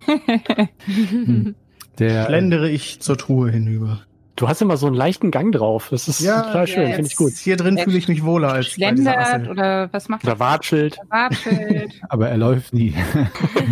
Der, 1.99 2.25
Schlendere 2.25 2.69
ich 2.69 2.99
zur 3.01 3.17
Truhe 3.17 3.51
hinüber. 3.51 3.99
Du 4.37 4.47
hast 4.47 4.61
immer 4.61 4.77
so 4.77 4.85
einen 4.87 4.95
leichten 4.95 5.31
Gang 5.31 5.51
drauf. 5.51 5.87
Das 5.91 6.07
ist 6.07 6.19
Ja, 6.21 6.43
total 6.43 6.67
schön, 6.67 6.93
finde 6.93 7.07
ich 7.09 7.15
gut. 7.15 7.33
Hier 7.33 7.57
drin 7.57 7.77
fühle 7.77 7.97
ich 7.97 8.07
mich 8.07 8.23
wohler 8.23 8.53
als 8.53 8.77
bei 8.79 8.91
dieser 8.91 9.11
Schlendert 9.11 9.17
Assel. 9.17 9.49
oder 9.49 9.89
was 9.91 10.07
macht 10.09 10.23
Oder 10.23 10.39
Watschelt. 10.39 10.95
Watschelt. 11.09 11.91
aber 12.09 12.29
er 12.29 12.37
läuft 12.37 12.71
nie. 12.73 12.93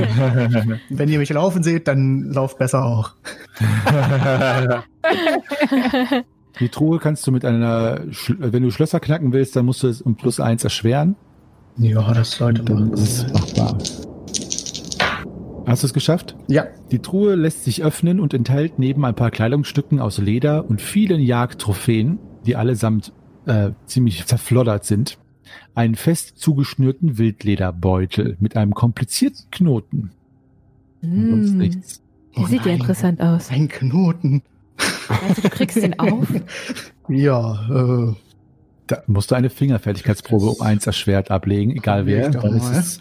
Wenn 0.89 1.07
ihr 1.09 1.19
mich 1.19 1.29
laufen 1.29 1.61
seht, 1.63 1.87
dann 1.87 2.31
lauft 2.33 2.57
besser 2.57 2.83
auch. 2.83 3.11
Die 6.59 6.69
Truhe 6.69 6.99
kannst 6.99 7.27
du 7.27 7.31
mit 7.31 7.45
einer, 7.45 7.99
Sch- 8.11 8.35
wenn 8.39 8.63
du 8.63 8.71
Schlösser 8.71 8.99
knacken 8.99 9.33
willst, 9.33 9.55
dann 9.55 9.65
musst 9.65 9.83
du 9.83 9.87
es 9.87 10.01
um 10.01 10.15
plus 10.15 10.39
eins 10.39 10.63
erschweren. 10.63 11.15
Ja, 11.77 12.13
das 12.13 12.31
sollte 12.31 12.63
man. 12.73 12.91
ist 12.93 13.27
es 13.27 13.33
machbar. 13.33 13.77
Hast 15.65 15.83
du 15.83 15.87
es 15.87 15.93
geschafft? 15.93 16.35
Ja, 16.47 16.65
Die 16.91 16.99
Truhe 16.99 17.35
lässt 17.35 17.63
sich 17.63 17.83
öffnen 17.83 18.19
und 18.19 18.33
enthält 18.33 18.77
neben 18.77 19.03
ein 19.05 19.15
paar 19.15 19.31
Kleidungsstücken 19.31 19.99
aus 19.99 20.17
Leder 20.19 20.69
und 20.69 20.81
vielen 20.81 21.19
Jagdtrophäen, 21.21 22.19
die 22.45 22.55
allesamt 22.55 23.13
äh, 23.47 23.71
ziemlich 23.85 24.25
zerfloddert 24.25 24.85
sind, 24.85 25.17
einen 25.73 25.95
fest 25.95 26.37
zugeschnürten 26.37 27.17
Wildlederbeutel 27.17 28.37
mit 28.39 28.55
einem 28.57 28.73
komplizierten 28.73 29.45
Knoten. 29.51 30.11
Und 31.01 31.29
sonst 31.29 31.49
Hm, 31.51 31.57
nichts. 31.57 32.01
der 32.35 32.43
Oh 32.43 32.47
sieht 32.47 32.65
ja 32.65 32.73
interessant 32.73 33.21
aus. 33.21 33.49
ein 33.49 33.67
Knoten. 33.67 34.41
Also 35.27 35.41
du 35.41 35.49
kriegst 35.49 35.77
den 35.77 35.99
auf? 35.99 36.27
Ja, 37.07 37.53
äh, 38.09 38.13
Da 38.87 39.03
musst 39.05 39.29
du 39.29 39.35
eine 39.35 39.51
Fingerfertigkeitsprobe 39.51 40.47
um 40.47 40.61
eins 40.61 40.87
erschwert 40.87 41.29
ablegen, 41.29 41.71
egal 41.75 42.07
wer. 42.07 42.31
Doch 42.31 42.41
Dann 42.41 42.55
ist 42.55 42.71
es, 42.71 42.99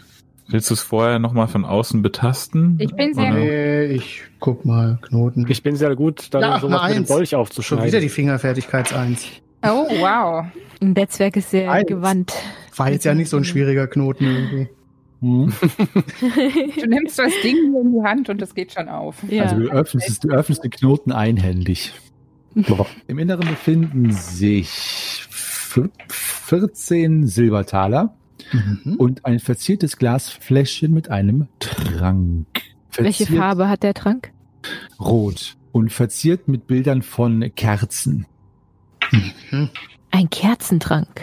Willst 0.48 0.68
du 0.70 0.74
es 0.74 0.80
vorher 0.82 1.18
nochmal 1.18 1.48
von 1.48 1.64
außen 1.64 2.02
betasten? 2.02 2.76
Ich 2.78 2.94
bin 2.94 3.14
sehr 3.14 3.32
nee, 3.32 3.84
ich 3.86 4.22
guck 4.40 4.64
mal, 4.64 4.98
Knoten. 5.02 5.46
Ich 5.48 5.62
bin 5.62 5.74
sehr 5.76 5.96
gut, 5.96 6.28
dann 6.34 6.42
Ja, 6.42 6.60
sowas 6.60 6.82
mit 6.82 6.90
dem 6.92 6.98
Eins. 6.98 7.08
Dolch 7.08 7.30
Schon 7.30 7.40
aufzuschneiden. 7.40 7.86
wieder 7.86 8.00
die 8.00 8.08
Fingerfertigkeitseins. 8.10 9.26
Oh, 9.62 9.86
wow. 10.00 10.44
Ein 10.82 10.92
Netzwerk 10.92 11.36
ist 11.38 11.50
sehr 11.50 11.70
Eins. 11.72 11.86
gewandt. 11.88 12.34
War 12.76 12.90
jetzt 12.90 13.04
ja 13.04 13.14
nicht 13.14 13.30
so 13.30 13.38
ein 13.38 13.44
schwieriger 13.44 13.86
Knoten 13.86 14.24
irgendwie. 14.26 14.68
hm. 15.20 15.52
Du 16.80 16.86
nimmst 16.86 17.18
das 17.18 17.32
Ding 17.42 17.56
in 17.80 17.92
die 17.94 18.02
Hand 18.06 18.28
und 18.28 18.42
es 18.42 18.54
geht 18.54 18.72
schon 18.74 18.88
auf. 18.90 19.16
Ja. 19.28 19.44
Also 19.44 19.56
du 19.56 19.68
öffnest, 19.70 20.08
es- 20.10 20.20
du 20.20 20.28
öffnest 20.28 20.62
den 20.62 20.70
Knoten 20.70 21.12
einhändig. 21.12 21.92
Im 23.08 23.18
Inneren 23.18 23.48
befinden 23.48 24.12
sich 24.12 25.24
f- 25.30 25.80
14 26.10 27.26
Silbertaler 27.26 28.14
Mhm. 28.52 28.94
und 28.96 29.24
ein 29.24 29.38
verziertes 29.40 29.96
Glasfläschchen 29.96 30.92
mit 30.92 31.10
einem 31.10 31.48
Trank. 31.60 32.46
Welche 32.96 33.24
Verziert 33.24 33.38
Farbe 33.40 33.68
hat 33.68 33.82
der 33.82 33.94
Trank? 33.94 34.30
Rot 35.00 35.56
und 35.72 35.92
verziert 35.92 36.46
mit 36.48 36.66
Bildern 36.66 37.02
von 37.02 37.50
Kerzen. 37.56 38.26
Ein 40.10 40.30
Kerzentrank. 40.30 41.20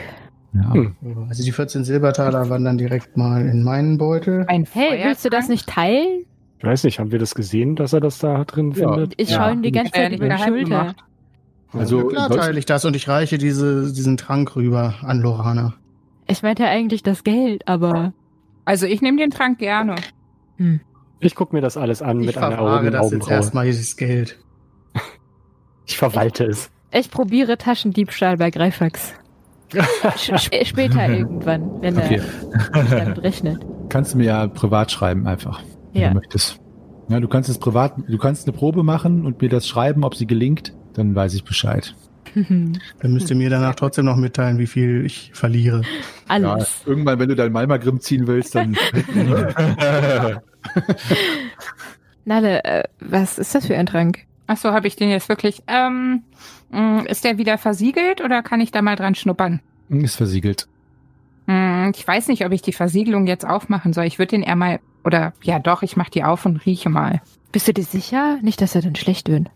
Ja. 0.53 0.73
Hm. 0.73 0.95
Also 1.29 1.43
die 1.43 1.51
14 1.51 1.85
Silbertaler 1.85 2.49
wandern 2.49 2.77
direkt 2.77 3.15
mal 3.15 3.45
in 3.47 3.63
meinen 3.63 3.97
Beutel. 3.97 4.45
Ein 4.49 4.67
Hey, 4.69 5.01
willst 5.05 5.23
du 5.23 5.29
das 5.29 5.47
nicht 5.47 5.67
teilen? 5.67 6.25
Ich 6.59 6.65
weiß 6.65 6.83
nicht, 6.83 6.99
haben 6.99 7.11
wir 7.11 7.19
das 7.19 7.33
gesehen, 7.33 7.75
dass 7.75 7.93
er 7.93 8.01
das 8.01 8.19
da 8.19 8.43
drin 8.43 8.71
Ja. 8.71 8.91
findet? 8.93 9.13
Ich 9.17 9.29
Ja. 9.29 9.37
schaue 9.37 9.53
ihm 9.53 9.61
die 9.63 9.71
ganze 9.71 9.93
Zeit 9.93 10.11
nicht 10.11 10.19
über 10.19 10.29
die 10.29 10.37
Schulter. 10.43 10.63
gemacht. 10.63 10.95
Also 11.73 11.99
ja, 12.11 12.25
klar 12.27 12.29
teile 12.29 12.59
ich 12.59 12.65
das 12.65 12.83
und 12.83 12.95
ich 12.97 13.07
reiche 13.07 13.37
diese, 13.37 13.93
diesen 13.93 14.17
Trank 14.17 14.57
rüber 14.57 14.95
an 15.03 15.21
Lorana. 15.21 15.73
Ich 16.31 16.43
meinte 16.43 16.65
eigentlich 16.65 17.03
das 17.03 17.23
Geld, 17.23 17.67
aber 17.67 18.13
Also 18.65 18.85
ich 18.85 19.01
nehme 19.01 19.17
den 19.17 19.29
Trank 19.31 19.59
gerne. 19.59 19.95
Ich 21.19 21.35
gucke 21.35 21.55
mir 21.55 21.61
das 21.61 21.77
alles 21.77 22.01
an 22.01 22.19
Ich 22.21 22.27
mit 22.27 22.37
einer 22.37 22.55
verwahre 22.55 22.91
das 22.91 23.11
jetzt 23.11 23.29
erstmal 23.29 23.65
dieses 23.65 23.95
Geld. 23.97 24.39
Ich 25.87 25.97
verwalte 25.97 26.45
es. 26.45 26.71
ich 26.93 27.11
probiere 27.11 27.57
Taschendiebstahl 27.57 28.37
bei 28.37 28.49
Greifax. 28.49 29.13
Sp 29.73 30.61
später 30.65 31.07
irgendwann, 31.09 31.81
wenn 31.81 31.97
er 31.97 32.05
Okay. 32.05 32.21
nicht 32.21 32.91
damit 32.91 33.23
rechnet. 33.23 33.65
Kannst 33.89 34.13
du 34.13 34.17
mir 34.19 34.25
ja 34.25 34.47
privat 34.47 34.91
schreiben 34.91 35.27
einfach, 35.27 35.61
wenn 35.91 36.01
Ja. 36.01 36.09
du 36.09 36.15
möchtest. 36.15 36.57
Ja, 37.09 37.19
du 37.19 37.27
kannst 37.27 37.49
es 37.49 37.57
privat, 37.57 37.95
du 38.07 38.17
kannst 38.17 38.47
eine 38.47 38.55
Probe 38.55 38.83
machen 38.83 39.25
und 39.25 39.41
mir 39.41 39.49
das 39.49 39.67
schreiben, 39.67 40.05
ob 40.05 40.15
sie 40.15 40.27
gelingt, 40.27 40.73
dann 40.93 41.13
weiß 41.13 41.33
ich 41.33 41.43
Bescheid. 41.43 41.93
Dann 42.35 43.13
müsst 43.13 43.29
ihr 43.29 43.35
mir 43.35 43.49
danach 43.49 43.75
trotzdem 43.75 44.05
noch 44.05 44.15
mitteilen, 44.15 44.57
wie 44.57 44.67
viel 44.67 45.05
ich 45.05 45.31
verliere. 45.33 45.81
Alles. 46.27 46.81
irgendwann, 46.85 47.19
wenn 47.19 47.29
du 47.29 47.35
dein 47.35 47.51
Malmagrim 47.51 47.99
ziehen 47.99 48.27
willst, 48.27 48.55
dann. 48.55 48.77
Nalle, 52.25 52.63
äh, 52.63 52.83
was 52.99 53.37
ist 53.39 53.55
das 53.55 53.65
für 53.67 53.75
ein 53.75 53.85
Trank? 53.85 54.19
Ach 54.47 54.57
so, 54.57 54.71
habe 54.71 54.87
ich 54.87 54.95
den 54.95 55.09
jetzt 55.09 55.29
wirklich. 55.29 55.63
Ähm, 55.67 56.23
mh, 56.71 57.03
ist 57.03 57.23
der 57.23 57.37
wieder 57.37 57.57
versiegelt 57.57 58.21
oder 58.21 58.43
kann 58.43 58.61
ich 58.61 58.71
da 58.71 58.81
mal 58.81 58.95
dran 58.95 59.15
schnuppern? 59.15 59.61
ist 59.89 60.15
versiegelt. 60.15 60.67
Hm, 61.47 61.91
ich 61.95 62.07
weiß 62.07 62.27
nicht, 62.27 62.45
ob 62.45 62.51
ich 62.51 62.61
die 62.61 62.73
Versiegelung 62.73 63.27
jetzt 63.27 63.45
aufmachen 63.45 63.93
soll. 63.93 64.05
Ich 64.05 64.19
würde 64.19 64.31
den 64.31 64.43
eher 64.43 64.55
mal. 64.55 64.79
Oder 65.03 65.33
ja, 65.41 65.59
doch, 65.59 65.81
ich 65.81 65.97
mache 65.97 66.11
die 66.11 66.23
auf 66.23 66.45
und 66.45 66.65
rieche 66.65 66.89
mal. 66.89 67.21
Bist 67.51 67.67
du 67.67 67.73
dir 67.73 67.83
sicher? 67.83 68.37
Nicht, 68.41 68.61
dass 68.61 68.75
er 68.75 68.81
dann 68.81 68.95
schlecht 68.95 69.29
wird. 69.29 69.49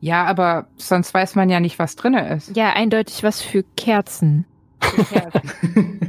Ja, 0.00 0.24
aber 0.24 0.66
sonst 0.76 1.12
weiß 1.12 1.34
man 1.34 1.50
ja 1.50 1.60
nicht, 1.60 1.78
was 1.78 1.96
drinne 1.96 2.34
ist. 2.34 2.56
Ja, 2.56 2.72
eindeutig 2.72 3.22
was 3.22 3.42
für 3.42 3.64
Kerzen. 3.76 4.46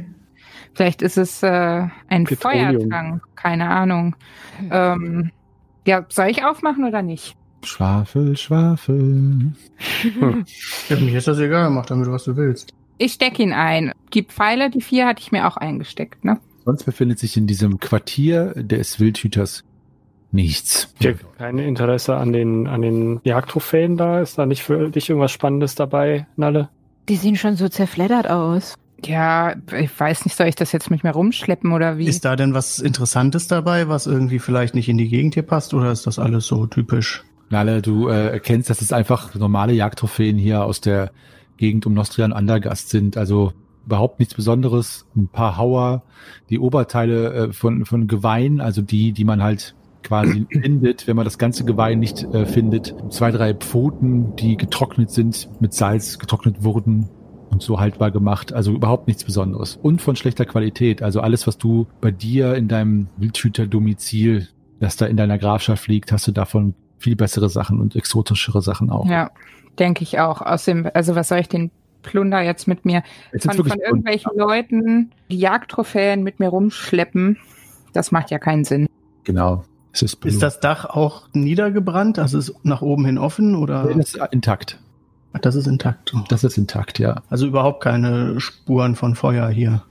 Vielleicht 0.74 1.02
ist 1.02 1.18
es 1.18 1.42
äh, 1.42 1.88
ein 2.08 2.24
Petroleum. 2.24 2.76
Feuertrank. 2.76 3.22
Keine 3.34 3.68
Ahnung. 3.68 4.14
Ähm, 4.70 5.32
ja, 5.86 6.06
soll 6.08 6.28
ich 6.28 6.44
aufmachen 6.44 6.84
oder 6.84 7.02
nicht? 7.02 7.36
Schwafel, 7.64 8.36
Schwafel. 8.36 9.52
Ja, 10.88 10.96
mir 10.96 11.18
ist 11.18 11.26
das 11.26 11.38
egal, 11.38 11.70
mach 11.70 11.86
damit, 11.86 12.08
was 12.08 12.24
du 12.24 12.36
willst. 12.36 12.74
Ich 12.98 13.12
stecke 13.14 13.42
ihn 13.42 13.52
ein. 13.52 13.92
Die 14.14 14.22
Pfeile, 14.22 14.70
die 14.70 14.80
vier, 14.80 15.06
hatte 15.06 15.20
ich 15.20 15.32
mir 15.32 15.46
auch 15.46 15.56
eingesteckt, 15.56 16.24
ne? 16.24 16.38
Sonst 16.64 16.84
befindet 16.84 17.18
sich 17.18 17.36
in 17.36 17.46
diesem 17.46 17.80
Quartier 17.80 18.52
des 18.54 19.00
Wildhüters 19.00 19.64
nichts. 20.30 20.92
Ich 20.98 21.06
habe 21.06 21.18
kein 21.36 21.58
Interesse 21.58 22.16
an 22.16 22.32
den, 22.32 22.66
an 22.66 22.82
den 22.82 23.20
Jagdtrophäen 23.24 23.96
da. 23.96 24.20
Ist 24.20 24.38
da 24.38 24.46
nicht 24.46 24.62
für 24.62 24.90
dich 24.90 25.08
irgendwas 25.08 25.32
Spannendes 25.32 25.74
dabei, 25.74 26.26
Nalle? 26.36 26.68
Die 27.08 27.16
sehen 27.16 27.36
schon 27.36 27.56
so 27.56 27.68
zerfleddert 27.68 28.28
aus. 28.28 28.74
Ja, 29.04 29.54
ich 29.78 29.98
weiß 29.98 30.24
nicht, 30.24 30.36
soll 30.36 30.48
ich 30.48 30.56
das 30.56 30.72
jetzt 30.72 30.90
mit 30.90 31.04
mir 31.04 31.12
rumschleppen 31.12 31.72
oder 31.72 31.98
wie? 31.98 32.06
Ist 32.06 32.24
da 32.24 32.34
denn 32.34 32.52
was 32.52 32.80
Interessantes 32.80 33.46
dabei, 33.46 33.88
was 33.88 34.06
irgendwie 34.06 34.40
vielleicht 34.40 34.74
nicht 34.74 34.88
in 34.88 34.98
die 34.98 35.08
Gegend 35.08 35.34
hier 35.34 35.44
passt, 35.44 35.72
oder 35.72 35.92
ist 35.92 36.06
das 36.06 36.18
alles 36.18 36.46
so 36.46 36.66
typisch? 36.66 37.24
Nalle, 37.48 37.80
du 37.80 38.08
äh, 38.08 38.30
erkennst, 38.30 38.68
dass 38.68 38.82
es 38.82 38.92
einfach 38.92 39.34
normale 39.34 39.72
Jagdtrophäen 39.72 40.36
hier 40.36 40.64
aus 40.64 40.80
der 40.80 41.12
Gegend 41.56 41.86
um 41.86 41.94
Nostria 41.94 42.26
und 42.26 42.32
Andergast 42.32 42.90
sind. 42.90 43.16
Also 43.16 43.52
überhaupt 43.86 44.18
nichts 44.18 44.34
Besonderes. 44.34 45.06
Ein 45.16 45.28
paar 45.28 45.56
Hauer, 45.56 46.02
die 46.50 46.58
Oberteile 46.58 47.32
äh, 47.32 47.52
von, 47.52 47.86
von 47.86 48.06
Geweihen, 48.06 48.60
also 48.60 48.82
die, 48.82 49.12
die 49.12 49.24
man 49.24 49.42
halt 49.42 49.74
quasi 50.02 50.46
findet, 50.50 51.06
wenn 51.06 51.16
man 51.16 51.24
das 51.24 51.38
ganze 51.38 51.64
Geweih 51.64 51.94
nicht 51.94 52.22
äh, 52.22 52.46
findet. 52.46 52.94
Zwei, 53.10 53.30
drei 53.30 53.54
Pfoten, 53.54 54.36
die 54.36 54.56
getrocknet 54.56 55.10
sind, 55.10 55.48
mit 55.60 55.74
Salz 55.74 56.18
getrocknet 56.18 56.62
wurden 56.62 57.08
und 57.50 57.62
so 57.62 57.80
haltbar 57.80 58.10
gemacht. 58.10 58.52
Also 58.52 58.72
überhaupt 58.72 59.06
nichts 59.06 59.24
Besonderes. 59.24 59.78
Und 59.82 60.00
von 60.00 60.16
schlechter 60.16 60.44
Qualität. 60.44 61.02
Also 61.02 61.20
alles, 61.20 61.46
was 61.46 61.58
du 61.58 61.86
bei 62.00 62.10
dir 62.10 62.54
in 62.54 62.68
deinem 62.68 63.08
Wildhüter-Domizil, 63.16 64.48
das 64.80 64.96
da 64.96 65.06
in 65.06 65.16
deiner 65.16 65.38
Grafschaft 65.38 65.88
liegt, 65.88 66.12
hast 66.12 66.26
du 66.26 66.32
davon 66.32 66.74
viel 66.98 67.16
bessere 67.16 67.48
Sachen 67.48 67.80
und 67.80 67.96
exotischere 67.96 68.62
Sachen 68.62 68.90
auch. 68.90 69.06
Ja, 69.06 69.30
denke 69.78 70.02
ich 70.02 70.18
auch. 70.20 70.42
Außerdem, 70.42 70.90
also 70.94 71.14
was 71.14 71.28
soll 71.28 71.38
ich 71.38 71.48
den 71.48 71.70
Plunder 72.02 72.40
jetzt 72.40 72.68
mit 72.68 72.84
mir 72.84 73.02
Jetzt 73.32 73.46
von, 73.46 73.64
von 73.64 73.78
irgendwelchen 73.78 74.32
Leuten 74.36 75.10
die 75.30 75.38
Jagdtrophäen 75.38 76.22
mit 76.22 76.40
mir 76.40 76.48
rumschleppen? 76.48 77.38
Das 77.92 78.12
macht 78.12 78.30
ja 78.30 78.38
keinen 78.38 78.64
Sinn. 78.64 78.88
Genau. 79.24 79.64
Es 80.02 80.14
ist, 80.14 80.42
das 80.42 80.60
Dach 80.60 80.84
auch 80.84 81.28
niedergebrannt? 81.32 82.18
Also 82.18 82.38
ist 82.38 82.54
nach 82.62 82.82
oben 82.82 83.04
hin 83.04 83.18
offen 83.18 83.54
oder? 83.54 83.84
Nee, 83.84 83.94
das 83.94 84.14
ist 84.14 84.32
intakt. 84.32 84.78
Ach, 85.32 85.40
das 85.40 85.54
ist 85.54 85.66
intakt. 85.66 86.14
Das 86.28 86.44
ist 86.44 86.56
intakt, 86.56 86.98
ja. 86.98 87.22
Also 87.28 87.46
überhaupt 87.46 87.82
keine 87.82 88.40
Spuren 88.40 88.96
von 88.96 89.14
Feuer 89.14 89.48
hier. 89.48 89.82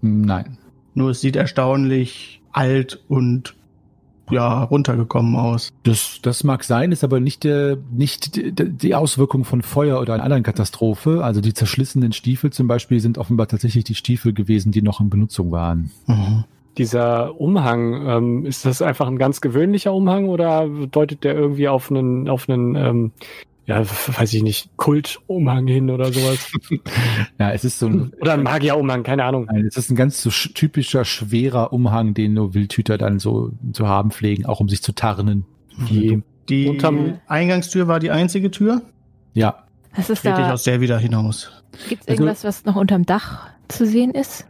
Nein. 0.00 0.58
Nur 0.94 1.10
es 1.10 1.20
sieht 1.20 1.36
erstaunlich 1.36 2.42
alt 2.52 3.00
und 3.08 3.54
ja, 4.30 4.62
runtergekommen 4.62 5.36
aus. 5.36 5.70
Das, 5.82 6.20
das 6.22 6.42
mag 6.42 6.64
sein, 6.64 6.92
ist 6.92 7.04
aber 7.04 7.20
nicht, 7.20 7.44
der, 7.44 7.76
nicht 7.92 8.36
die, 8.36 8.52
die 8.52 8.94
Auswirkung 8.94 9.44
von 9.44 9.62
Feuer 9.62 10.00
oder 10.00 10.14
einer 10.14 10.24
anderen 10.24 10.42
Katastrophe. 10.42 11.22
Also 11.22 11.40
die 11.40 11.54
zerschlissenen 11.54 12.12
Stiefel 12.12 12.50
zum 12.50 12.66
Beispiel 12.66 13.00
sind 13.00 13.18
offenbar 13.18 13.48
tatsächlich 13.48 13.84
die 13.84 13.94
Stiefel 13.94 14.32
gewesen, 14.32 14.72
die 14.72 14.82
noch 14.82 15.00
in 15.00 15.10
Benutzung 15.10 15.50
waren. 15.50 15.90
Mhm. 16.06 16.44
Dieser 16.78 17.38
Umhang, 17.40 18.06
ähm, 18.06 18.46
ist 18.46 18.64
das 18.64 18.80
einfach 18.80 19.06
ein 19.08 19.18
ganz 19.18 19.40
gewöhnlicher 19.40 19.92
Umhang 19.92 20.28
oder 20.28 20.66
deutet 20.68 21.22
der 21.24 21.34
irgendwie 21.34 21.68
auf 21.68 21.90
einen, 21.90 22.28
auf 22.30 22.48
einen, 22.48 22.74
ähm, 22.76 23.12
ja, 23.66 23.84
weiß 24.16 24.32
ich 24.34 24.42
nicht, 24.42 24.70
Kultumhang 24.76 25.66
hin 25.66 25.90
oder 25.90 26.12
sowas? 26.12 26.50
Ja, 27.38 27.50
es 27.52 27.64
ist 27.64 27.78
so 27.78 27.86
ein, 27.88 28.12
oder 28.20 28.34
ein 28.34 28.42
Magierumhang, 28.42 29.02
keine 29.02 29.24
Ahnung. 29.24 29.46
Nein, 29.50 29.66
es 29.66 29.76
ist 29.76 29.90
ein 29.90 29.96
ganz 29.96 30.22
so 30.22 30.30
sch- 30.30 30.54
typischer, 30.54 31.04
schwerer 31.04 31.72
Umhang, 31.72 32.14
den 32.14 32.34
nur 32.34 32.54
Wildhüter 32.54 32.96
dann 32.98 33.18
so 33.18 33.50
zu 33.72 33.86
haben 33.88 34.10
pflegen, 34.10 34.46
auch 34.46 34.60
um 34.60 34.68
sich 34.68 34.82
zu 34.82 34.92
tarnen. 34.92 35.44
Die, 35.90 36.22
Die 36.48 36.68
Unterm- 36.68 37.18
Eingangstür 37.26 37.86
war 37.88 37.98
die 38.00 38.10
einzige 38.10 38.50
Tür. 38.50 38.82
Ja, 39.34 39.64
Was 39.96 40.08
ist 40.10 40.24
ich 40.24 40.30
da? 40.30 40.52
aus 40.52 40.62
der 40.64 40.80
wieder 40.80 40.98
hinaus. 40.98 41.50
Gibt 41.88 42.02
es 42.02 42.08
Also- 42.08 42.22
irgendwas, 42.22 42.44
was 42.44 42.64
noch 42.64 42.76
unterm 42.76 43.04
Dach 43.06 43.48
zu 43.68 43.86
sehen 43.86 44.10
ist? 44.12 44.46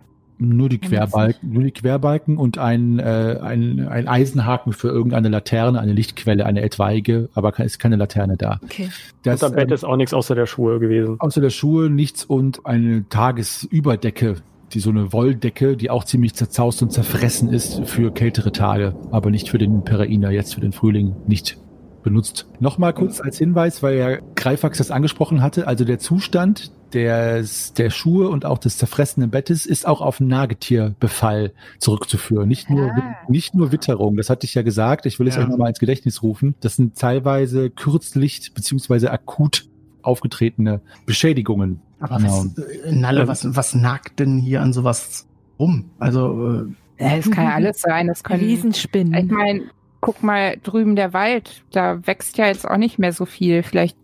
Nur 0.49 0.69
die 0.69 0.79
Querbalken, 0.79 1.53
nur 1.53 1.63
die 1.63 1.71
Querbalken 1.71 2.37
und 2.37 2.59
ein, 2.59 2.99
äh, 2.99 3.39
ein, 3.43 3.87
ein 3.89 4.09
Eisenhaken 4.09 4.73
für 4.73 4.89
irgendeine 4.89 5.29
Laterne, 5.29 5.81
eine 5.81 5.93
Lichtquelle, 5.93 6.45
eine 6.47 6.63
etwaige, 6.63 7.29
aber 7.35 7.53
ke- 7.53 7.65
ist 7.65 7.79
keine 7.79 7.97
Laterne 7.97 8.37
da. 8.37 8.61
Okay. 8.63 8.89
Das, 9.23 9.43
unterm 9.43 9.57
Bett 9.57 9.69
ähm, 9.69 9.75
ist 9.75 9.85
auch 9.85 9.97
nichts 9.97 10.15
außer 10.15 10.35
der 10.35 10.47
Schuhe 10.47 10.79
gewesen. 10.81 11.17
außer 11.19 11.41
der 11.41 11.51
Schuhe 11.51 11.91
nichts 11.91 12.25
und 12.25 12.67
eine 12.67 13.09
Tagesüberdecke, 13.09 14.37
die 14.73 14.81
so 14.81 14.91
eine 14.91 15.13
Wolldecke, 15.13 15.77
die 15.77 15.91
auch 15.91 16.05
ziemlich 16.05 16.35
zerzaust 16.35 16.83
und 16.83 16.93
zerfressen 16.93 17.51
ist 17.53 17.83
für 17.85 18.13
kältere 18.13 18.53
Tage, 18.53 18.95
aber 19.11 19.31
nicht 19.31 19.49
für 19.51 19.59
den 19.59 19.85
Perainer, 19.85 20.31
jetzt 20.31 20.55
für 20.55 20.61
den 20.61 20.73
Frühling 20.73 21.15
nicht 21.27 21.59
benutzt. 22.03 22.49
Nochmal 22.59 22.95
kurz 22.95 23.21
als 23.21 23.39
Hinweis, 23.39 23.83
weil 23.83 23.97
ja 23.97 24.17
Greifax 24.35 24.79
das 24.79 24.91
angesprochen 24.91 25.41
hatte, 25.43 25.67
also 25.69 25.85
der 25.85 25.99
Zustand 25.99 26.73
des, 26.95 27.73
der 27.75 27.91
Schuhe 27.91 28.29
und 28.29 28.45
auch 28.45 28.59
des 28.59 28.79
zerfressenen 28.79 29.31
Bettes 29.31 29.67
ist 29.67 29.87
auch 29.87 30.01
auf 30.01 30.21
einen 30.21 30.29
Nagetierbefall 30.31 31.53
zurückzuführen. 31.79 32.49
Nicht 32.49 32.71
nur, 32.71 32.91
Ah. 32.91 33.17
nicht 33.29 33.55
nur 33.55 33.73
Witterung, 33.73 34.17
das 34.17 34.31
hatte 34.31 34.45
ich 34.47 34.55
ja 34.55 34.63
gesagt, 34.63 35.07
ich 35.07 35.19
will 35.19 35.29
es 35.29 35.37
Ja. 35.37 35.43
euch 35.43 35.49
nochmal 35.49 35.69
ins 35.69 35.79
Gedächtnis 35.79 36.23
rufen. 36.23 36.55
Das 36.61 36.77
sind 36.77 36.99
teilweise 36.99 37.71
kürzlich 37.71 38.53
beziehungsweise 38.55 39.11
akut 39.11 39.67
aufgetretene 40.03 40.81
Beschädigungen. 41.07 41.81
Aber 42.01 42.17
Genau. 42.17 42.45
was, 42.57 42.59
äh, 42.59 42.93
Nalle, 42.93 43.29
was, 43.29 43.55
was 43.55 43.75
nagt 43.75 44.19
denn 44.19 44.39
hier 44.39 44.61
an 44.61 44.73
sowas 44.73 45.27
rum? 45.61 45.91
Also, 45.99 46.65
äh, 46.97 47.19
es 47.19 47.31
kann 47.31 47.45
ja 47.45 47.55
alles 47.55 47.81
sein. 47.81 48.09
Es 48.09 48.25
können, 48.25 48.41
ich 48.41 48.47
Riesenspinnen. 48.49 49.29
meine, 49.29 49.63
guck 50.01 50.23
mal 50.25 50.57
drüben 50.63 50.97
der 50.97 51.13
Wald. 51.13 51.63
Da 51.71 52.05
wächst 52.07 52.37
ja 52.39 52.47
jetzt 52.47 52.69
auch 52.69 52.77
nicht 52.77 52.99
mehr 52.99 53.13
so 53.13 53.25
viel. 53.27 53.63
Vielleicht, 53.63 53.97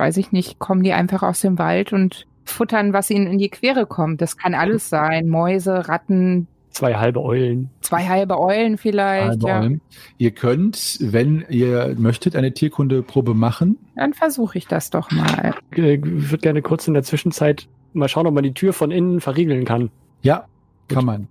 weiß 0.00 0.16
ich 0.16 0.32
nicht, 0.32 0.58
kommen 0.58 0.82
die 0.82 0.92
einfach 0.92 1.22
aus 1.22 1.40
dem 1.40 1.58
Wald 1.58 1.92
und 1.92 2.26
futtern, 2.44 2.92
was 2.92 3.10
ihnen 3.10 3.28
in 3.28 3.38
die 3.38 3.50
Quere 3.50 3.86
kommt. 3.86 4.20
Das 4.20 4.36
kann 4.36 4.54
alles 4.54 4.88
sein. 4.88 5.28
Mäuse, 5.28 5.88
Ratten, 5.88 6.48
Zwei 6.70 6.94
halbe 6.94 7.20
Eulen. 7.22 7.68
zwei 7.80 8.06
halbe 8.08 8.38
Eulen 8.38 8.78
vielleicht. 8.78 9.28
Halbe 9.28 9.48
Ja. 9.48 9.60
Olm. 9.60 9.80
Ihr 10.18 10.30
könnt, 10.30 10.98
wenn 11.00 11.44
ihr 11.48 11.94
möchtet, 11.98 12.36
eine 12.36 12.52
Tierkundeprobe 12.54 13.34
machen. 13.34 13.76
Dann 13.96 14.12
versuche 14.14 14.56
ich 14.56 14.66
das 14.68 14.88
doch 14.90 15.10
mal. 15.10 15.54
Äh, 15.76 15.94
Ich 15.94 16.02
würde 16.04 16.38
gerne 16.38 16.62
kurz 16.62 16.86
in 16.86 16.94
der 16.94 17.02
Zwischenzeit 17.02 17.66
mal 17.92 18.08
schauen, 18.08 18.26
ob 18.28 18.34
man 18.34 18.44
die 18.44 18.54
Tür 18.54 18.72
von 18.72 18.92
innen 18.92 19.20
verriegeln 19.20 19.64
kann. 19.64 19.90
Ja, 20.22 20.44
kann 20.88 21.04
man. 21.04 21.26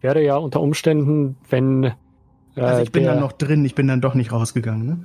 Wäre 0.00 0.22
ja 0.24 0.36
unter 0.36 0.60
Umständen, 0.60 1.36
wenn 1.50 1.84
äh, 2.54 2.60
also 2.60 2.82
ich 2.82 2.92
bin 2.92 3.02
der, 3.02 3.14
dann 3.14 3.20
noch 3.20 3.32
drin, 3.32 3.64
ich 3.64 3.74
bin 3.74 3.88
dann 3.88 4.00
doch 4.00 4.14
nicht 4.14 4.30
rausgegangen, 4.30 4.86
ne? 4.86 4.98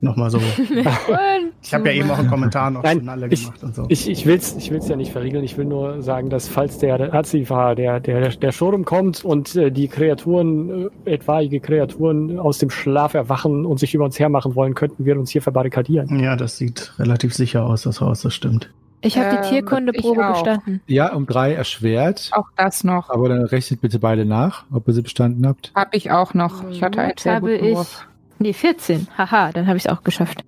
Nochmal 0.00 0.30
so. 0.30 0.40
Ich 1.62 1.72
habe 1.72 1.88
ja 1.88 1.94
eben 1.94 2.10
auch 2.10 2.18
einen 2.18 2.28
Kommentar 2.28 2.70
noch 2.70 2.82
Nein, 2.82 2.98
zu 2.98 3.04
Nalle 3.06 3.26
ich- 3.30 3.44
gemacht 3.44 3.64
und 3.64 3.74
so. 3.74 3.86
Ich, 3.88 4.08
ich 4.08 4.26
will's, 4.26 4.54
ich 4.58 4.70
will's 4.70 4.86
ja 4.88 4.96
nicht 4.96 5.12
verriegeln. 5.12 5.42
Ich 5.44 5.56
will 5.56 5.64
nur 5.64 6.02
sagen, 6.02 6.28
dass 6.28 6.46
falls 6.46 6.78
der 6.78 7.14
Azifa, 7.14 7.74
der, 7.74 8.00
der, 8.00 8.28
der 8.28 8.52
Sturm 8.52 8.84
kommt 8.84 9.24
und 9.24 9.56
äh, 9.56 9.70
die 9.70 9.88
Kreaturen, 9.88 10.90
äh, 11.06 11.14
etwaige 11.14 11.60
Kreaturen 11.60 12.38
aus 12.38 12.58
dem 12.58 12.68
Schlaf 12.68 13.14
erwachen 13.14 13.64
und 13.64 13.78
sich 13.80 13.94
über 13.94 14.04
uns 14.04 14.18
hermachen 14.18 14.54
wollen, 14.54 14.74
könnten 14.74 15.06
wir 15.06 15.18
uns 15.18 15.30
hier 15.30 15.40
verbarrikadieren. 15.42 16.20
ja, 16.20 16.36
das 16.36 16.58
sieht 16.58 16.92
relativ 16.98 17.32
sicher 17.34 17.64
aus, 17.64 17.82
das 17.82 18.00
Haus, 18.02 18.20
das 18.20 18.34
stimmt. 18.34 18.70
Ich 19.00 19.16
habe 19.18 19.30
die 19.30 19.36
Ähm, 19.36 19.50
Tierkundeprobe 19.50 20.20
ich 20.20 20.26
auch. 20.26 20.42
bestanden. 20.44 20.80
Ja, 20.86 21.14
um 21.14 21.26
drei 21.26 21.52
erschwert. 21.54 22.30
Auch 22.32 22.48
das 22.56 22.84
noch. 22.84 23.08
Aber 23.10 23.28
dann 23.30 23.42
rechnet 23.44 23.80
bitte 23.80 23.98
beide 23.98 24.24
nach, 24.26 24.64
ob 24.72 24.86
ihr 24.88 24.94
sie 24.94 25.02
bestanden 25.02 25.46
habt. 25.46 25.72
Habe 25.74 25.90
ich 25.96 26.10
auch 26.10 26.34
noch. 26.34 26.68
Ich 26.70 26.82
hatte 26.82 27.00
einen 27.00 27.10
Jetzt 27.10 27.22
sehr 27.22 27.34
habe 27.36 27.52
guten 27.52 27.64
ich. 27.64 27.76
Wurf. 27.76 28.06
Nee, 28.38 28.52
14. 28.52 29.08
Haha, 29.16 29.52
dann 29.52 29.66
habe 29.66 29.76
ich 29.76 29.84
es 29.86 29.90
auch 29.90 30.02
geschafft. 30.02 30.44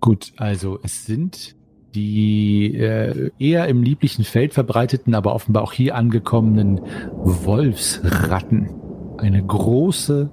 Gut, 0.00 0.32
also 0.36 0.78
es 0.82 1.06
sind 1.06 1.54
die 1.94 2.74
äh, 2.76 3.30
eher 3.38 3.68
im 3.68 3.82
lieblichen 3.82 4.24
Feld 4.24 4.54
verbreiteten, 4.54 5.14
aber 5.14 5.34
offenbar 5.34 5.62
auch 5.62 5.72
hier 5.72 5.94
angekommenen 5.94 6.80
Wolfsratten. 7.22 8.70
Eine 9.18 9.44
große 9.44 10.30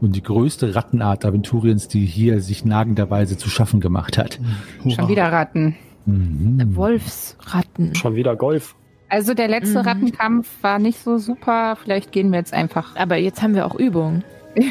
und 0.00 0.14
die 0.14 0.22
größte 0.22 0.74
Rattenart 0.74 1.24
Aventuriens, 1.24 1.88
die 1.88 2.04
hier 2.04 2.40
sich 2.40 2.64
nagenderweise 2.64 3.36
zu 3.38 3.48
schaffen 3.48 3.80
gemacht 3.80 4.18
hat. 4.18 4.38
Schon 4.82 4.92
Hurra. 4.98 5.08
wieder 5.08 5.32
Ratten. 5.32 5.76
Mhm. 6.06 6.76
Wolfsratten. 6.76 7.94
Schon 7.94 8.14
wieder 8.14 8.36
Golf. 8.36 8.76
Also 9.08 9.32
der 9.34 9.48
letzte 9.48 9.78
Mhm. 9.80 9.86
Rattenkampf 9.88 10.48
war 10.62 10.78
nicht 10.78 10.98
so 10.98 11.16
super. 11.18 11.76
Vielleicht 11.82 12.12
gehen 12.12 12.30
wir 12.30 12.38
jetzt 12.38 12.52
einfach. 12.52 12.94
Aber 12.96 13.16
jetzt 13.16 13.42
haben 13.42 13.54
wir 13.54 13.64
auch 13.66 13.74
Übung. 13.76 14.22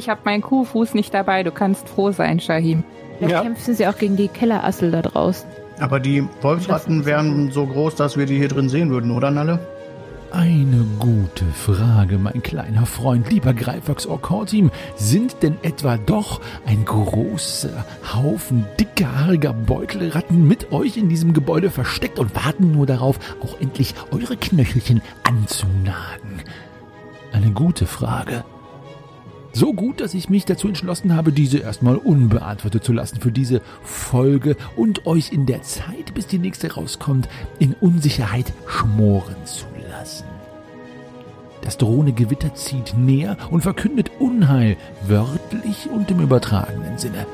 Ich 0.00 0.08
habe 0.08 0.22
meinen 0.24 0.40
Kuhfuß 0.40 0.94
nicht 0.94 1.12
dabei. 1.12 1.42
Du 1.42 1.50
kannst 1.52 1.86
froh 1.86 2.10
sein, 2.10 2.40
Shahim. 2.40 2.84
Vielleicht 3.18 3.34
Ja. 3.34 3.42
kämpfen 3.42 3.74
sie 3.74 3.86
auch 3.86 3.98
gegen 3.98 4.16
die 4.16 4.28
Kellerassel 4.28 4.90
da 4.90 5.02
draußen. 5.02 5.46
Aber 5.78 6.00
die 6.00 6.24
Wolfsratten 6.40 7.04
wären 7.04 7.52
so 7.52 7.66
groß, 7.66 7.96
dass 7.96 8.16
wir 8.16 8.24
die 8.24 8.38
hier 8.38 8.48
drin 8.48 8.70
sehen 8.70 8.88
würden, 8.88 9.10
oder 9.10 9.30
Nalle? 9.30 9.58
Eine 10.32 10.86
gute 10.98 11.44
Frage, 11.44 12.16
mein 12.16 12.42
kleiner 12.42 12.86
Freund, 12.86 13.30
lieber 13.30 13.52
Greifax 13.52 14.06
Orkortim. 14.06 14.70
Sind 14.96 15.42
denn 15.42 15.58
etwa 15.60 15.98
doch 15.98 16.40
ein 16.64 16.86
großer 16.86 17.84
Haufen 18.14 18.64
dickhaariger 18.80 19.52
Beutelratten 19.52 20.48
mit 20.48 20.72
euch 20.72 20.96
in 20.96 21.10
diesem 21.10 21.34
Gebäude 21.34 21.68
versteckt 21.68 22.18
und 22.18 22.34
warten 22.34 22.72
nur 22.72 22.86
darauf, 22.86 23.18
auch 23.42 23.60
endlich 23.60 23.94
eure 24.12 24.38
Knöchelchen 24.38 25.02
anzunagen? 25.24 26.40
Eine 27.32 27.50
gute 27.50 27.84
Frage. 27.84 28.44
So 29.52 29.72
gut, 29.72 30.00
dass 30.00 30.14
ich 30.14 30.28
mich 30.28 30.44
dazu 30.44 30.68
entschlossen 30.68 31.16
habe, 31.16 31.32
diese 31.32 31.58
erstmal 31.58 31.96
unbeantwortet 31.96 32.84
zu 32.84 32.92
lassen 32.92 33.20
für 33.20 33.32
diese 33.32 33.60
Folge 33.82 34.56
und 34.76 35.06
euch 35.06 35.32
in 35.32 35.44
der 35.46 35.62
Zeit, 35.62 36.14
bis 36.14 36.28
die 36.28 36.38
nächste 36.38 36.72
rauskommt, 36.72 37.28
in 37.58 37.74
Unsicherheit 37.80 38.52
schmoren 38.66 39.44
zu 39.44 39.66
lassen. 39.90 40.26
Das 41.62 41.76
drohende 41.76 42.12
Gewitter 42.12 42.54
zieht 42.54 42.96
näher 42.96 43.36
und 43.50 43.62
verkündet 43.62 44.10
Unheil, 44.18 44.76
wörtlich 45.06 45.88
und 45.92 46.10
im 46.10 46.20
übertragenen 46.20 46.96
Sinne. 46.96 47.26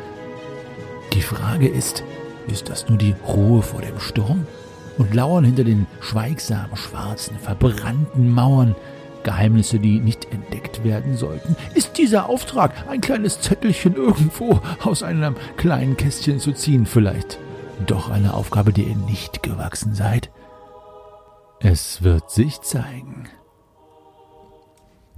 Die 1.12 1.22
Frage 1.22 1.68
ist, 1.68 2.02
ist 2.48 2.68
das 2.70 2.88
nur 2.88 2.98
die 2.98 3.14
Ruhe 3.26 3.62
vor 3.62 3.82
dem 3.82 4.00
Sturm? 4.00 4.46
Und 4.98 5.14
lauern 5.14 5.44
hinter 5.44 5.64
den 5.64 5.86
schweigsamen, 6.00 6.74
schwarzen, 6.74 7.38
verbrannten 7.38 8.30
Mauern 8.30 8.74
Geheimnisse, 9.26 9.80
die 9.80 9.98
nicht 9.98 10.32
entdeckt 10.32 10.84
werden 10.84 11.16
sollten? 11.16 11.56
Ist 11.74 11.98
dieser 11.98 12.28
Auftrag, 12.28 12.72
ein 12.88 13.00
kleines 13.00 13.40
Zettelchen 13.40 13.96
irgendwo 13.96 14.60
aus 14.84 15.02
einem 15.02 15.34
kleinen 15.56 15.96
Kästchen 15.96 16.38
zu 16.38 16.52
ziehen, 16.52 16.86
vielleicht 16.86 17.38
doch 17.86 18.08
eine 18.08 18.34
Aufgabe, 18.34 18.72
der 18.72 18.86
ihr 18.86 18.96
nicht 18.96 19.42
gewachsen 19.42 19.94
seid? 19.94 20.30
Es 21.58 22.02
wird 22.04 22.30
sich 22.30 22.60
zeigen. 22.60 23.28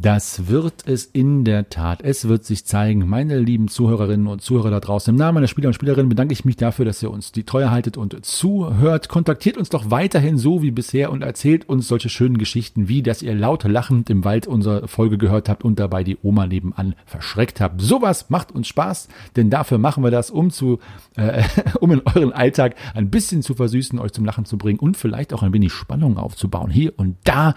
Das 0.00 0.46
wird 0.46 0.86
es 0.86 1.06
in 1.06 1.42
der 1.42 1.70
Tat. 1.70 2.02
Es 2.04 2.28
wird 2.28 2.44
sich 2.44 2.64
zeigen. 2.64 3.08
Meine 3.08 3.40
lieben 3.40 3.66
Zuhörerinnen 3.66 4.28
und 4.28 4.40
Zuhörer 4.40 4.70
da 4.70 4.78
draußen, 4.78 5.12
im 5.12 5.18
Namen 5.18 5.34
meiner 5.34 5.48
Spieler 5.48 5.68
und 5.68 5.74
Spielerinnen 5.74 6.08
bedanke 6.08 6.32
ich 6.32 6.44
mich 6.44 6.54
dafür, 6.54 6.84
dass 6.84 7.02
ihr 7.02 7.10
uns 7.10 7.32
die 7.32 7.42
Treue 7.42 7.72
haltet 7.72 7.96
und 7.96 8.24
zuhört. 8.24 9.08
Kontaktiert 9.08 9.56
uns 9.56 9.70
doch 9.70 9.90
weiterhin 9.90 10.38
so 10.38 10.62
wie 10.62 10.70
bisher 10.70 11.10
und 11.10 11.22
erzählt 11.22 11.68
uns 11.68 11.88
solche 11.88 12.10
schönen 12.10 12.38
Geschichten, 12.38 12.86
wie 12.86 13.02
dass 13.02 13.22
ihr 13.22 13.34
laut 13.34 13.64
lachend 13.64 14.08
im 14.08 14.24
Wald 14.24 14.46
unsere 14.46 14.86
Folge 14.86 15.18
gehört 15.18 15.48
habt 15.48 15.64
und 15.64 15.80
dabei 15.80 16.04
die 16.04 16.16
Oma 16.22 16.46
nebenan 16.46 16.94
verschreckt 17.04 17.60
habt. 17.60 17.80
Sowas 17.80 18.30
macht 18.30 18.52
uns 18.52 18.68
Spaß, 18.68 19.08
denn 19.34 19.50
dafür 19.50 19.78
machen 19.78 20.04
wir 20.04 20.12
das, 20.12 20.30
um 20.30 20.52
zu, 20.52 20.78
äh, 21.16 21.42
um 21.80 21.90
in 21.90 22.02
euren 22.04 22.32
Alltag 22.32 22.76
ein 22.94 23.10
bisschen 23.10 23.42
zu 23.42 23.54
versüßen, 23.54 23.98
euch 23.98 24.12
zum 24.12 24.24
Lachen 24.24 24.44
zu 24.44 24.58
bringen 24.58 24.78
und 24.78 24.96
vielleicht 24.96 25.32
auch 25.32 25.42
ein 25.42 25.52
wenig 25.52 25.72
Spannung 25.72 26.18
aufzubauen. 26.18 26.70
Hier 26.70 26.92
und 26.96 27.16
da 27.24 27.56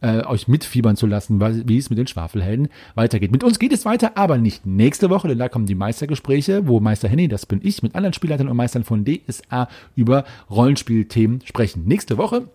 äh, 0.00 0.24
euch 0.24 0.48
mitfiebern 0.48 0.96
zu 0.96 1.06
lassen, 1.06 1.40
wie 1.68 1.78
es 1.78 1.90
mit 1.90 1.98
den 1.98 2.06
Schwafelhelden 2.06 2.68
weitergeht. 2.94 3.32
Mit 3.32 3.44
uns 3.44 3.58
geht 3.58 3.72
es 3.72 3.84
weiter, 3.84 4.12
aber 4.16 4.38
nicht 4.38 4.66
nächste 4.66 5.10
Woche, 5.10 5.28
denn 5.28 5.38
da 5.38 5.48
kommen 5.48 5.66
die 5.66 5.74
Meistergespräche, 5.74 6.66
wo 6.66 6.80
Meister 6.80 7.08
Henny, 7.08 7.28
das 7.28 7.46
bin 7.46 7.60
ich, 7.62 7.82
mit 7.82 7.94
anderen 7.94 8.12
Spielleitern 8.12 8.48
und 8.48 8.56
Meistern 8.56 8.84
von 8.84 9.04
DSA 9.04 9.68
über 9.94 10.24
Rollenspielthemen 10.50 11.40
sprechen. 11.44 11.84
Nächste 11.86 12.18
Woche 12.18 12.48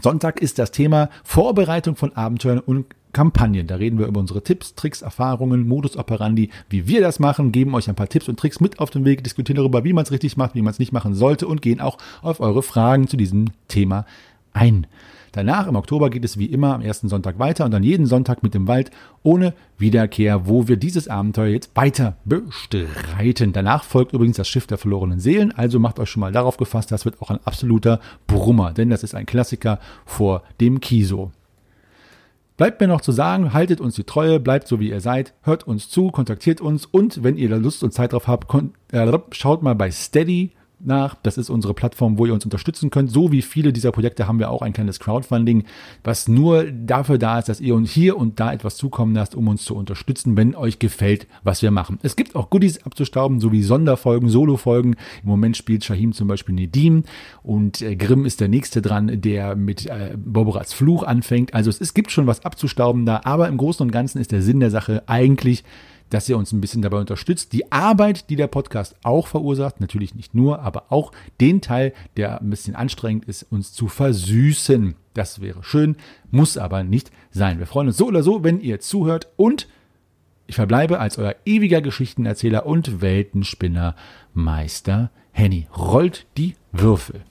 Sonntag 0.00 0.40
ist 0.40 0.58
das 0.58 0.70
Thema 0.70 1.10
Vorbereitung 1.22 1.96
von 1.96 2.16
Abenteuern 2.16 2.60
und 2.60 2.86
Kampagnen. 3.12 3.66
Da 3.66 3.76
reden 3.76 3.98
wir 3.98 4.06
über 4.06 4.20
unsere 4.20 4.42
Tipps, 4.42 4.74
Tricks, 4.74 5.02
Erfahrungen, 5.02 5.68
Modus 5.68 5.98
operandi, 5.98 6.48
wie 6.70 6.86
wir 6.86 7.02
das 7.02 7.18
machen, 7.18 7.52
geben 7.52 7.74
euch 7.74 7.88
ein 7.88 7.94
paar 7.94 8.08
Tipps 8.08 8.28
und 8.28 8.38
Tricks 8.38 8.60
mit 8.60 8.78
auf 8.78 8.88
den 8.88 9.04
Weg, 9.04 9.22
diskutieren 9.22 9.56
darüber, 9.56 9.84
wie 9.84 9.92
man 9.92 10.04
es 10.04 10.10
richtig 10.10 10.38
macht, 10.38 10.54
wie 10.54 10.62
man 10.62 10.70
es 10.70 10.78
nicht 10.78 10.92
machen 10.92 11.14
sollte 11.14 11.46
und 11.46 11.60
gehen 11.60 11.80
auch 11.80 11.98
auf 12.22 12.40
eure 12.40 12.62
Fragen 12.62 13.06
zu 13.06 13.18
diesem 13.18 13.50
Thema 13.68 14.06
ein. 14.54 14.86
Danach 15.32 15.66
im 15.66 15.76
Oktober 15.76 16.10
geht 16.10 16.26
es 16.26 16.38
wie 16.38 16.46
immer 16.46 16.74
am 16.74 16.82
ersten 16.82 17.08
Sonntag 17.08 17.38
weiter 17.38 17.64
und 17.64 17.70
dann 17.70 17.82
jeden 17.82 18.04
Sonntag 18.04 18.42
mit 18.42 18.52
dem 18.52 18.68
Wald 18.68 18.90
ohne 19.22 19.54
Wiederkehr, 19.78 20.46
wo 20.46 20.68
wir 20.68 20.76
dieses 20.76 21.08
Abenteuer 21.08 21.48
jetzt 21.48 21.74
weiter 21.74 22.16
bestreiten. 22.26 23.54
Danach 23.54 23.84
folgt 23.84 24.12
übrigens 24.12 24.36
das 24.36 24.48
Schiff 24.48 24.66
der 24.66 24.76
verlorenen 24.76 25.20
Seelen, 25.20 25.50
also 25.52 25.78
macht 25.78 25.98
euch 25.98 26.10
schon 26.10 26.20
mal 26.20 26.32
darauf 26.32 26.58
gefasst, 26.58 26.92
das 26.92 27.06
wird 27.06 27.22
auch 27.22 27.30
ein 27.30 27.40
absoluter 27.44 27.98
Brummer, 28.26 28.72
denn 28.72 28.90
das 28.90 29.02
ist 29.02 29.14
ein 29.14 29.24
Klassiker 29.24 29.78
vor 30.04 30.42
dem 30.60 30.80
Kiso. 30.80 31.32
Bleibt 32.58 32.82
mir 32.82 32.86
noch 32.88 33.00
zu 33.00 33.12
sagen, 33.12 33.54
haltet 33.54 33.80
uns 33.80 33.94
die 33.94 34.04
Treue, 34.04 34.38
bleibt 34.38 34.68
so 34.68 34.78
wie 34.78 34.90
ihr 34.90 35.00
seid, 35.00 35.32
hört 35.40 35.66
uns 35.66 35.88
zu, 35.88 36.10
kontaktiert 36.10 36.60
uns 36.60 36.84
und 36.84 37.24
wenn 37.24 37.38
ihr 37.38 37.48
da 37.48 37.56
Lust 37.56 37.82
und 37.82 37.94
Zeit 37.94 38.12
drauf 38.12 38.28
habt, 38.28 38.54
äh, 38.92 39.10
schaut 39.30 39.62
mal 39.62 39.74
bei 39.74 39.90
Steady 39.90 40.52
nach. 40.84 41.16
Das 41.22 41.38
ist 41.38 41.50
unsere 41.50 41.74
Plattform, 41.74 42.18
wo 42.18 42.26
ihr 42.26 42.34
uns 42.34 42.44
unterstützen 42.44 42.90
könnt. 42.90 43.10
So 43.10 43.32
wie 43.32 43.42
viele 43.42 43.72
dieser 43.72 43.92
Projekte 43.92 44.26
haben 44.26 44.38
wir 44.38 44.50
auch 44.50 44.62
ein 44.62 44.72
kleines 44.72 45.00
Crowdfunding, 45.00 45.64
was 46.04 46.28
nur 46.28 46.64
dafür 46.64 47.18
da 47.18 47.38
ist, 47.38 47.48
dass 47.48 47.60
ihr 47.60 47.74
uns 47.74 47.90
hier 47.90 48.16
und 48.16 48.40
da 48.40 48.52
etwas 48.52 48.76
zukommen 48.76 49.14
lasst, 49.14 49.34
um 49.34 49.48
uns 49.48 49.64
zu 49.64 49.74
unterstützen, 49.76 50.36
wenn 50.36 50.54
euch 50.54 50.78
gefällt, 50.78 51.26
was 51.42 51.62
wir 51.62 51.70
machen. 51.70 51.98
Es 52.02 52.16
gibt 52.16 52.34
auch 52.34 52.50
Goodies 52.50 52.84
abzustauben, 52.84 53.40
sowie 53.40 53.62
Sonderfolgen, 53.62 54.28
Solofolgen. 54.28 54.96
Im 55.22 55.28
Moment 55.28 55.56
spielt 55.56 55.84
Shahim 55.84 56.12
zum 56.12 56.28
Beispiel 56.28 56.54
Nedim 56.54 57.04
und 57.42 57.82
äh, 57.82 57.96
Grimm 57.96 58.24
ist 58.24 58.40
der 58.40 58.48
nächste 58.48 58.82
dran, 58.82 59.20
der 59.20 59.56
mit 59.56 59.86
äh, 59.86 60.16
Boborats 60.16 60.72
Fluch 60.72 61.02
anfängt. 61.02 61.54
Also 61.54 61.70
es, 61.70 61.80
es 61.80 61.94
gibt 61.94 62.10
schon 62.10 62.26
was 62.26 62.44
abzustauben 62.44 63.06
da, 63.06 63.22
aber 63.24 63.48
im 63.48 63.56
Großen 63.56 63.84
und 63.84 63.90
Ganzen 63.90 64.20
ist 64.20 64.32
der 64.32 64.42
Sinn 64.42 64.60
der 64.60 64.70
Sache 64.70 65.02
eigentlich, 65.06 65.64
dass 66.12 66.28
ihr 66.28 66.36
uns 66.36 66.52
ein 66.52 66.60
bisschen 66.60 66.82
dabei 66.82 66.98
unterstützt. 66.98 67.52
Die 67.52 67.72
Arbeit, 67.72 68.28
die 68.28 68.36
der 68.36 68.46
Podcast 68.46 68.96
auch 69.02 69.26
verursacht, 69.26 69.80
natürlich 69.80 70.14
nicht 70.14 70.34
nur, 70.34 70.60
aber 70.60 70.84
auch 70.90 71.12
den 71.40 71.60
Teil, 71.60 71.94
der 72.16 72.40
ein 72.40 72.50
bisschen 72.50 72.74
anstrengend 72.74 73.24
ist, 73.24 73.44
uns 73.50 73.72
zu 73.72 73.88
versüßen. 73.88 74.94
Das 75.14 75.40
wäre 75.40 75.64
schön, 75.64 75.96
muss 76.30 76.58
aber 76.58 76.84
nicht 76.84 77.10
sein. 77.30 77.58
Wir 77.58 77.66
freuen 77.66 77.88
uns 77.88 77.96
so 77.96 78.06
oder 78.06 78.22
so, 78.22 78.44
wenn 78.44 78.60
ihr 78.60 78.80
zuhört 78.80 79.28
und 79.36 79.68
ich 80.46 80.56
verbleibe 80.56 80.98
als 80.98 81.16
euer 81.16 81.34
ewiger 81.46 81.80
Geschichtenerzähler 81.80 82.66
und 82.66 83.00
Weltenspinner 83.00 83.96
Meister 84.34 85.10
Henny. 85.30 85.66
Rollt 85.74 86.26
die 86.36 86.56
Würfel. 86.72 87.22